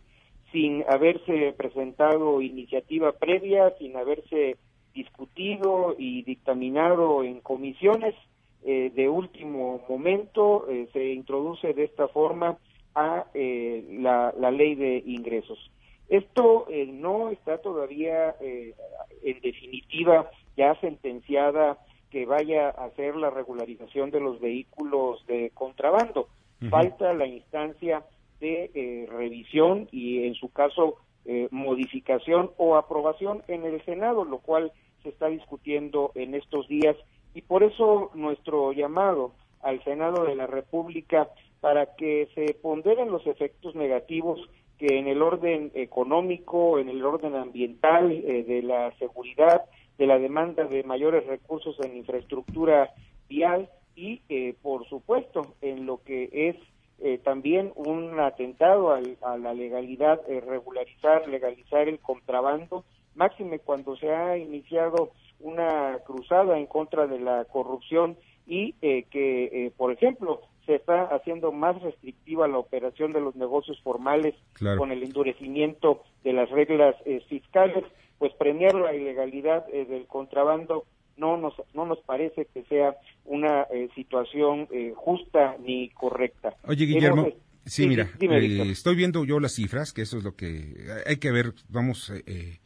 sin 0.51 0.83
haberse 0.89 1.53
presentado 1.57 2.41
iniciativa 2.41 3.11
previa, 3.11 3.73
sin 3.77 3.95
haberse 3.95 4.57
discutido 4.93 5.95
y 5.97 6.23
dictaminado 6.23 7.23
en 7.23 7.39
comisiones 7.41 8.15
eh, 8.63 8.91
de 8.93 9.07
último 9.07 9.81
momento, 9.87 10.67
eh, 10.69 10.89
se 10.91 11.13
introduce 11.13 11.73
de 11.73 11.85
esta 11.85 12.07
forma 12.07 12.57
a 12.95 13.25
eh, 13.33 13.85
la, 13.99 14.33
la, 14.37 14.51
ley 14.51 14.75
de 14.75 15.01
ingresos. 15.05 15.71
Esto 16.09 16.65
no 16.87 17.29
está 17.29 17.59
todavía 17.59 18.35
en 18.41 19.39
definitiva 19.41 20.27
ya 20.57 20.73
sentenciada 20.81 21.77
que 22.09 22.25
vaya 22.25 22.69
a 22.69 22.85
hacer 22.85 23.15
la 23.15 23.29
regularización 23.29 24.09
de 24.09 24.19
los 24.19 24.39
vehículos 24.39 25.23
de 25.27 25.51
contrabando. 25.53 26.27
Falta 26.71 27.13
la 27.13 27.27
instancia 27.27 28.03
de 28.39 28.71
eh, 28.73 29.07
revisión 29.09 29.87
y, 29.91 30.25
en 30.25 30.35
su 30.35 30.51
caso, 30.51 30.97
eh, 31.25 31.47
modificación 31.51 32.51
o 32.57 32.75
aprobación 32.75 33.43
en 33.47 33.65
el 33.65 33.83
Senado, 33.85 34.23
lo 34.25 34.39
cual 34.39 34.71
se 35.03 35.09
está 35.09 35.27
discutiendo 35.27 36.11
en 36.15 36.35
estos 36.35 36.67
días. 36.67 36.95
Y 37.33 37.41
por 37.41 37.63
eso 37.63 38.11
nuestro 38.15 38.71
llamado 38.73 39.33
al 39.61 39.83
Senado 39.83 40.25
de 40.25 40.35
la 40.35 40.47
República 40.47 41.29
para 41.59 41.95
que 41.95 42.29
se 42.35 42.53
ponderen 42.53 43.11
los 43.11 43.25
efectos 43.27 43.75
negativos 43.75 44.39
que 44.77 44.97
en 44.97 45.07
el 45.07 45.21
orden 45.21 45.71
económico, 45.75 46.79
en 46.79 46.87
el 46.87 47.03
orden 47.03 47.35
ambiental, 47.35 48.11
eh, 48.11 48.43
de 48.43 48.63
la 48.63 48.91
seguridad, 48.97 49.65
de 49.97 50.07
la 50.07 50.17
demanda 50.17 50.63
de 50.63 50.83
mayores 50.83 51.27
recursos 51.27 51.77
en 51.83 51.97
infraestructura 51.97 52.89
vial 53.27 53.69
y, 53.95 54.21
eh, 54.29 54.55
por 54.61 54.87
supuesto, 54.87 55.53
en 55.61 55.85
lo 55.85 56.01
que 56.03 56.29
es 56.31 56.55
eh, 57.01 57.17
también 57.23 57.71
un 57.75 58.19
atentado 58.19 58.91
al- 58.91 59.17
a 59.21 59.37
la 59.37 59.53
legalidad, 59.53 60.21
eh, 60.29 60.41
regularizar, 60.41 61.27
legalizar 61.27 61.87
el 61.87 61.99
contrabando, 61.99 62.83
máxime 63.15 63.59
cuando 63.59 63.95
se 63.97 64.11
ha 64.13 64.37
iniciado 64.37 65.11
una 65.39 65.99
cruzada 66.05 66.57
en 66.57 66.65
contra 66.65 67.07
de 67.07 67.19
la 67.19 67.45
corrupción 67.45 68.17
y 68.45 68.75
eh, 68.81 69.03
que, 69.09 69.45
eh, 69.45 69.71
por 69.75 69.91
ejemplo, 69.91 70.41
se 70.65 70.75
está 70.75 71.03
haciendo 71.05 71.51
más 71.51 71.81
restrictiva 71.81 72.47
la 72.47 72.57
operación 72.59 73.13
de 73.13 73.21
los 73.21 73.35
negocios 73.35 73.79
formales 73.81 74.35
Claro. 74.53 74.77
con 74.79 74.91
el 74.91 75.01
endurecimiento 75.03 76.03
de 76.23 76.33
las 76.33 76.49
reglas 76.49 76.95
eh, 77.05 77.21
fiscales, 77.29 77.83
pues 78.17 78.33
premiar 78.33 78.75
la 78.75 78.93
ilegalidad 78.93 79.65
eh, 79.73 79.85
del 79.85 80.05
contrabando 80.07 80.83
no 81.19 81.37
nos 81.37 81.53
no 81.73 81.85
nos 81.85 81.99
parece 81.99 82.47
que 82.53 82.63
sea 82.63 82.95
una 83.25 83.63
eh, 83.73 83.89
situación 83.95 84.67
eh, 84.71 84.93
justa 84.95 85.55
ni 85.63 85.89
correcta. 85.89 86.55
Oye, 86.63 86.85
Guillermo. 86.85 87.23
Hemos- 87.27 87.33
Sí, 87.65 87.87
mira, 87.87 88.09
dime, 88.17 88.37
eh, 88.39 88.71
estoy 88.71 88.95
viendo 88.95 89.25
yo 89.25 89.39
las 89.39 89.53
cifras, 89.53 89.93
que 89.93 90.01
eso 90.01 90.17
es 90.17 90.23
lo 90.23 90.33
que 90.35 90.75
hay 91.05 91.17
que 91.17 91.29
ver, 91.31 91.53
vamos, 91.67 92.09
eh, 92.09 92.23
eh, 92.25 92.57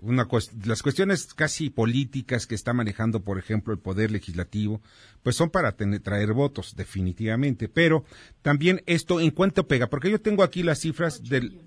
una 0.00 0.24
cues- 0.26 0.50
las 0.66 0.82
cuestiones 0.82 1.32
casi 1.34 1.70
políticas 1.70 2.46
que 2.48 2.56
está 2.56 2.72
manejando, 2.72 3.20
por 3.20 3.38
ejemplo, 3.38 3.72
el 3.72 3.78
Poder 3.78 4.10
Legislativo, 4.10 4.80
pues 5.22 5.36
son 5.36 5.50
para 5.50 5.72
tener- 5.76 6.00
traer 6.00 6.32
votos, 6.32 6.74
definitivamente, 6.74 7.68
pero 7.68 8.04
también 8.42 8.82
esto 8.86 9.20
en 9.20 9.30
cuánto 9.30 9.68
pega, 9.68 9.86
porque 9.88 10.10
yo 10.10 10.20
tengo 10.20 10.42
aquí 10.42 10.64
las 10.64 10.80
cifras 10.80 11.22
del... 11.22 11.60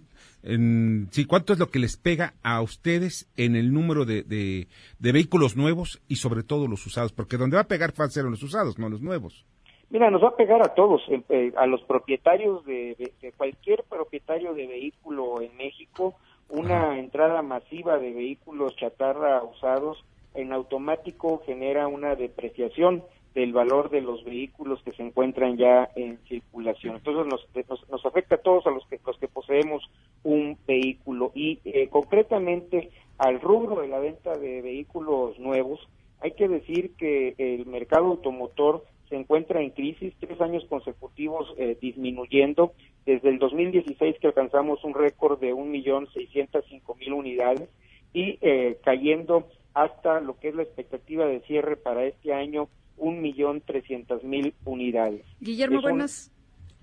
En, 0.43 1.07
sí, 1.11 1.25
¿cuánto 1.25 1.53
es 1.53 1.59
lo 1.59 1.69
que 1.69 1.79
les 1.79 1.97
pega 1.97 2.33
a 2.43 2.61
ustedes 2.61 3.29
en 3.37 3.55
el 3.55 3.71
número 3.73 4.05
de, 4.05 4.23
de, 4.23 4.67
de 4.99 5.11
vehículos 5.11 5.55
nuevos 5.55 6.01
y 6.07 6.15
sobre 6.15 6.43
todo 6.43 6.67
los 6.67 6.85
usados? 6.85 7.11
Porque 7.13 7.37
donde 7.37 7.55
va 7.57 7.61
a 7.63 7.67
pegar 7.67 7.93
va 7.99 8.05
a 8.05 8.09
ser 8.09 8.25
en 8.25 8.31
los 8.31 8.43
usados, 8.43 8.79
no 8.79 8.87
en 8.87 8.91
los 8.93 9.01
nuevos. 9.01 9.45
Mira, 9.89 10.09
nos 10.09 10.23
va 10.23 10.29
a 10.29 10.35
pegar 10.37 10.61
a 10.61 10.73
todos, 10.73 11.01
eh, 11.09 11.21
eh, 11.29 11.51
a 11.57 11.65
los 11.67 11.81
propietarios 11.83 12.65
de, 12.65 12.95
de- 12.97 13.11
de 13.21 13.31
cualquier 13.33 13.83
propietario 13.89 14.53
de 14.53 14.65
vehículo 14.67 15.41
en 15.41 15.55
México, 15.57 16.15
una 16.49 16.97
entrada 16.97 17.41
masiva 17.41 17.97
de 17.97 18.11
vehículos 18.13 18.75
chatarra 18.77 19.43
usados 19.43 20.03
en 20.33 20.53
automático 20.53 21.41
genera 21.45 21.87
una 21.87 22.15
depreciación 22.15 23.03
del 23.33 23.53
valor 23.53 23.89
de 23.89 24.01
los 24.01 24.23
vehículos 24.23 24.81
que 24.83 24.91
se 24.93 25.03
encuentran 25.03 25.57
ya 25.57 25.89
en 25.95 26.19
circulación. 26.27 26.95
Entonces 26.97 27.25
nos, 27.27 27.69
nos, 27.69 27.89
nos 27.89 28.05
afecta 28.05 28.35
a 28.35 28.39
todos 28.39 28.67
a 28.67 28.71
los 28.71 28.85
que, 28.87 28.99
los 29.05 29.17
que 29.17 29.27
poseemos 29.27 29.89
un 30.23 30.57
vehículo 30.67 31.31
y 31.33 31.59
eh, 31.63 31.87
concretamente 31.89 32.89
al 33.17 33.39
rubro 33.39 33.81
de 33.81 33.87
la 33.87 33.99
venta 33.99 34.37
de 34.37 34.61
vehículos 34.61 35.39
nuevos, 35.39 35.79
hay 36.19 36.31
que 36.31 36.47
decir 36.47 36.91
que 36.97 37.35
el 37.37 37.65
mercado 37.65 38.07
automotor 38.07 38.83
se 39.09 39.15
encuentra 39.15 39.61
en 39.61 39.71
crisis, 39.71 40.13
tres 40.19 40.39
años 40.39 40.65
consecutivos 40.69 41.53
eh, 41.57 41.77
disminuyendo, 41.81 42.73
desde 43.05 43.29
el 43.29 43.39
2016 43.39 44.17
que 44.19 44.27
alcanzamos 44.27 44.83
un 44.83 44.93
récord 44.93 45.39
de 45.39 45.53
1.605.000 45.53 47.13
unidades 47.13 47.69
y 48.13 48.37
eh, 48.41 48.77
cayendo 48.83 49.47
hasta 49.73 50.19
lo 50.19 50.39
que 50.39 50.49
es 50.49 50.55
la 50.55 50.63
expectativa 50.63 51.25
de 51.25 51.41
cierre 51.41 51.77
para 51.77 52.05
este 52.05 52.33
año, 52.33 52.69
1.300.000 53.01 54.53
unidades. 54.65 55.25
Guillermo, 55.39 55.79
Es 55.79 55.83
un- 55.85 55.89
buenas, 55.89 56.31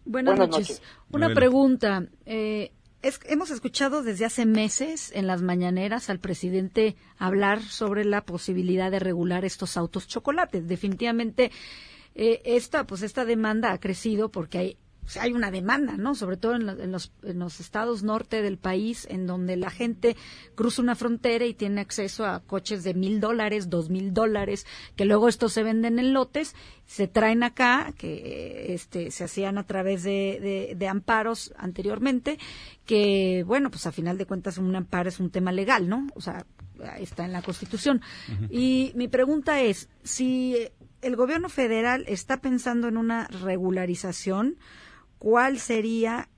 buenas, 0.04 0.36
Buenas 0.36 0.48
noches. 0.56 0.68
noches. 0.80 0.82
Una 1.10 1.26
Adelante. 1.26 1.40
pregunta. 1.40 2.08
eh, 2.26 2.72
es- 3.02 3.20
hemos 3.26 3.50
escuchado 3.50 4.02
desde 4.02 4.24
hace 4.24 4.44
meses 4.44 5.12
en 5.14 5.26
las 5.26 5.40
mañaneras 5.42 6.10
al 6.10 6.18
presidente 6.18 6.96
hablar 7.16 7.62
sobre 7.62 8.04
la 8.04 8.22
posibilidad 8.24 8.90
de 8.90 8.98
regular 8.98 9.44
estos 9.44 9.76
autos 9.76 10.08
chocolates. 10.08 10.66
Definitivamente 10.66 11.50
eh, 12.14 12.42
esta, 12.44 12.84
pues 12.84 13.02
esta 13.02 13.24
demanda 13.24 13.70
ha 13.72 13.78
crecido 13.78 14.30
porque 14.30 14.58
hay 14.58 14.76
o 15.08 15.10
sea, 15.10 15.22
hay 15.22 15.32
una 15.32 15.50
demanda, 15.50 15.96
¿no? 15.96 16.14
Sobre 16.14 16.36
todo 16.36 16.54
en, 16.54 16.66
lo- 16.66 16.78
en 16.78 16.92
los, 16.92 17.12
en 17.22 17.38
los 17.38 17.60
estados 17.60 18.02
norte 18.02 18.42
del 18.42 18.58
país, 18.58 19.06
en 19.08 19.26
donde 19.26 19.56
la 19.56 19.70
gente 19.70 20.16
cruza 20.54 20.82
una 20.82 20.94
frontera 20.96 21.46
y 21.46 21.54
tiene 21.54 21.80
acceso 21.80 22.26
a 22.26 22.40
coches 22.40 22.84
de 22.84 22.92
mil 22.92 23.18
dólares, 23.18 23.70
dos 23.70 23.88
mil 23.88 24.12
dólares, 24.12 24.66
que 24.96 25.06
luego 25.06 25.30
estos 25.30 25.54
se 25.54 25.62
venden 25.62 25.98
en 25.98 26.12
lotes, 26.12 26.54
se 26.84 27.08
traen 27.08 27.42
acá, 27.42 27.94
que 27.96 28.74
este, 28.74 29.10
se 29.10 29.24
hacían 29.24 29.56
a 29.56 29.64
través 29.66 30.02
de, 30.02 30.38
de- 30.42 30.74
de 30.76 30.88
amparos 30.88 31.54
anteriormente, 31.56 32.38
que, 32.84 33.44
bueno, 33.46 33.70
pues 33.70 33.86
a 33.86 33.92
final 33.92 34.18
de 34.18 34.26
cuentas 34.26 34.58
un 34.58 34.76
amparo 34.76 35.08
es 35.08 35.20
un 35.20 35.30
tema 35.30 35.52
legal, 35.52 35.88
¿no? 35.88 36.06
O 36.16 36.20
sea, 36.20 36.44
está 36.98 37.24
en 37.24 37.32
la 37.32 37.40
Constitución. 37.40 38.02
Y 38.50 38.92
mi 38.94 39.08
pregunta 39.08 39.62
es, 39.62 39.88
si 40.02 40.54
el 41.00 41.16
gobierno 41.16 41.48
federal 41.48 42.04
está 42.08 42.42
pensando 42.42 42.88
en 42.88 42.98
una 42.98 43.26
regularización, 43.28 44.56
¿cuál 45.18 45.58
sería 45.58 46.28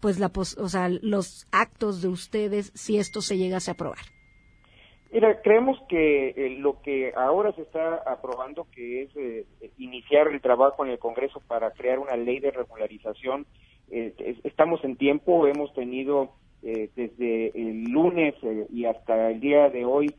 pues 0.00 0.18
la 0.18 0.28
pos- 0.30 0.58
o 0.58 0.68
sea, 0.68 0.88
los 0.88 1.46
actos 1.50 2.02
de 2.02 2.08
ustedes 2.08 2.72
si 2.74 2.98
esto 2.98 3.20
se 3.22 3.38
llegase 3.38 3.70
a 3.70 3.74
aprobar? 3.74 3.98
Mira, 5.12 5.40
creemos 5.42 5.78
que 5.88 6.30
eh, 6.30 6.56
lo 6.58 6.82
que 6.82 7.12
ahora 7.16 7.52
se 7.52 7.62
está 7.62 7.96
aprobando, 8.06 8.66
que 8.74 9.02
es 9.02 9.10
eh, 9.16 9.46
iniciar 9.78 10.26
el 10.28 10.40
trabajo 10.40 10.84
en 10.84 10.90
el 10.90 10.98
Congreso 10.98 11.40
para 11.46 11.70
crear 11.70 12.00
una 12.00 12.16
ley 12.16 12.40
de 12.40 12.50
regularización, 12.50 13.46
eh, 13.90 14.12
es- 14.18 14.44
estamos 14.44 14.82
en 14.84 14.96
tiempo, 14.96 15.46
hemos 15.46 15.72
tenido 15.74 16.32
eh, 16.64 16.90
desde 16.96 17.48
el 17.54 17.84
lunes 17.84 18.34
y 18.72 18.86
hasta 18.86 19.30
el 19.30 19.38
día 19.40 19.68
de 19.70 19.84
hoy 19.84 20.14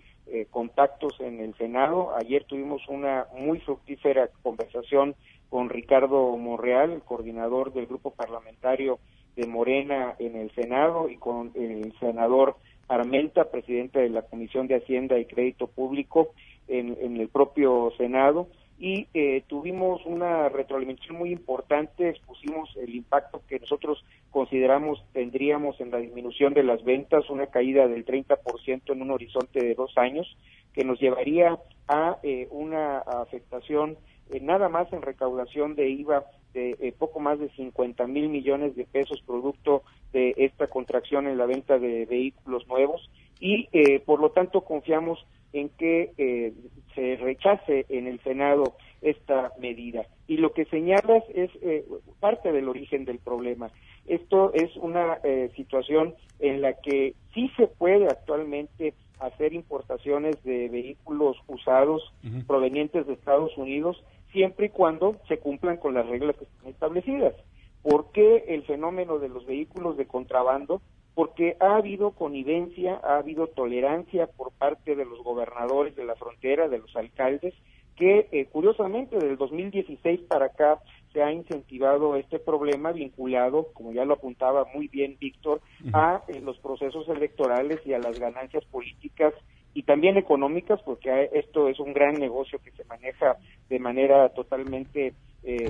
contactos 0.49 1.13
en 1.19 1.39
el 1.39 1.55
Senado. 1.55 2.15
Ayer 2.15 2.45
tuvimos 2.45 2.81
una 2.89 3.27
muy 3.37 3.59
fructífera 3.59 4.29
conversación 4.41 5.15
con 5.49 5.69
Ricardo 5.69 6.35
Monreal, 6.37 6.91
el 6.91 7.01
coordinador 7.01 7.73
del 7.73 7.85
grupo 7.85 8.11
parlamentario 8.11 8.99
de 9.35 9.47
Morena 9.47 10.15
en 10.19 10.35
el 10.35 10.51
Senado, 10.51 11.09
y 11.09 11.17
con 11.17 11.51
el 11.55 11.93
senador 11.99 12.55
Armenta, 12.87 13.49
presidente 13.49 13.99
de 13.99 14.09
la 14.09 14.21
Comisión 14.21 14.67
de 14.67 14.75
Hacienda 14.75 15.17
y 15.17 15.25
Crédito 15.25 15.67
Público 15.67 16.29
en, 16.67 17.19
el 17.19 17.27
propio 17.29 17.91
Senado. 17.97 18.47
Y 18.77 19.07
eh, 19.13 19.43
tuvimos 19.47 20.05
una 20.05 20.49
retroalimentación 20.49 21.17
muy 21.17 21.31
importante, 21.31 22.09
expusimos 22.09 22.69
el 22.75 22.93
impacto 22.93 23.41
que 23.47 23.59
nosotros 23.59 24.03
consideramos 24.31 25.01
tendríamos 25.13 25.79
en 25.79 25.91
la 25.91 25.97
disminución 25.97 26.53
de 26.53 26.63
las 26.63 26.83
ventas, 26.83 27.29
una 27.29 27.47
caída 27.47 27.87
del 27.87 28.05
30% 28.05 28.91
en 28.91 29.01
un 29.01 29.11
horizonte 29.11 29.63
de 29.63 29.75
dos 29.75 29.97
años, 29.97 30.27
que 30.73 30.83
nos 30.83 30.99
llevaría 30.99 31.57
a 31.87 32.17
eh, 32.21 32.49
una 32.51 32.99
afectación 32.99 33.97
eh, 34.31 34.39
nada 34.39 34.69
más 34.69 34.91
en 34.93 35.01
recaudación 35.01 35.75
de 35.75 35.89
IVA 35.89 36.25
de 36.53 36.77
eh, 36.79 36.93
poco 36.97 37.19
más 37.19 37.39
de 37.39 37.49
50 37.49 38.07
mil 38.07 38.29
millones 38.29 38.75
de 38.75 38.85
pesos 38.85 39.21
producto 39.25 39.83
de 40.13 40.33
esta 40.37 40.67
contracción 40.67 41.27
en 41.27 41.37
la 41.37 41.45
venta 41.45 41.77
de 41.77 42.05
vehículos 42.05 42.65
nuevos 42.67 43.09
y 43.39 43.67
eh, 43.73 43.99
por 43.99 44.21
lo 44.21 44.31
tanto 44.31 44.61
confiamos 44.61 45.25
en 45.55 45.69
que 45.69 46.11
eh, 46.17 46.53
se 46.93 47.15
rechace 47.15 47.85
en 47.89 48.07
el 48.07 48.19
Senado 48.21 48.75
esta 49.01 49.51
medida. 49.59 50.05
Y 50.27 50.37
lo 50.37 50.51
que 50.53 50.65
señalas 50.65 51.23
es 51.33 51.49
eh, 51.61 51.85
parte 52.19 52.51
del 52.51 52.67
origen 52.67 53.05
del 53.05 53.19
problema. 53.19 53.69
Esto 54.05 54.53
es 54.53 54.75
una 54.75 55.19
eh, 55.23 55.51
situación 55.55 56.13
en 56.39 56.61
la 56.61 56.73
que 56.73 57.15
sí 57.33 57.49
se 57.55 57.67
puede 57.67 58.07
actualmente 58.07 58.93
hacer 59.19 59.53
importaciones 59.53 60.43
de 60.43 60.67
vehículos 60.67 61.37
usados 61.47 62.13
provenientes 62.47 63.07
de 63.07 63.13
Estados 63.13 63.57
Unidos 63.57 64.03
siempre 64.31 64.67
y 64.67 64.69
cuando 64.69 65.17
se 65.27 65.39
cumplan 65.39 65.77
con 65.77 65.93
las 65.93 66.07
reglas 66.07 66.35
que 66.37 66.45
están 66.45 66.67
establecidas. 66.67 67.33
¿Por 67.81 68.11
qué 68.11 68.45
el 68.47 68.63
fenómeno 68.63 69.19
de 69.19 69.29
los 69.29 69.45
vehículos 69.45 69.97
de 69.97 70.07
contrabando? 70.07 70.81
Porque 71.13 71.55
ha 71.59 71.77
habido 71.77 72.11
connivencia, 72.11 72.99
ha 73.03 73.17
habido 73.17 73.47
tolerancia 73.47 74.27
por 74.27 74.51
parte 74.51 74.95
de 74.95 75.05
los 75.05 75.23
gobernadores 75.23 75.95
de 75.95 76.03
la 76.03 76.15
frontera, 76.15 76.67
de 76.67 76.79
los 76.79 76.95
alcaldes, 76.95 77.53
que 77.95 78.27
eh, 78.31 78.45
curiosamente 78.51 79.17
del 79.17 79.37
2016 79.37 80.21
para 80.27 80.47
acá 80.47 80.79
se 81.13 81.23
ha 81.23 81.31
incentivado 81.31 82.17
este 82.17 82.39
problema 82.39 82.91
vinculado, 82.91 83.67
como 83.73 83.93
ya 83.93 84.03
lo 84.03 84.15
apuntaba 84.15 84.65
muy 84.73 84.89
bien 84.89 85.15
Víctor, 85.19 85.61
a 85.93 86.23
eh, 86.27 86.41
los 86.41 86.57
procesos 86.59 87.07
electorales 87.07 87.79
y 87.85 87.93
a 87.93 87.99
las 87.99 88.19
ganancias 88.19 88.65
políticas 88.65 89.33
y 89.75 89.83
también 89.83 90.17
económicas, 90.17 90.81
porque 90.83 91.29
esto 91.33 91.67
es 91.67 91.79
un 91.79 91.93
gran 91.93 92.15
negocio 92.15 92.59
que 92.63 92.71
se 92.71 92.85
maneja 92.85 93.35
de 93.69 93.77
manera 93.77 94.29
totalmente 94.29 95.07
eh, 95.07 95.13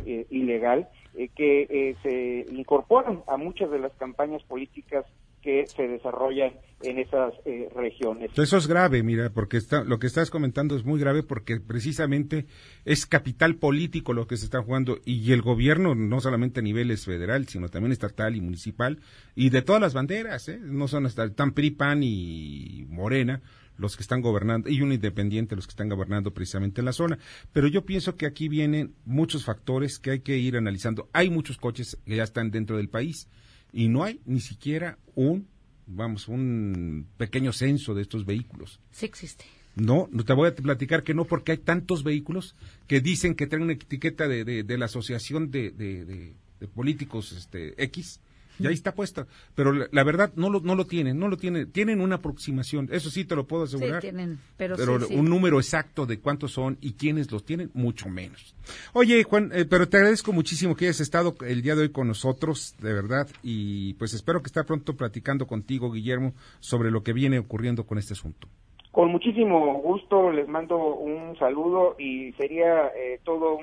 eh, 0.06 0.28
ilegal, 0.30 0.88
eh, 1.16 1.30
que 1.36 1.64
eh, 1.64 1.96
se 2.04 2.46
incorporan 2.54 3.24
a 3.28 3.36
muchas 3.36 3.72
de 3.72 3.80
las 3.80 3.92
campañas 3.94 4.44
políticas 4.44 5.06
que 5.42 5.66
se 5.68 5.88
desarrollan 5.88 6.54
en 6.82 6.98
esas 6.98 7.34
eh, 7.46 7.70
regiones. 7.76 8.32
Eso 8.36 8.58
es 8.58 8.68
grave, 8.68 9.04
mira, 9.04 9.30
porque 9.30 9.58
está, 9.58 9.84
lo 9.84 10.00
que 10.00 10.08
estás 10.08 10.32
comentando 10.32 10.76
es 10.76 10.84
muy 10.86 11.00
grave 11.00 11.22
porque 11.22 11.60
precisamente 11.60 12.48
es 12.84 13.06
capital 13.06 13.56
político 13.56 14.14
lo 14.14 14.26
que 14.26 14.38
se 14.38 14.46
está 14.46 14.62
jugando 14.64 14.98
y 15.06 15.32
el 15.34 15.44
gobierno, 15.44 15.94
no 15.94 16.20
solamente 16.20 16.62
a 16.62 16.64
niveles 16.64 17.06
federal, 17.06 17.48
sino 17.48 17.70
también 17.70 17.92
estatal 17.92 18.36
y 18.36 18.42
municipal, 18.42 19.00
y 19.36 19.52
de 19.52 19.62
todas 19.62 19.82
las 19.82 19.94
banderas, 19.94 20.50
¿eh? 20.50 20.60
no 20.62 20.88
son 20.88 21.06
hasta 21.06 21.32
tan 21.34 21.54
PRI, 21.54 21.72
PAN 21.72 22.02
y 22.02 22.86
Morena, 22.90 23.42
los 23.78 23.96
que 23.96 24.04
están 24.04 24.22
gobernando 24.22 24.70
y 24.70 24.82
un 24.82 24.92
independiente 24.92 25.56
los 25.56 25.68
que 25.68 25.72
están 25.72 25.90
gobernando 25.90 26.34
precisamente 26.34 26.82
en 26.82 26.86
la 26.86 26.94
zona. 26.94 27.18
Pero 27.54 27.68
yo 27.68 27.86
pienso 27.86 28.16
que 28.16 28.26
aquí 28.26 28.48
vienen 28.48 28.94
muchos 29.06 29.46
factores 29.46 30.00
que 30.00 30.12
hay 30.12 30.20
que 30.20 30.38
ir 30.38 30.58
analizando. 30.58 31.10
Hay 31.14 31.30
muchos 31.30 31.58
coches 31.58 31.98
que 32.06 32.16
ya 32.16 32.24
están 32.24 32.52
dentro 32.52 32.78
del 32.78 32.90
país 32.90 33.28
y 33.74 33.88
no 33.88 34.04
hay 34.04 34.22
ni 34.26 34.40
siquiera 34.40 34.98
un, 35.16 35.48
vamos, 35.88 36.28
un 36.28 37.08
pequeño 37.18 37.52
censo 37.52 37.94
de 37.94 38.02
estos 38.02 38.26
vehículos. 38.26 38.80
Sí 38.92 39.06
existe. 39.06 39.46
No, 39.76 40.08
no 40.12 40.24
te 40.24 40.34
voy 40.34 40.48
a 40.48 40.56
platicar 40.56 41.04
que 41.04 41.14
no, 41.14 41.26
porque 41.26 41.52
hay 41.52 41.58
tantos 41.58 42.04
vehículos 42.04 42.56
que 42.88 43.02
dicen 43.02 43.36
que 43.36 43.46
traen 43.46 43.64
una 43.64 43.74
etiqueta 43.74 44.28
de, 44.28 44.46
de, 44.46 44.64
de 44.64 44.78
la 44.78 44.86
Asociación 44.86 45.52
de, 45.52 45.72
de, 45.72 46.06
de 46.06 46.68
Políticos 46.68 47.34
este, 47.34 47.82
X, 47.84 48.22
y 48.60 48.68
ahí 48.68 48.74
está 48.74 48.94
puesta. 48.94 49.28
Pero 49.56 49.72
la, 49.72 49.88
la 49.92 50.04
verdad 50.04 50.32
no 50.36 50.50
lo, 50.50 50.60
no 50.62 50.76
lo 50.76 50.86
tienen, 50.86 51.20
no 51.20 51.28
lo 51.28 51.38
tienen. 51.38 51.72
Tienen 51.72 52.02
una 52.02 52.16
aproximación, 52.16 52.90
eso 52.92 53.10
sí 53.10 53.26
te 53.26 53.36
lo 53.36 53.46
puedo 53.46 53.64
asegurar. 53.64 54.02
Sí, 54.02 54.08
tienen, 54.08 54.40
pero, 54.58 54.76
pero 54.76 55.00
sí, 55.00 55.08
sí. 55.10 55.16
un 55.16 55.30
número 55.30 55.60
exacto 55.60 56.06
de 56.06 56.20
cuántos 56.20 56.52
son 56.52 56.78
y 56.82 56.94
quiénes 56.94 57.32
los 57.32 57.46
tienen, 57.46 57.72
mucho 57.74 58.10
menos. 58.10 58.56
Oye, 58.94 59.24
Juan, 59.24 59.52
eh, 59.54 59.66
pero 59.66 59.88
te 59.88 59.98
agradezco 59.98 60.34
muchísimo 60.34 60.76
que 60.76 60.86
hayas 60.86 61.00
estado 61.00 61.36
el 61.46 61.62
día 61.62 61.76
de 61.76 61.84
hoy 61.84 61.90
con 61.90 62.08
nosotros, 62.08 62.76
de 62.80 62.94
verdad, 62.94 63.28
y 63.44 63.94
pues 63.96 64.14
espero 64.14 64.42
que 64.42 64.48
esté 64.48 64.64
pronto 64.64 64.96
platicando 64.96 65.48
contigo, 65.48 65.92
Guillermo, 65.92 66.34
sobre 66.60 66.92
lo 66.92 67.04
que 67.04 67.14
viene 67.14 67.40
ocurriendo 67.40 67.86
con 67.86 67.98
este 67.98 68.14
asunto. 68.14 68.48
Con 68.96 69.12
muchísimo 69.12 69.82
gusto 69.82 70.32
les 70.32 70.48
mando 70.48 70.78
un 70.78 71.38
saludo 71.38 71.98
y 72.00 72.32
sería 72.34 72.88
eh, 72.96 73.20
todo 73.26 73.55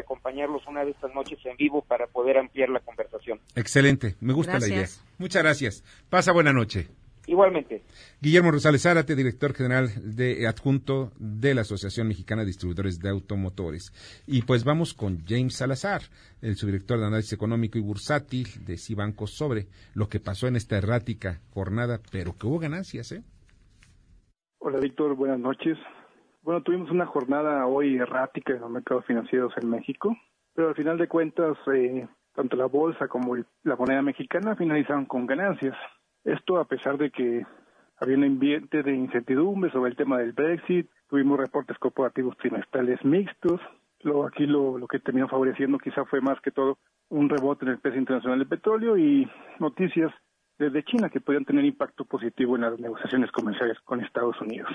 acompañarlos 0.00 0.66
una 0.66 0.84
de 0.84 0.90
estas 0.90 1.14
noches 1.14 1.38
en 1.44 1.56
vivo 1.56 1.82
para 1.82 2.06
poder 2.06 2.38
ampliar 2.38 2.68
la 2.68 2.80
conversación. 2.80 3.40
Excelente, 3.54 4.16
me 4.20 4.32
gusta 4.32 4.52
Gracias. 4.52 4.70
la 4.70 4.76
idea. 4.76 5.16
Muchas 5.18 5.42
gracias. 5.42 5.84
Pasa 6.08 6.32
buena 6.32 6.52
noche. 6.52 6.88
Igualmente. 7.26 7.84
Guillermo 8.20 8.50
Rosales 8.50 8.82
Zárate, 8.82 9.14
director 9.14 9.54
general 9.54 9.88
de 10.16 10.48
adjunto 10.48 11.12
de 11.18 11.54
la 11.54 11.60
Asociación 11.60 12.08
Mexicana 12.08 12.42
de 12.42 12.46
Distribuidores 12.46 12.98
de 12.98 13.08
Automotores. 13.10 13.92
Y 14.26 14.42
pues 14.42 14.64
vamos 14.64 14.94
con 14.94 15.24
James 15.26 15.54
Salazar, 15.54 16.02
el 16.42 16.56
subdirector 16.56 16.98
de 16.98 17.06
análisis 17.06 17.32
económico 17.32 17.78
y 17.78 17.82
bursátil 17.82 18.48
de 18.64 18.76
Cibanco 18.78 19.26
sobre 19.28 19.68
lo 19.94 20.08
que 20.08 20.18
pasó 20.18 20.48
en 20.48 20.56
esta 20.56 20.78
errática 20.78 21.40
jornada, 21.50 22.00
pero 22.10 22.36
que 22.36 22.46
hubo 22.46 22.58
ganancias, 22.58 23.12
¿eh? 23.12 23.22
Hola 24.58 24.78
Víctor, 24.80 25.14
buenas 25.14 25.38
noches. 25.38 25.78
Bueno, 26.42 26.62
tuvimos 26.62 26.90
una 26.90 27.04
jornada 27.04 27.66
hoy 27.66 27.96
errática 27.96 28.54
en 28.54 28.60
los 28.60 28.70
mercados 28.70 29.04
financieros 29.04 29.52
en 29.60 29.68
México, 29.68 30.16
pero 30.54 30.68
al 30.68 30.74
final 30.74 30.96
de 30.96 31.06
cuentas, 31.06 31.56
eh, 31.72 32.08
tanto 32.34 32.56
la 32.56 32.64
bolsa 32.64 33.08
como 33.08 33.36
la 33.62 33.76
moneda 33.76 34.00
mexicana 34.00 34.56
finalizaron 34.56 35.04
con 35.04 35.26
ganancias. 35.26 35.76
Esto 36.24 36.58
a 36.58 36.64
pesar 36.64 36.96
de 36.96 37.10
que 37.10 37.44
había 37.98 38.16
un 38.16 38.24
ambiente 38.24 38.82
de 38.82 38.94
incertidumbre 38.94 39.70
sobre 39.70 39.90
el 39.90 39.96
tema 39.96 40.16
del 40.16 40.32
Brexit, 40.32 40.88
tuvimos 41.10 41.38
reportes 41.38 41.76
corporativos 41.78 42.36
trimestrales 42.38 43.04
mixtos. 43.04 43.60
Lo, 44.00 44.26
aquí 44.26 44.46
lo, 44.46 44.78
lo 44.78 44.86
que 44.88 44.98
terminó 44.98 45.28
favoreciendo 45.28 45.78
quizá 45.78 46.06
fue 46.06 46.22
más 46.22 46.40
que 46.40 46.52
todo 46.52 46.78
un 47.10 47.28
rebote 47.28 47.66
en 47.66 47.72
el 47.72 47.80
precio 47.80 48.00
internacional 48.00 48.38
del 48.38 48.48
petróleo 48.48 48.96
y 48.96 49.30
noticias 49.58 50.10
desde 50.58 50.84
China 50.84 51.10
que 51.10 51.20
podían 51.20 51.44
tener 51.44 51.66
impacto 51.66 52.06
positivo 52.06 52.56
en 52.56 52.62
las 52.62 52.80
negociaciones 52.80 53.30
comerciales 53.30 53.78
con 53.80 54.00
Estados 54.00 54.40
Unidos. 54.40 54.70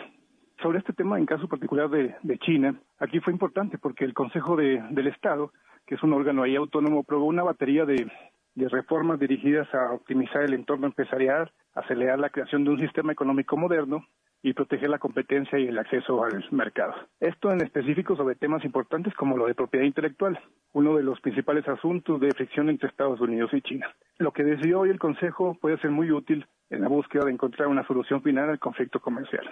Sobre 0.62 0.80
este 0.80 0.94
tema, 0.94 1.18
en 1.18 1.26
caso 1.26 1.48
particular 1.48 1.90
de, 1.90 2.16
China, 2.40 2.76
aquí 3.00 3.20
fue 3.20 3.34
importante 3.34 3.78
porque 3.78 4.06
el 4.06 4.14
Consejo 4.14 4.56
de- 4.56 4.82
del 4.92 5.08
Estado, 5.08 5.52
que 5.86 5.96
es 5.96 6.04
un 6.04 6.14
órgano 6.14 6.44
ahí 6.44 6.56
autónomo, 6.56 7.02
aprobó 7.02 7.26
una 7.26 7.44
batería 7.44 7.86
de, 7.86 8.10
de 8.56 8.70
reformas 8.70 9.20
dirigidas 9.20 9.68
a 9.74 9.92
optimizar 9.92 10.44
el 10.44 10.54
entorno 10.54 10.88
empresarial, 10.88 11.52
acelerar 11.74 12.20
la 12.20 12.30
creación 12.30 12.64
de 12.64 12.72
un 12.72 12.80
sistema 12.80 13.12
económico 13.12 13.58
moderno 13.58 14.06
y 14.42 14.54
proteger 14.54 14.90
la 14.90 15.00
competencia 15.00 15.58
y 15.60 15.68
el 15.68 15.78
acceso 15.78 16.24
al 16.24 16.46
mercado. 16.52 16.94
Esto 17.20 17.52
en 17.52 17.62
específico 17.62 18.16
sobre 18.16 18.36
temas 18.36 18.64
importantes 18.64 19.14
como 19.16 19.36
lo 19.38 19.48
de 19.48 19.56
propiedad 19.56 19.86
intelectual, 19.86 20.40
uno 20.74 20.96
de 20.96 21.04
los 21.04 21.20
principales 21.20 21.68
asuntos 21.68 22.20
de 22.22 22.32
fricción 22.32 22.70
entre 22.70 22.90
Estados 22.90 23.20
Unidos 23.20 23.52
y 23.54 23.62
China. 23.62 23.88
Lo 24.20 24.32
que 24.32 24.44
decidió 24.44 24.82
hoy 24.82 24.90
el 24.92 25.00
Consejo 25.00 25.58
puede 25.60 25.78
ser 25.80 25.92
muy 25.92 26.12
útil 26.12 26.46
en 26.70 26.82
la 26.82 26.88
búsqueda 26.88 27.26
de 27.26 27.32
encontrar 27.32 27.68
una 27.68 27.86
solución 27.88 28.22
final 28.22 28.50
al 28.50 28.60
conflicto 28.60 29.00
comercial. 29.00 29.50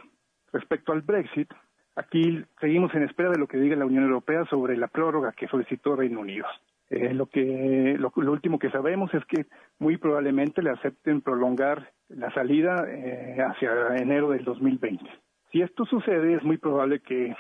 Respecto 0.54 0.94
al 0.94 1.02
Brexit, 1.02 1.52
aquí 1.96 2.44
seguimos 2.62 2.94
en 2.94 3.04
espera 3.04 3.32
de 3.32 3.40
lo 3.40 3.48
que 3.48 3.58
diga 3.58 3.76
la 3.76 3.88
Unión 3.88 4.04
Europea 4.04 4.46
sobre 4.46 4.78
la 4.78 4.88
prórroga 4.88 5.34
que 5.34 5.48
solicitó 5.48 5.96
Reino 5.96 6.20
Unido. 6.22 6.46
Eh, 6.90 7.14
lo 7.14 7.26
que 7.26 7.96
lo, 7.98 8.12
último 8.16 8.60
que 8.60 8.70
sabemos 8.70 9.12
es 9.16 9.26
que 9.26 9.48
muy 9.80 9.98
probablemente 9.98 10.62
le 10.62 10.70
acepten 10.70 11.22
prolongar 11.22 11.90
la 12.08 12.32
salida 12.34 12.86
eh, 12.88 13.38
hacia 13.42 13.96
enero 13.98 14.30
del 14.30 14.44
2020. 14.44 15.04
Si 15.52 15.62
esto 15.62 15.86
sucede, 15.86 16.36
es 16.36 16.44
muy 16.44 16.58
probable 16.58 17.00
que 17.00 17.36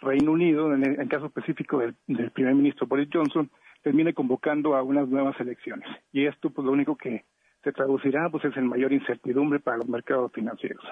Reino 0.00 0.32
Unido, 0.32 0.74
en 0.74 0.84
el 0.84 1.08
caso 1.08 1.26
específico 1.26 1.78
del, 1.78 1.94
del 2.06 2.30
primer 2.30 2.54
ministro 2.54 2.86
Boris 2.86 3.08
Johnson, 3.10 3.50
termine 3.82 4.12
convocando 4.12 4.76
a 4.76 4.82
unas 4.82 5.08
nuevas 5.08 5.38
elecciones. 5.40 5.88
Y 6.12 6.26
esto, 6.26 6.50
pues, 6.50 6.66
lo 6.66 6.72
único 6.72 6.96
que 6.96 7.24
se 7.64 7.72
traducirá, 7.72 8.28
pues, 8.28 8.44
es 8.44 8.56
en 8.56 8.66
mayor 8.66 8.92
incertidumbre 8.92 9.58
para 9.58 9.78
los 9.78 9.88
mercados 9.88 10.32
financieros. 10.32 10.84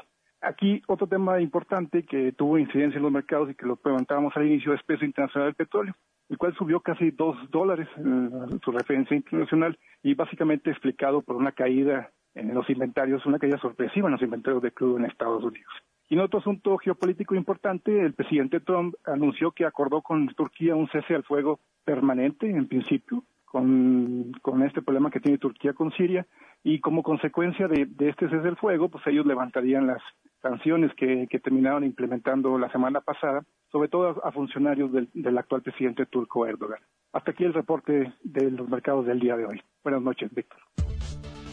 Aquí 0.46 0.80
otro 0.86 1.08
tema 1.08 1.40
importante 1.40 2.04
que 2.04 2.30
tuvo 2.30 2.56
incidencia 2.56 2.98
en 2.98 3.02
los 3.02 3.10
mercados 3.10 3.50
y 3.50 3.56
que 3.56 3.66
lo 3.66 3.74
preguntábamos 3.74 4.32
al 4.36 4.46
inicio 4.46 4.72
es 4.72 4.82
precio 4.84 5.04
internacional 5.04 5.48
del 5.48 5.56
petróleo, 5.56 5.96
el 6.28 6.38
cual 6.38 6.54
subió 6.54 6.78
casi 6.78 7.10
dos 7.10 7.36
dólares 7.50 7.88
en 7.96 8.60
su 8.64 8.70
referencia 8.70 9.16
internacional 9.16 9.76
y 10.04 10.14
básicamente 10.14 10.70
explicado 10.70 11.20
por 11.22 11.34
una 11.34 11.50
caída 11.50 12.12
en 12.36 12.54
los 12.54 12.70
inventarios, 12.70 13.26
una 13.26 13.40
caída 13.40 13.58
sorpresiva 13.58 14.06
en 14.06 14.12
los 14.12 14.22
inventarios 14.22 14.62
de 14.62 14.70
crudo 14.70 14.98
en 14.98 15.06
Estados 15.06 15.42
Unidos. 15.42 15.72
Y 16.08 16.14
en 16.14 16.20
otro 16.20 16.38
asunto 16.38 16.78
geopolítico 16.78 17.34
importante, 17.34 18.00
el 18.00 18.12
presidente 18.12 18.60
Trump 18.60 18.94
anunció 19.04 19.50
que 19.50 19.64
acordó 19.64 20.00
con 20.00 20.28
Turquía 20.28 20.76
un 20.76 20.86
cese 20.90 21.16
al 21.16 21.24
fuego 21.24 21.58
permanente, 21.84 22.48
en 22.48 22.68
principio, 22.68 23.24
con, 23.56 24.32
con 24.42 24.62
este 24.64 24.82
problema 24.82 25.10
que 25.10 25.18
tiene 25.18 25.38
Turquía 25.38 25.72
con 25.72 25.90
Siria, 25.92 26.26
y 26.62 26.78
como 26.80 27.02
consecuencia 27.02 27.66
de, 27.68 27.86
de 27.86 28.10
este 28.10 28.28
cese 28.28 28.48
al 28.48 28.58
fuego, 28.58 28.90
pues 28.90 29.06
ellos 29.06 29.24
levantarían 29.24 29.86
las 29.86 30.02
sanciones 30.42 30.92
que, 30.94 31.26
que 31.30 31.40
terminaron 31.40 31.82
implementando 31.82 32.58
la 32.58 32.70
semana 32.70 33.00
pasada, 33.00 33.44
sobre 33.72 33.88
todo 33.88 34.08
a, 34.08 34.28
a 34.28 34.32
funcionarios 34.32 34.92
del, 34.92 35.08
del 35.14 35.38
actual 35.38 35.62
presidente 35.62 36.04
turco 36.04 36.46
Erdogan. 36.46 36.80
Hasta 37.14 37.30
aquí 37.30 37.44
el 37.44 37.54
reporte 37.54 38.12
de 38.22 38.50
los 38.50 38.68
mercados 38.68 39.06
del 39.06 39.20
día 39.20 39.38
de 39.38 39.46
hoy. 39.46 39.62
Buenas 39.82 40.02
noches, 40.02 40.30
Víctor. 40.34 40.58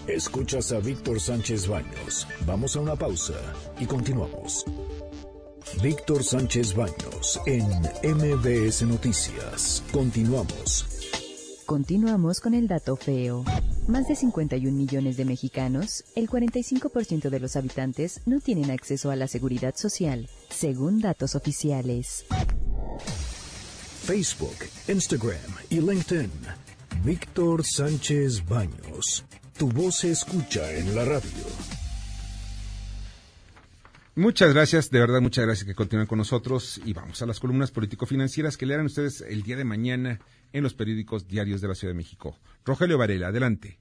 Escuchas 0.05 0.73
a 0.73 0.85
Víctor 0.85 1.21
Sánchez 1.21 1.69
Baños. 1.69 2.27
Vamos 2.45 2.75
a 2.75 2.81
una 2.81 2.95
pausa 2.95 3.39
y 3.79 3.85
continuamos. 3.85 4.65
Víctor 5.81 6.21
Sánchez 6.21 6.75
Baños 6.75 7.39
en 7.45 7.63
MBS 8.13 8.85
Noticias. 8.85 9.81
Continuamos. 9.93 10.92
Continuamos 11.65 12.41
con 12.41 12.53
el 12.53 12.67
dato 12.67 12.97
feo. 12.97 13.45
Más 13.87 14.07
de 14.07 14.15
51 14.15 14.77
millones 14.77 15.15
de 15.15 15.23
mexicanos, 15.23 16.03
el 16.15 16.27
45% 16.27 17.29
de 17.29 17.39
los 17.39 17.55
habitantes 17.55 18.19
no 18.25 18.41
tienen 18.41 18.69
acceso 18.69 19.11
a 19.11 19.15
la 19.15 19.27
seguridad 19.27 19.73
social, 19.75 20.29
según 20.49 20.99
datos 20.99 21.35
oficiales. 21.35 22.25
Facebook, 24.03 24.57
Instagram 24.89 25.37
y 25.69 25.79
LinkedIn. 25.79 26.31
Víctor 27.05 27.63
Sánchez 27.65 28.45
Baños. 28.45 29.23
Tu 29.57 29.69
voz 29.69 29.99
se 29.99 30.11
escucha 30.11 30.69
en 30.73 30.93
la 30.93 31.05
radio. 31.05 31.45
Muchas 34.15 34.53
gracias, 34.53 34.89
de 34.91 34.99
verdad, 34.99 35.21
muchas 35.21 35.45
gracias 35.45 35.65
que 35.65 35.73
continúan 35.73 36.07
con 36.07 36.19
nosotros 36.19 36.79
y 36.85 36.93
vamos 36.93 37.21
a 37.21 37.25
las 37.25 37.39
columnas 37.39 37.71
político-financieras 37.71 38.57
que 38.57 38.65
leerán 38.65 38.85
ustedes 38.85 39.21
el 39.21 39.41
día 39.41 39.55
de 39.55 39.63
mañana 39.63 40.19
en 40.53 40.63
los 40.63 40.73
periódicos 40.73 41.27
diarios 41.27 41.59
de 41.61 41.67
la 41.67 41.75
Ciudad 41.75 41.93
de 41.93 41.97
México. 41.97 42.37
Rogelio 42.63 42.97
Varela, 42.97 43.27
adelante. 43.27 43.77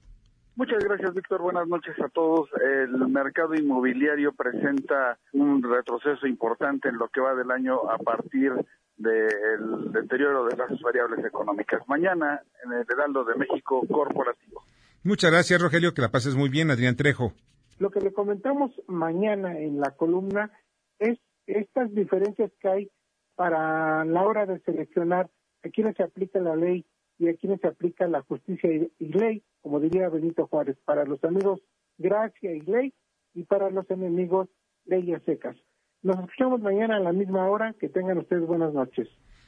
Muchas 0.55 0.83
gracias, 0.83 1.13
Víctor. 1.15 1.41
Buenas 1.41 1.67
noches 1.67 1.95
a 1.99 2.09
todos. 2.09 2.49
El 2.61 2.91
mercado 3.07 3.55
inmobiliario 3.55 4.33
presenta 4.33 5.17
un 5.31 5.63
retroceso 5.63 6.27
importante 6.27 6.89
en 6.89 6.97
lo 6.97 7.07
que 7.07 7.21
va 7.21 7.33
del 7.33 7.49
año 7.49 7.89
a 7.89 7.97
partir 7.97 8.51
del 8.97 9.91
deterioro 9.91 10.45
de 10.45 10.55
las 10.55 10.79
variables 10.81 11.25
económicas. 11.25 11.81
Mañana, 11.87 12.41
en 12.63 12.71
el 12.71 12.85
Heraldo 12.87 13.23
de 13.23 13.35
México 13.35 13.81
Corporativo. 13.89 14.63
Muchas 15.03 15.31
gracias, 15.31 15.59
Rogelio, 15.59 15.93
que 15.93 16.01
la 16.01 16.11
pases 16.11 16.35
muy 16.35 16.49
bien, 16.49 16.69
Adrián 16.69 16.95
Trejo. 16.95 17.33
Lo 17.79 17.89
que 17.89 17.99
le 17.99 18.13
comentamos 18.13 18.71
mañana 18.87 19.57
en 19.57 19.79
la 19.79 19.91
columna 19.91 20.51
es 20.99 21.17
estas 21.47 21.93
diferencias 21.93 22.51
que 22.61 22.69
hay 22.69 22.91
para 23.35 24.05
la 24.05 24.21
hora 24.21 24.45
de 24.45 24.59
seleccionar 24.59 25.29
a 25.63 25.69
quienes 25.69 25.95
se 25.95 26.03
aplica 26.03 26.39
la 26.39 26.55
ley 26.55 26.85
y 27.17 27.29
a 27.29 27.35
quienes 27.35 27.61
se 27.61 27.67
aplica 27.67 28.07
la 28.07 28.21
justicia 28.21 28.71
y, 28.71 28.91
y 28.99 29.07
ley, 29.07 29.43
como 29.61 29.79
diría 29.79 30.09
Benito 30.09 30.47
Juárez, 30.47 30.77
para 30.85 31.05
los 31.05 31.23
amigos 31.23 31.61
gracia 31.97 32.51
y 32.51 32.61
ley 32.61 32.93
y 33.33 33.43
para 33.43 33.69
los 33.69 33.89
enemigos 33.89 34.49
leyes 34.85 35.21
secas. 35.23 35.55
Nos 36.01 36.19
escuchamos 36.19 36.61
mañana 36.61 36.97
a 36.97 36.99
la 36.99 37.13
misma 37.13 37.47
hora. 37.49 37.73
Que 37.79 37.87
tengan 37.87 38.17
ustedes 38.17 38.45
buenas 38.45 38.73
noches. 38.73 39.07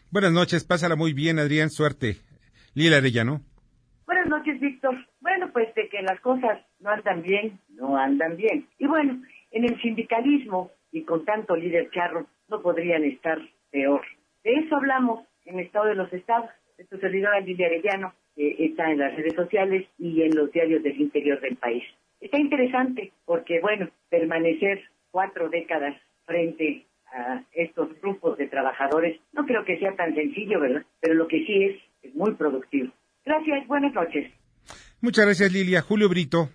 Buenas 0.09 0.31
noches, 0.31 0.63
pásala 0.63 0.95
muy 0.95 1.13
bien, 1.13 1.37
Adrián, 1.37 1.69
suerte. 1.69 2.15
Lila 2.73 2.97
Arellano. 2.97 3.41
Buenas 4.05 4.27
noches, 4.27 4.59
Víctor. 4.61 4.95
Bueno, 5.19 5.51
pues 5.51 5.73
de 5.75 5.89
que 5.89 6.01
las 6.01 6.19
cosas 6.21 6.59
no 6.79 6.91
andan 6.91 7.21
bien, 7.21 7.59
no 7.69 7.97
andan 7.97 8.37
bien. 8.37 8.67
Y 8.79 8.87
bueno, 8.87 9.21
en 9.51 9.63
el 9.65 9.81
sindicalismo 9.81 10.71
y 10.91 11.03
con 11.03 11.25
tanto 11.25 11.55
líder 11.55 11.89
charro 11.91 12.27
no 12.47 12.61
podrían 12.61 13.03
estar 13.03 13.37
peor. 13.71 14.01
De 14.43 14.53
eso 14.53 14.77
hablamos 14.77 15.27
en 15.45 15.59
Estado 15.59 15.85
de 15.85 15.95
los 15.95 16.11
Estados. 16.11 16.49
Esto 16.77 16.97
servidora 16.99 17.39
Lidia 17.39 17.67
Arellano 17.67 18.13
que 18.35 18.55
está 18.65 18.91
en 18.91 18.99
las 18.99 19.15
redes 19.15 19.33
sociales 19.33 19.87
y 19.97 20.21
en 20.21 20.35
los 20.35 20.51
diarios 20.51 20.83
del 20.83 20.99
interior 20.99 21.39
del 21.39 21.55
país. 21.55 21.83
Está 22.19 22.37
interesante 22.37 23.13
porque, 23.25 23.61
bueno, 23.61 23.89
permanecer 24.09 24.83
cuatro 25.09 25.49
décadas 25.49 25.95
frente 26.25 26.85
a 27.13 27.43
estos 27.53 27.89
grupos 28.01 28.37
de 28.37 28.47
trabajadores 28.47 29.19
no 29.31 29.45
creo 29.45 29.63
que 29.63 29.79
sea 29.79 29.95
tan 29.95 30.13
sencillo, 30.15 30.59
¿verdad? 30.59 30.83
Pero 30.99 31.13
lo 31.13 31.27
que 31.27 31.45
sí 31.45 31.63
es, 31.63 31.77
es 32.03 32.15
muy 32.15 32.33
productivo. 32.33 32.91
Gracias, 33.25 33.65
buenas 33.67 33.93
noches. 33.93 34.31
Muchas 35.01 35.25
gracias, 35.25 35.53
Lilia. 35.53 35.81
Julio 35.81 36.09
Brito. 36.09 36.49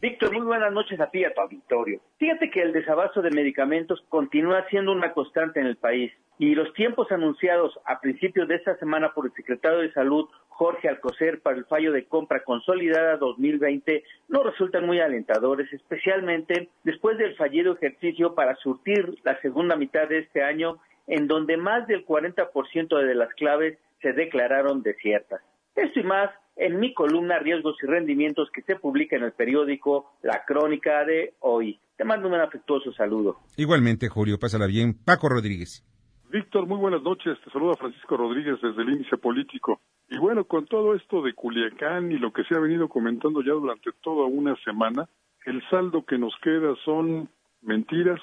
Víctor, 0.00 0.32
muy 0.32 0.46
buenas 0.46 0.72
noches 0.72 0.98
a 1.00 1.10
ti 1.10 1.18
y 1.18 1.24
a 1.24 1.34
tu 1.34 1.40
auditorio. 1.40 2.00
Fíjate 2.18 2.50
que 2.50 2.62
el 2.62 2.72
desabasto 2.72 3.20
de 3.20 3.32
medicamentos 3.32 4.00
continúa 4.08 4.64
siendo 4.70 4.92
una 4.92 5.12
constante 5.12 5.60
en 5.60 5.66
el 5.66 5.76
país 5.76 6.12
y 6.38 6.54
los 6.54 6.72
tiempos 6.74 7.10
anunciados 7.10 7.78
a 7.84 8.00
principios 8.00 8.46
de 8.48 8.54
esta 8.54 8.76
semana 8.76 9.12
por 9.12 9.26
el 9.26 9.32
secretario 9.32 9.80
de 9.80 9.92
Salud, 9.92 10.28
Jorge 10.48 10.88
Alcocer, 10.88 11.40
para 11.40 11.56
el 11.56 11.64
fallo 11.64 11.92
de 11.92 12.06
compra 12.06 12.44
consolidada 12.44 13.16
2020 13.16 14.04
no 14.28 14.42
resultan 14.44 14.86
muy 14.86 15.00
alentadores, 15.00 15.72
especialmente 15.72 16.68
después 16.84 17.18
del 17.18 17.36
fallido 17.36 17.74
ejercicio 17.74 18.34
para 18.34 18.54
surtir 18.56 19.18
la 19.24 19.40
segunda 19.40 19.76
mitad 19.76 20.08
de 20.08 20.18
este 20.18 20.42
año, 20.42 20.78
en 21.06 21.26
donde 21.26 21.56
más 21.56 21.86
del 21.88 22.06
40% 22.06 22.98
de 23.04 23.14
las 23.14 23.32
claves 23.34 23.78
se 24.00 24.12
declararon 24.12 24.82
desiertas. 24.82 25.40
Esto 25.74 26.00
y 26.00 26.04
más 26.04 26.30
en 26.56 26.78
mi 26.78 26.92
columna 26.92 27.38
Riesgos 27.38 27.76
y 27.82 27.86
Rendimientos 27.86 28.48
que 28.52 28.62
se 28.62 28.76
publica 28.76 29.16
en 29.16 29.24
el 29.24 29.32
periódico 29.32 30.12
La 30.22 30.44
Crónica 30.44 31.04
de 31.04 31.34
hoy. 31.40 31.80
Te 31.96 32.04
mando 32.04 32.28
un 32.28 32.34
afectuoso 32.34 32.92
saludo. 32.92 33.38
Igualmente, 33.56 34.08
Julio, 34.08 34.38
pásala 34.38 34.66
bien. 34.66 34.94
Paco 35.04 35.28
Rodríguez. 35.28 35.87
Víctor, 36.30 36.66
muy 36.66 36.78
buenas 36.78 37.02
noches. 37.02 37.38
Te 37.42 37.50
saluda 37.50 37.74
Francisco 37.74 38.16
Rodríguez 38.16 38.60
desde 38.60 38.82
el 38.82 38.90
Índice 38.90 39.16
Político. 39.16 39.80
Y 40.08 40.18
bueno, 40.18 40.44
con 40.44 40.66
todo 40.66 40.94
esto 40.94 41.22
de 41.22 41.32
Culiacán 41.34 42.12
y 42.12 42.18
lo 42.18 42.32
que 42.32 42.44
se 42.44 42.54
ha 42.54 42.60
venido 42.60 42.88
comentando 42.88 43.42
ya 43.42 43.52
durante 43.52 43.90
toda 44.02 44.26
una 44.26 44.54
semana, 44.64 45.08
el 45.46 45.62
saldo 45.70 46.04
que 46.04 46.18
nos 46.18 46.34
queda 46.42 46.74
son 46.84 47.28
mentiras, 47.62 48.20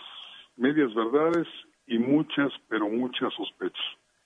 medias 0.56 0.94
verdades 0.94 1.48
y 1.88 1.98
muchas, 1.98 2.52
pero 2.70 2.88
muchas 2.90 3.34
sospechas 3.34 3.86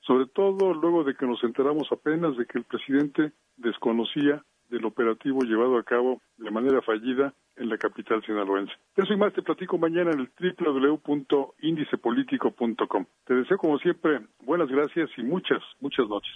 sobre 0.10 0.26
todo 0.26 0.74
luego 0.74 1.04
de 1.04 1.14
que 1.14 1.28
nos 1.28 1.44
enteramos 1.44 1.88
apenas 1.92 2.36
de 2.36 2.48
que 2.48 2.58
el 2.58 2.64
presidente 2.64 3.32
desconocía 3.58 4.44
del 4.70 4.86
operativo 4.86 5.42
llevado 5.42 5.78
a 5.78 5.84
cabo 5.84 6.22
de 6.38 6.50
manera 6.52 6.82
fallida 6.82 7.34
en 7.58 7.68
la 7.70 7.78
capital 7.78 8.24
sinaloense. 8.26 8.72
Eso 8.96 9.14
y 9.14 9.18
más 9.18 9.34
te 9.34 9.42
platico 9.42 9.78
mañana 9.78 10.12
en 10.12 10.22
el 10.22 10.30
www.indicepolitico.com. 10.40 13.06
Te 13.26 13.34
deseo 13.34 13.58
como 13.58 13.78
siempre 13.80 14.22
buenas 14.44 14.70
gracias 14.70 15.10
y 15.18 15.24
muchas, 15.24 15.60
muchas 15.82 16.08
noches. 16.08 16.32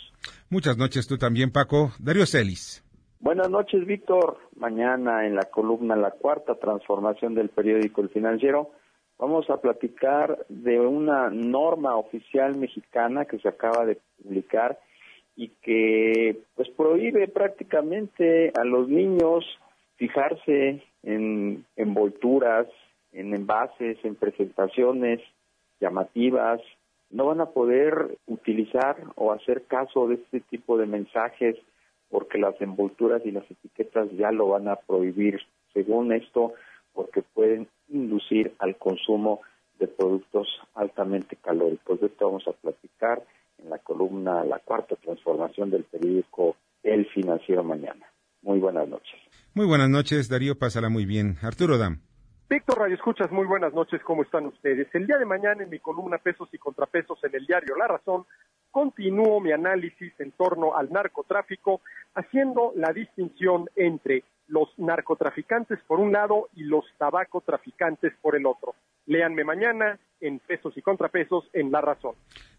Muchas 0.50 0.78
noches 0.78 1.08
tú 1.08 1.18
también, 1.18 1.52
Paco. 1.52 1.92
Darío 2.00 2.26
Celis. 2.26 2.84
Buenas 3.20 3.50
noches, 3.50 3.86
Víctor. 3.86 4.38
Mañana 4.58 5.26
en 5.26 5.36
la 5.36 5.44
columna 5.44 5.96
La 5.96 6.12
Cuarta 6.12 6.56
Transformación 6.56 7.36
del 7.36 7.48
periódico 7.50 8.02
El 8.02 8.10
Financiero 8.10 8.72
Vamos 9.24 9.50
a 9.50 9.62
platicar 9.62 10.46
de 10.50 10.80
una 10.80 11.30
norma 11.30 11.96
oficial 11.96 12.58
mexicana 12.58 13.26
que 13.26 13.40
se 13.40 13.48
acaba 13.48 13.86
de 13.86 13.98
publicar 14.22 14.78
y 15.36 15.50
que 15.62 16.38
pues 16.56 16.70
prohíbe 16.70 17.28
prácticamente 17.28 18.52
a 18.56 18.64
los 18.64 18.88
niños 18.88 19.46
fijarse 19.96 20.84
en 21.04 21.66
envolturas, 21.76 22.68
en 23.12 23.34
envases, 23.34 23.98
en 24.04 24.16
presentaciones 24.16 25.22
llamativas, 25.80 26.62
no 27.10 27.28
van 27.28 27.42
a 27.42 27.52
poder 27.52 28.18
utilizar 28.26 28.98
o 29.16 29.32
hacer 29.32 29.66
caso 29.66 30.08
de 30.08 30.16
este 30.16 30.40
tipo 30.42 30.78
de 30.78 30.88
mensajes 30.88 31.56
porque 32.10 32.38
las 32.38 32.60
envolturas 32.62 33.26
y 33.26 33.32
las 33.32 33.50
etiquetas 33.50 34.10
ya 34.12 34.32
lo 34.32 34.50
van 34.50 34.68
a 34.68 34.76
prohibir. 34.76 35.40
Según 35.74 36.14
esto, 36.14 36.54
porque 36.94 37.24
pueden 37.24 37.68
inducir 37.90 38.54
al 38.60 38.78
consumo 38.78 39.42
de 39.80 39.88
productos 39.88 40.48
altamente 40.76 41.36
calóricos. 41.36 42.00
De 42.00 42.08
esto 42.08 42.28
vamos 42.28 42.48
a 42.48 42.52
platicar 42.52 43.24
en 43.64 43.70
la 43.70 43.80
columna 43.80 44.44
La 44.44 44.60
Cuarta 44.60 44.96
Transformación 44.96 45.72
del 45.72 45.84
periódico 45.86 46.56
El 46.84 47.08
Financiero 47.08 47.64
Mañana. 47.64 48.06
Muy 48.42 48.60
buenas 48.60 48.88
noches. 48.88 49.20
Muy 49.54 49.66
buenas 49.66 49.90
noches, 49.90 50.30
Darío, 50.30 50.58
pásala 50.58 50.90
muy 50.90 51.06
bien. 51.06 51.38
Arturo 51.42 51.78
Dam. 51.78 52.02
Víctor 52.50 52.80
Radio 52.80 52.96
Escuchas, 52.96 53.32
muy 53.32 53.48
buenas 53.48 53.74
noches, 53.74 54.02
¿cómo 54.04 54.22
están 54.22 54.46
ustedes? 54.46 54.88
El 54.94 55.08
día 55.08 55.18
de 55.18 55.26
mañana 55.26 55.64
en 55.64 55.70
mi 55.70 55.80
columna 55.80 56.18
Pesos 56.18 56.50
y 56.52 56.58
Contrapesos 56.58 57.18
en 57.24 57.34
el 57.34 57.48
diario 57.48 57.76
La 57.76 57.88
Razón, 57.88 58.26
continúo 58.70 59.40
mi 59.40 59.52
análisis 59.52 60.14
en 60.20 60.32
torno 60.32 60.76
al 60.76 60.92
narcotráfico, 60.92 61.82
haciendo 62.14 62.74
la 62.76 62.92
distinción 62.92 63.70
entre 63.76 64.24
los 64.48 64.68
narcotraficantes 64.78 65.80
por 65.88 66.00
un 66.00 66.12
lado 66.12 66.50
y 66.56 66.64
los 66.64 66.86
tabacotraficantes 66.98 68.14
por 68.22 68.36
el 68.36 68.46
otro. 68.46 68.76
Léanme 69.06 69.44
mañana 69.44 69.98
en 70.20 70.40
Pesos 70.40 70.78
y 70.78 70.82
Contrapesos 70.82 71.46
en 71.54 71.72
La 71.72 71.82
Razón. 71.82 72.16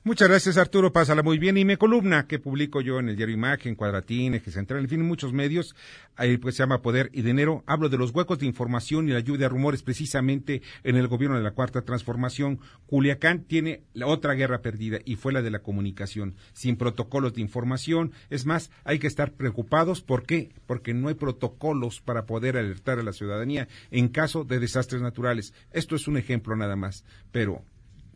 Muchas 0.07 0.29
gracias, 0.29 0.59
Arturo. 0.59 0.93
Pásala 0.93 1.23
muy 1.23 1.39
bien. 1.39 1.57
Y 1.57 1.65
mi 1.65 1.79
columna 1.79 2.27
que 2.27 2.39
publico 2.39 2.83
yo 2.83 3.01
en 3.01 3.09
el 3.09 3.17
diario 3.17 3.35
Imagen, 3.35 3.75
Cuadratín, 3.75 4.35
Eje 4.35 4.51
Central, 4.51 4.81
en 4.81 4.89
fin, 4.91 5.01
muchos 5.01 5.33
medios, 5.33 5.75
ahí 6.15 6.37
pues 6.37 6.57
se 6.57 6.63
llama 6.63 6.83
Poder 6.83 7.09
y 7.15 7.23
Dinero. 7.23 7.65
Hablo 7.67 7.89
de 7.89 7.97
los 7.97 8.11
huecos 8.11 8.39
de 8.39 8.45
información 8.45 9.09
y 9.09 9.13
la 9.13 9.21
lluvia 9.21 9.47
de 9.47 9.49
rumores 9.49 9.83
precisamente 9.83 10.61
en 10.83 10.97
el 10.97 11.09
gobierno 11.09 11.39
de 11.39 11.43
la 11.43 11.53
Cuarta 11.53 11.81
Transformación. 11.81 12.61
Culiacán 12.85 13.45
tiene 13.45 13.85
la 13.95 14.07
otra 14.07 14.35
guerra 14.35 14.61
perdida 14.61 14.99
y 15.07 15.17
fue 15.17 15.33
la 15.33 15.41
de 15.41 15.51
la 15.51 15.61
comunicación, 15.61 16.37
sin 16.53 16.77
protocolos 16.77 17.33
de 17.33 17.41
información. 17.41 18.13
Es 18.29 18.45
más, 18.45 18.71
hay 18.85 18.99
que 18.99 19.07
estar 19.07 19.33
preocupados. 19.33 20.03
¿Por 20.03 20.25
qué? 20.25 20.51
Porque 20.67 20.93
no 20.93 21.09
hay 21.09 21.15
protocolos 21.15 22.03
para 22.03 22.27
poder 22.27 22.59
alertar 22.59 22.99
a 22.99 23.05
la 23.05 23.15
ciudadanía 23.15 23.69
en 23.91 24.09
caso 24.09 24.45
de 24.45 24.59
desastres 24.59 25.01
naturales. 25.01 25.55
Esto 25.71 25.97
es 25.97 26.07
un 26.09 26.19
ejemplo 26.19 26.55
nada 26.57 26.77
más, 26.77 27.07
pero 27.33 27.65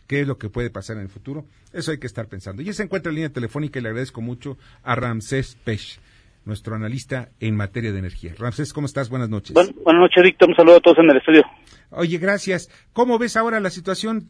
qué 0.09 0.23
es 0.23 0.27
lo 0.27 0.39
que 0.39 0.49
puede 0.49 0.71
pasar 0.71 0.97
en 0.97 1.03
el 1.03 1.09
futuro. 1.09 1.45
Eso 1.73 1.93
hay 1.93 1.99
que 1.99 2.09
estar 2.09 2.27
pensando. 2.27 2.63
Y 2.63 2.73
se 2.73 2.83
encuentra 2.83 3.11
en 3.11 3.17
línea 3.17 3.33
telefónica 3.33 3.79
y 3.79 3.83
le 3.83 3.91
agradezco 3.91 4.21
mucho 4.21 4.59
a 4.83 4.97
Ramsés 4.97 5.57
Pech, 5.65 6.01
nuestro 6.45 6.75
analista 6.75 7.29
en 7.39 7.55
materia 7.55 7.93
de 7.93 7.99
energía. 7.99 8.33
Ramsés, 8.37 8.73
¿cómo 8.73 8.87
estás? 8.87 9.11
Buenas 9.11 9.29
noches. 9.29 9.55
buenas 9.55 10.01
noches, 10.01 10.25
Víctor. 10.25 10.49
Un 10.49 10.57
saludo 10.57 10.77
a 10.77 10.81
todos 10.81 10.99
en 10.99 11.11
el 11.11 11.19
estudio. 11.19 11.45
Oye, 11.91 12.19
gracias. 12.19 12.71
¿Cómo 12.93 13.19
ves 13.19 13.37
ahora 13.37 13.61
la 13.61 13.71
situación, 13.71 14.29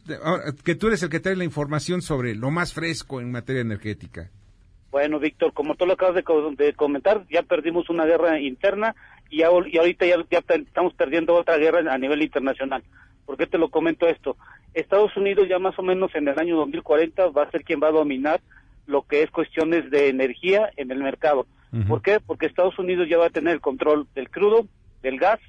que 0.63 0.75
tú 0.75 0.87
eres 0.87 1.01
el 1.01 1.09
que 1.09 1.19
trae 1.19 1.35
la 1.35 1.45
información 1.45 2.01
sobre 2.01 2.35
lo 2.35 2.51
más 2.51 2.73
fresco 2.73 3.21
en 3.21 3.31
materia 3.31 3.61
energética? 3.61 4.29
Bueno, 4.91 5.19
Víctor, 5.19 5.53
como 5.53 5.75
tú 5.75 5.85
lo 5.85 5.93
acabas 5.93 6.15
de, 6.15 6.73
comentar, 6.73 7.23
ya 7.29 7.43
perdimos 7.43 7.89
una 7.89 8.05
guerra 8.05 8.39
interna 8.39 8.95
y, 9.29 9.43
ahorita 9.43 10.05
ya, 10.05 10.15
ya, 10.31 10.39
estamos 10.39 10.93
perdiendo 10.95 11.35
otra 11.35 11.57
guerra 11.57 11.93
a 11.93 11.97
nivel 11.97 12.23
internacional. 12.23 12.83
¿Por 13.25 13.37
qué 13.37 13.47
te 13.47 13.57
lo 13.57 13.69
comento 13.69 14.07
esto? 14.07 14.37
Estados 14.73 15.15
Unidos 15.17 15.47
ya 15.47 15.59
más 15.59 15.77
o 15.79 15.83
menos 15.83 16.13
en 16.15 16.27
el 16.27 16.39
año 16.39 16.57
2040 16.57 17.29
va 17.29 17.43
a 17.43 17.51
ser 17.51 17.63
quien 17.63 17.81
va 17.81 17.87
a 17.87 17.91
dominar 17.91 18.41
lo 18.85 19.03
que 19.03 19.23
es 19.23 19.31
cuestiones 19.31 19.89
de 19.91 20.09
energía 20.09 20.69
en 20.77 20.91
el 20.91 21.03
mercado. 21.03 21.45
¿Por 21.87 22.01
qué? 22.01 22.19
Porque 22.19 22.47
Estados 22.47 22.79
Unidos 22.79 23.07
ya 23.07 23.19
va 23.19 23.27
a 23.27 23.29
tener 23.29 23.53
el 23.53 23.61
control 23.61 24.07
del 24.15 24.31
crudo, 24.31 24.65
del 25.03 25.19
gas, 25.19 25.39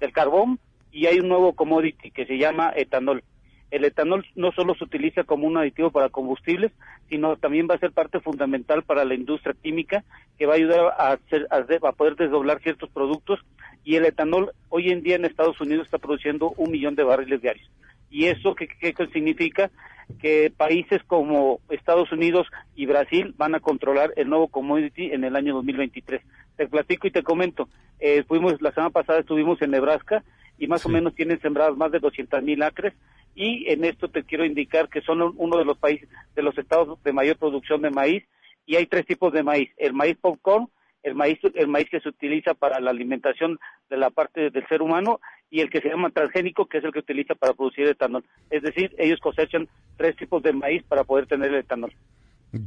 del 0.00 0.12
carbón 0.12 0.58
y 0.90 1.06
hay 1.06 1.20
un 1.20 1.28
nuevo 1.28 1.52
commodity 1.52 2.10
que 2.10 2.26
se 2.26 2.38
llama 2.38 2.72
etanol. 2.74 3.22
El 3.70 3.84
etanol 3.84 4.24
no 4.34 4.50
solo 4.52 4.74
se 4.74 4.84
utiliza 4.84 5.24
como 5.24 5.46
un 5.46 5.58
aditivo 5.58 5.90
para 5.90 6.08
combustibles, 6.08 6.72
sino 7.08 7.36
también 7.36 7.68
va 7.70 7.74
a 7.74 7.78
ser 7.78 7.92
parte 7.92 8.20
fundamental 8.20 8.82
para 8.82 9.04
la 9.04 9.14
industria 9.14 9.54
química 9.60 10.04
que 10.38 10.46
va 10.46 10.54
a 10.54 10.56
ayudar 10.56 10.80
a, 10.98 11.12
hacer, 11.12 11.46
a 11.50 11.92
poder 11.92 12.16
desdoblar 12.16 12.60
ciertos 12.62 12.88
productos 12.90 13.40
y 13.84 13.96
el 13.96 14.06
etanol 14.06 14.52
hoy 14.68 14.90
en 14.90 15.02
día 15.02 15.16
en 15.16 15.24
Estados 15.24 15.60
Unidos 15.60 15.86
está 15.86 15.98
produciendo 15.98 16.52
un 16.56 16.70
millón 16.70 16.94
de 16.94 17.04
barriles 17.04 17.40
diarios. 17.42 17.70
¿Y 18.10 18.26
eso 18.26 18.54
qué, 18.54 18.68
significa? 19.12 19.70
Que 20.20 20.50
países 20.54 21.02
como 21.04 21.60
Estados 21.68 22.10
Unidos 22.12 22.46
y 22.74 22.86
Brasil 22.86 23.34
van 23.36 23.54
a 23.54 23.60
controlar 23.60 24.12
el 24.16 24.28
nuevo 24.30 24.48
commodity 24.48 25.12
en 25.12 25.24
el 25.24 25.36
año 25.36 25.54
2023. 25.54 26.22
Te 26.56 26.66
platico 26.66 27.06
y 27.06 27.10
te 27.10 27.22
comento. 27.22 27.68
Eh, 28.00 28.24
fuimos 28.26 28.60
la 28.62 28.72
semana 28.72 28.90
pasada 28.90 29.20
estuvimos 29.20 29.60
en 29.60 29.72
Nebraska 29.72 30.22
y 30.58 30.66
más 30.66 30.84
o 30.86 30.88
menos 30.88 31.14
tienen 31.14 31.40
sembradas 31.40 31.76
más 31.76 31.92
de 31.92 31.98
200 31.98 32.42
mil 32.42 32.62
acres 32.62 32.94
y 33.38 33.70
en 33.70 33.84
esto 33.84 34.08
te 34.08 34.24
quiero 34.24 34.44
indicar 34.44 34.88
que 34.88 35.00
son 35.00 35.22
uno 35.36 35.58
de 35.58 35.64
los 35.64 35.78
países 35.78 36.08
de 36.34 36.42
los 36.42 36.58
estados 36.58 37.00
de 37.04 37.12
mayor 37.12 37.36
producción 37.36 37.80
de 37.82 37.90
maíz 37.90 38.24
y 38.66 38.74
hay 38.74 38.86
tres 38.86 39.06
tipos 39.06 39.32
de 39.32 39.44
maíz 39.44 39.70
el 39.76 39.92
maíz 39.92 40.18
popcorn 40.20 40.68
el 41.04 41.14
maíz 41.14 41.38
el 41.54 41.68
maíz 41.68 41.88
que 41.88 42.00
se 42.00 42.08
utiliza 42.08 42.54
para 42.54 42.80
la 42.80 42.90
alimentación 42.90 43.58
de 43.88 43.96
la 43.96 44.10
parte 44.10 44.50
del 44.50 44.66
ser 44.66 44.82
humano 44.82 45.20
y 45.50 45.60
el 45.60 45.70
que 45.70 45.80
se 45.80 45.88
llama 45.88 46.10
transgénico, 46.10 46.66
que 46.66 46.78
es 46.78 46.84
el 46.84 46.92
que 46.92 46.98
utiliza 46.98 47.34
para 47.34 47.54
producir 47.54 47.86
etanol. 47.86 48.24
Es 48.50 48.62
decir, 48.62 48.94
ellos 48.98 49.18
cosechan 49.20 49.68
tres 49.96 50.16
tipos 50.16 50.42
de 50.42 50.52
maíz 50.52 50.82
para 50.82 51.04
poder 51.04 51.26
tener 51.26 51.50
el 51.50 51.60
etanol. 51.60 51.92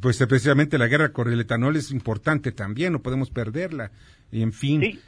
Pues 0.02 0.18
precisamente 0.28 0.78
la 0.78 0.88
guerra 0.88 1.12
con 1.12 1.32
el 1.32 1.42
etanol 1.42 1.76
es 1.76 1.92
importante 1.92 2.52
también, 2.52 2.94
no 2.94 3.02
podemos 3.02 3.30
perderla. 3.30 3.92
Y 4.32 4.42
en 4.42 4.54
fin. 4.54 4.82
Sí, 4.82 5.00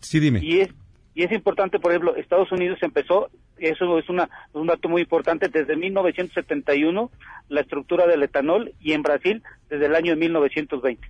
sí 0.00 0.20
dime. 0.20 0.40
Y 0.42 0.60
es, 0.60 0.68
Y 1.14 1.24
es 1.24 1.32
importante, 1.32 1.78
por 1.78 1.92
ejemplo, 1.92 2.14
Estados 2.16 2.50
Unidos 2.52 2.78
empezó, 2.82 3.30
eso 3.58 3.98
es 3.98 4.08
una, 4.08 4.28
un 4.52 4.68
dato 4.68 4.88
muy 4.88 5.02
importante, 5.02 5.48
desde 5.48 5.76
1971 5.76 7.10
la 7.48 7.60
estructura 7.60 8.06
del 8.06 8.22
etanol 8.22 8.72
y 8.80 8.92
en 8.92 9.02
Brasil 9.02 9.42
desde 9.68 9.86
el 9.86 9.94
año 9.94 10.12
de 10.12 10.20
1920. 10.20 11.08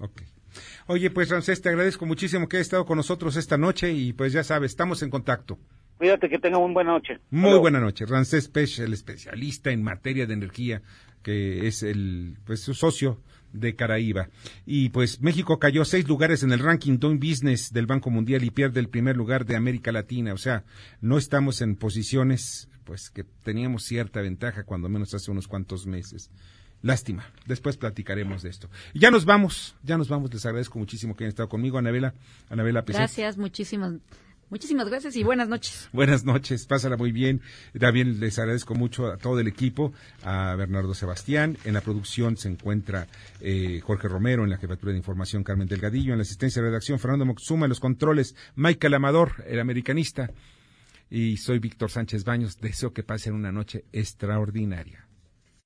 Ok. 0.00 0.22
Oye, 0.88 1.10
pues 1.10 1.30
Rancés, 1.30 1.60
te 1.60 1.68
agradezco 1.68 2.06
muchísimo 2.06 2.48
que 2.48 2.58
hayas 2.58 2.66
estado 2.66 2.84
con 2.84 2.96
nosotros 2.96 3.36
esta 3.36 3.56
noche 3.56 3.90
y 3.90 4.12
pues 4.12 4.32
ya 4.32 4.44
sabes, 4.44 4.72
estamos 4.72 5.02
en 5.02 5.10
contacto. 5.10 5.58
Cuídate, 5.98 6.28
que 6.28 6.38
tenga 6.38 6.58
una 6.58 6.74
buena 6.74 6.92
noche. 6.92 7.18
Muy 7.30 7.58
buena 7.58 7.80
noche. 7.80 8.04
Rancés 8.04 8.48
Pech, 8.48 8.80
el 8.80 8.92
especialista 8.92 9.70
en 9.70 9.82
materia 9.82 10.26
de 10.26 10.34
energía, 10.34 10.82
que 11.22 11.66
es 11.66 11.82
el, 11.82 12.36
pues, 12.44 12.60
su 12.60 12.74
socio 12.74 13.22
de 13.58 13.74
Caraíba. 13.74 14.28
Y 14.64 14.90
pues 14.90 15.20
México 15.20 15.58
cayó 15.58 15.84
seis 15.84 16.06
lugares 16.08 16.42
en 16.42 16.52
el 16.52 16.60
ranking 16.60 16.98
Doing 16.98 17.18
Business 17.18 17.72
del 17.72 17.86
Banco 17.86 18.10
Mundial 18.10 18.44
y 18.44 18.50
pierde 18.50 18.80
el 18.80 18.88
primer 18.88 19.16
lugar 19.16 19.44
de 19.46 19.56
América 19.56 19.92
Latina. 19.92 20.32
O 20.32 20.38
sea, 20.38 20.64
no 21.00 21.18
estamos 21.18 21.60
en 21.60 21.76
posiciones 21.76 22.68
pues 22.84 23.10
que 23.10 23.24
teníamos 23.24 23.82
cierta 23.82 24.20
ventaja 24.20 24.64
cuando 24.64 24.88
menos 24.88 25.12
hace 25.14 25.30
unos 25.30 25.48
cuantos 25.48 25.86
meses. 25.86 26.30
Lástima. 26.82 27.24
Después 27.46 27.76
platicaremos 27.76 28.42
de 28.42 28.50
esto. 28.50 28.70
Y 28.94 29.00
ya 29.00 29.10
nos 29.10 29.24
vamos, 29.24 29.74
ya 29.82 29.98
nos 29.98 30.08
vamos. 30.08 30.32
Les 30.32 30.46
agradezco 30.46 30.78
muchísimo 30.78 31.16
que 31.16 31.24
hayan 31.24 31.30
estado 31.30 31.48
conmigo, 31.48 31.78
Anabela. 31.78 32.14
Anabela 32.48 32.82
Gracias, 32.82 33.36
muchísimas 33.36 33.94
Muchísimas 34.48 34.88
gracias 34.88 35.16
y 35.16 35.24
buenas 35.24 35.48
noches. 35.48 35.88
Buenas 35.92 36.24
noches, 36.24 36.66
pásala 36.66 36.96
muy 36.96 37.10
bien. 37.10 37.40
También 37.78 38.20
les 38.20 38.38
agradezco 38.38 38.74
mucho 38.74 39.06
a 39.08 39.16
todo 39.16 39.40
el 39.40 39.48
equipo, 39.48 39.92
a 40.22 40.54
Bernardo 40.54 40.94
Sebastián. 40.94 41.58
En 41.64 41.74
la 41.74 41.80
producción 41.80 42.36
se 42.36 42.48
encuentra 42.48 43.08
eh, 43.40 43.80
Jorge 43.82 44.06
Romero, 44.06 44.44
en 44.44 44.50
la 44.50 44.58
jefatura 44.58 44.92
de 44.92 44.98
información 44.98 45.42
Carmen 45.42 45.66
Delgadillo, 45.66 46.12
en 46.12 46.18
la 46.18 46.22
asistencia 46.22 46.62
de 46.62 46.68
redacción 46.68 47.00
Fernando 47.00 47.24
Moxuma, 47.24 47.66
en 47.66 47.70
los 47.70 47.80
controles 47.80 48.36
Michael 48.54 48.94
Amador, 48.94 49.44
el 49.48 49.58
americanista. 49.58 50.30
Y 51.10 51.38
soy 51.38 51.58
Víctor 51.58 51.90
Sánchez 51.90 52.24
Baños. 52.24 52.58
Deseo 52.60 52.92
que 52.92 53.02
pasen 53.02 53.34
una 53.34 53.50
noche 53.50 53.84
extraordinaria. 53.92 55.08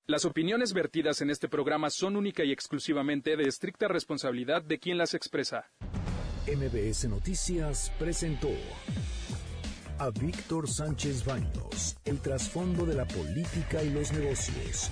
Las 0.07 0.24
opiniones 0.24 0.72
vertidas 0.72 1.20
en 1.20 1.31
este 1.31 1.49
programa 1.49 1.89
son 1.91 2.16
única 2.16 2.45
y 2.45 2.51
exclusivamente 2.51 3.37
de 3.37 3.45
estricta 3.45 3.89
responsabilidad 3.89 4.62
de 4.62 4.78
quien 4.78 4.99
las 4.99 5.14
expresa. 5.14 5.70
MBS 6.47 7.09
Noticias 7.09 7.93
presentó 7.99 8.49
a 9.99 10.11
Víctor 10.11 10.68
Sánchez 10.68 11.24
Baños, 11.24 11.97
el 12.05 12.18
trasfondo 12.20 12.86
de 12.86 12.95
la 12.95 13.07
política 13.07 13.82
y 13.82 13.91
los 13.91 14.12
negocios. 14.12 14.91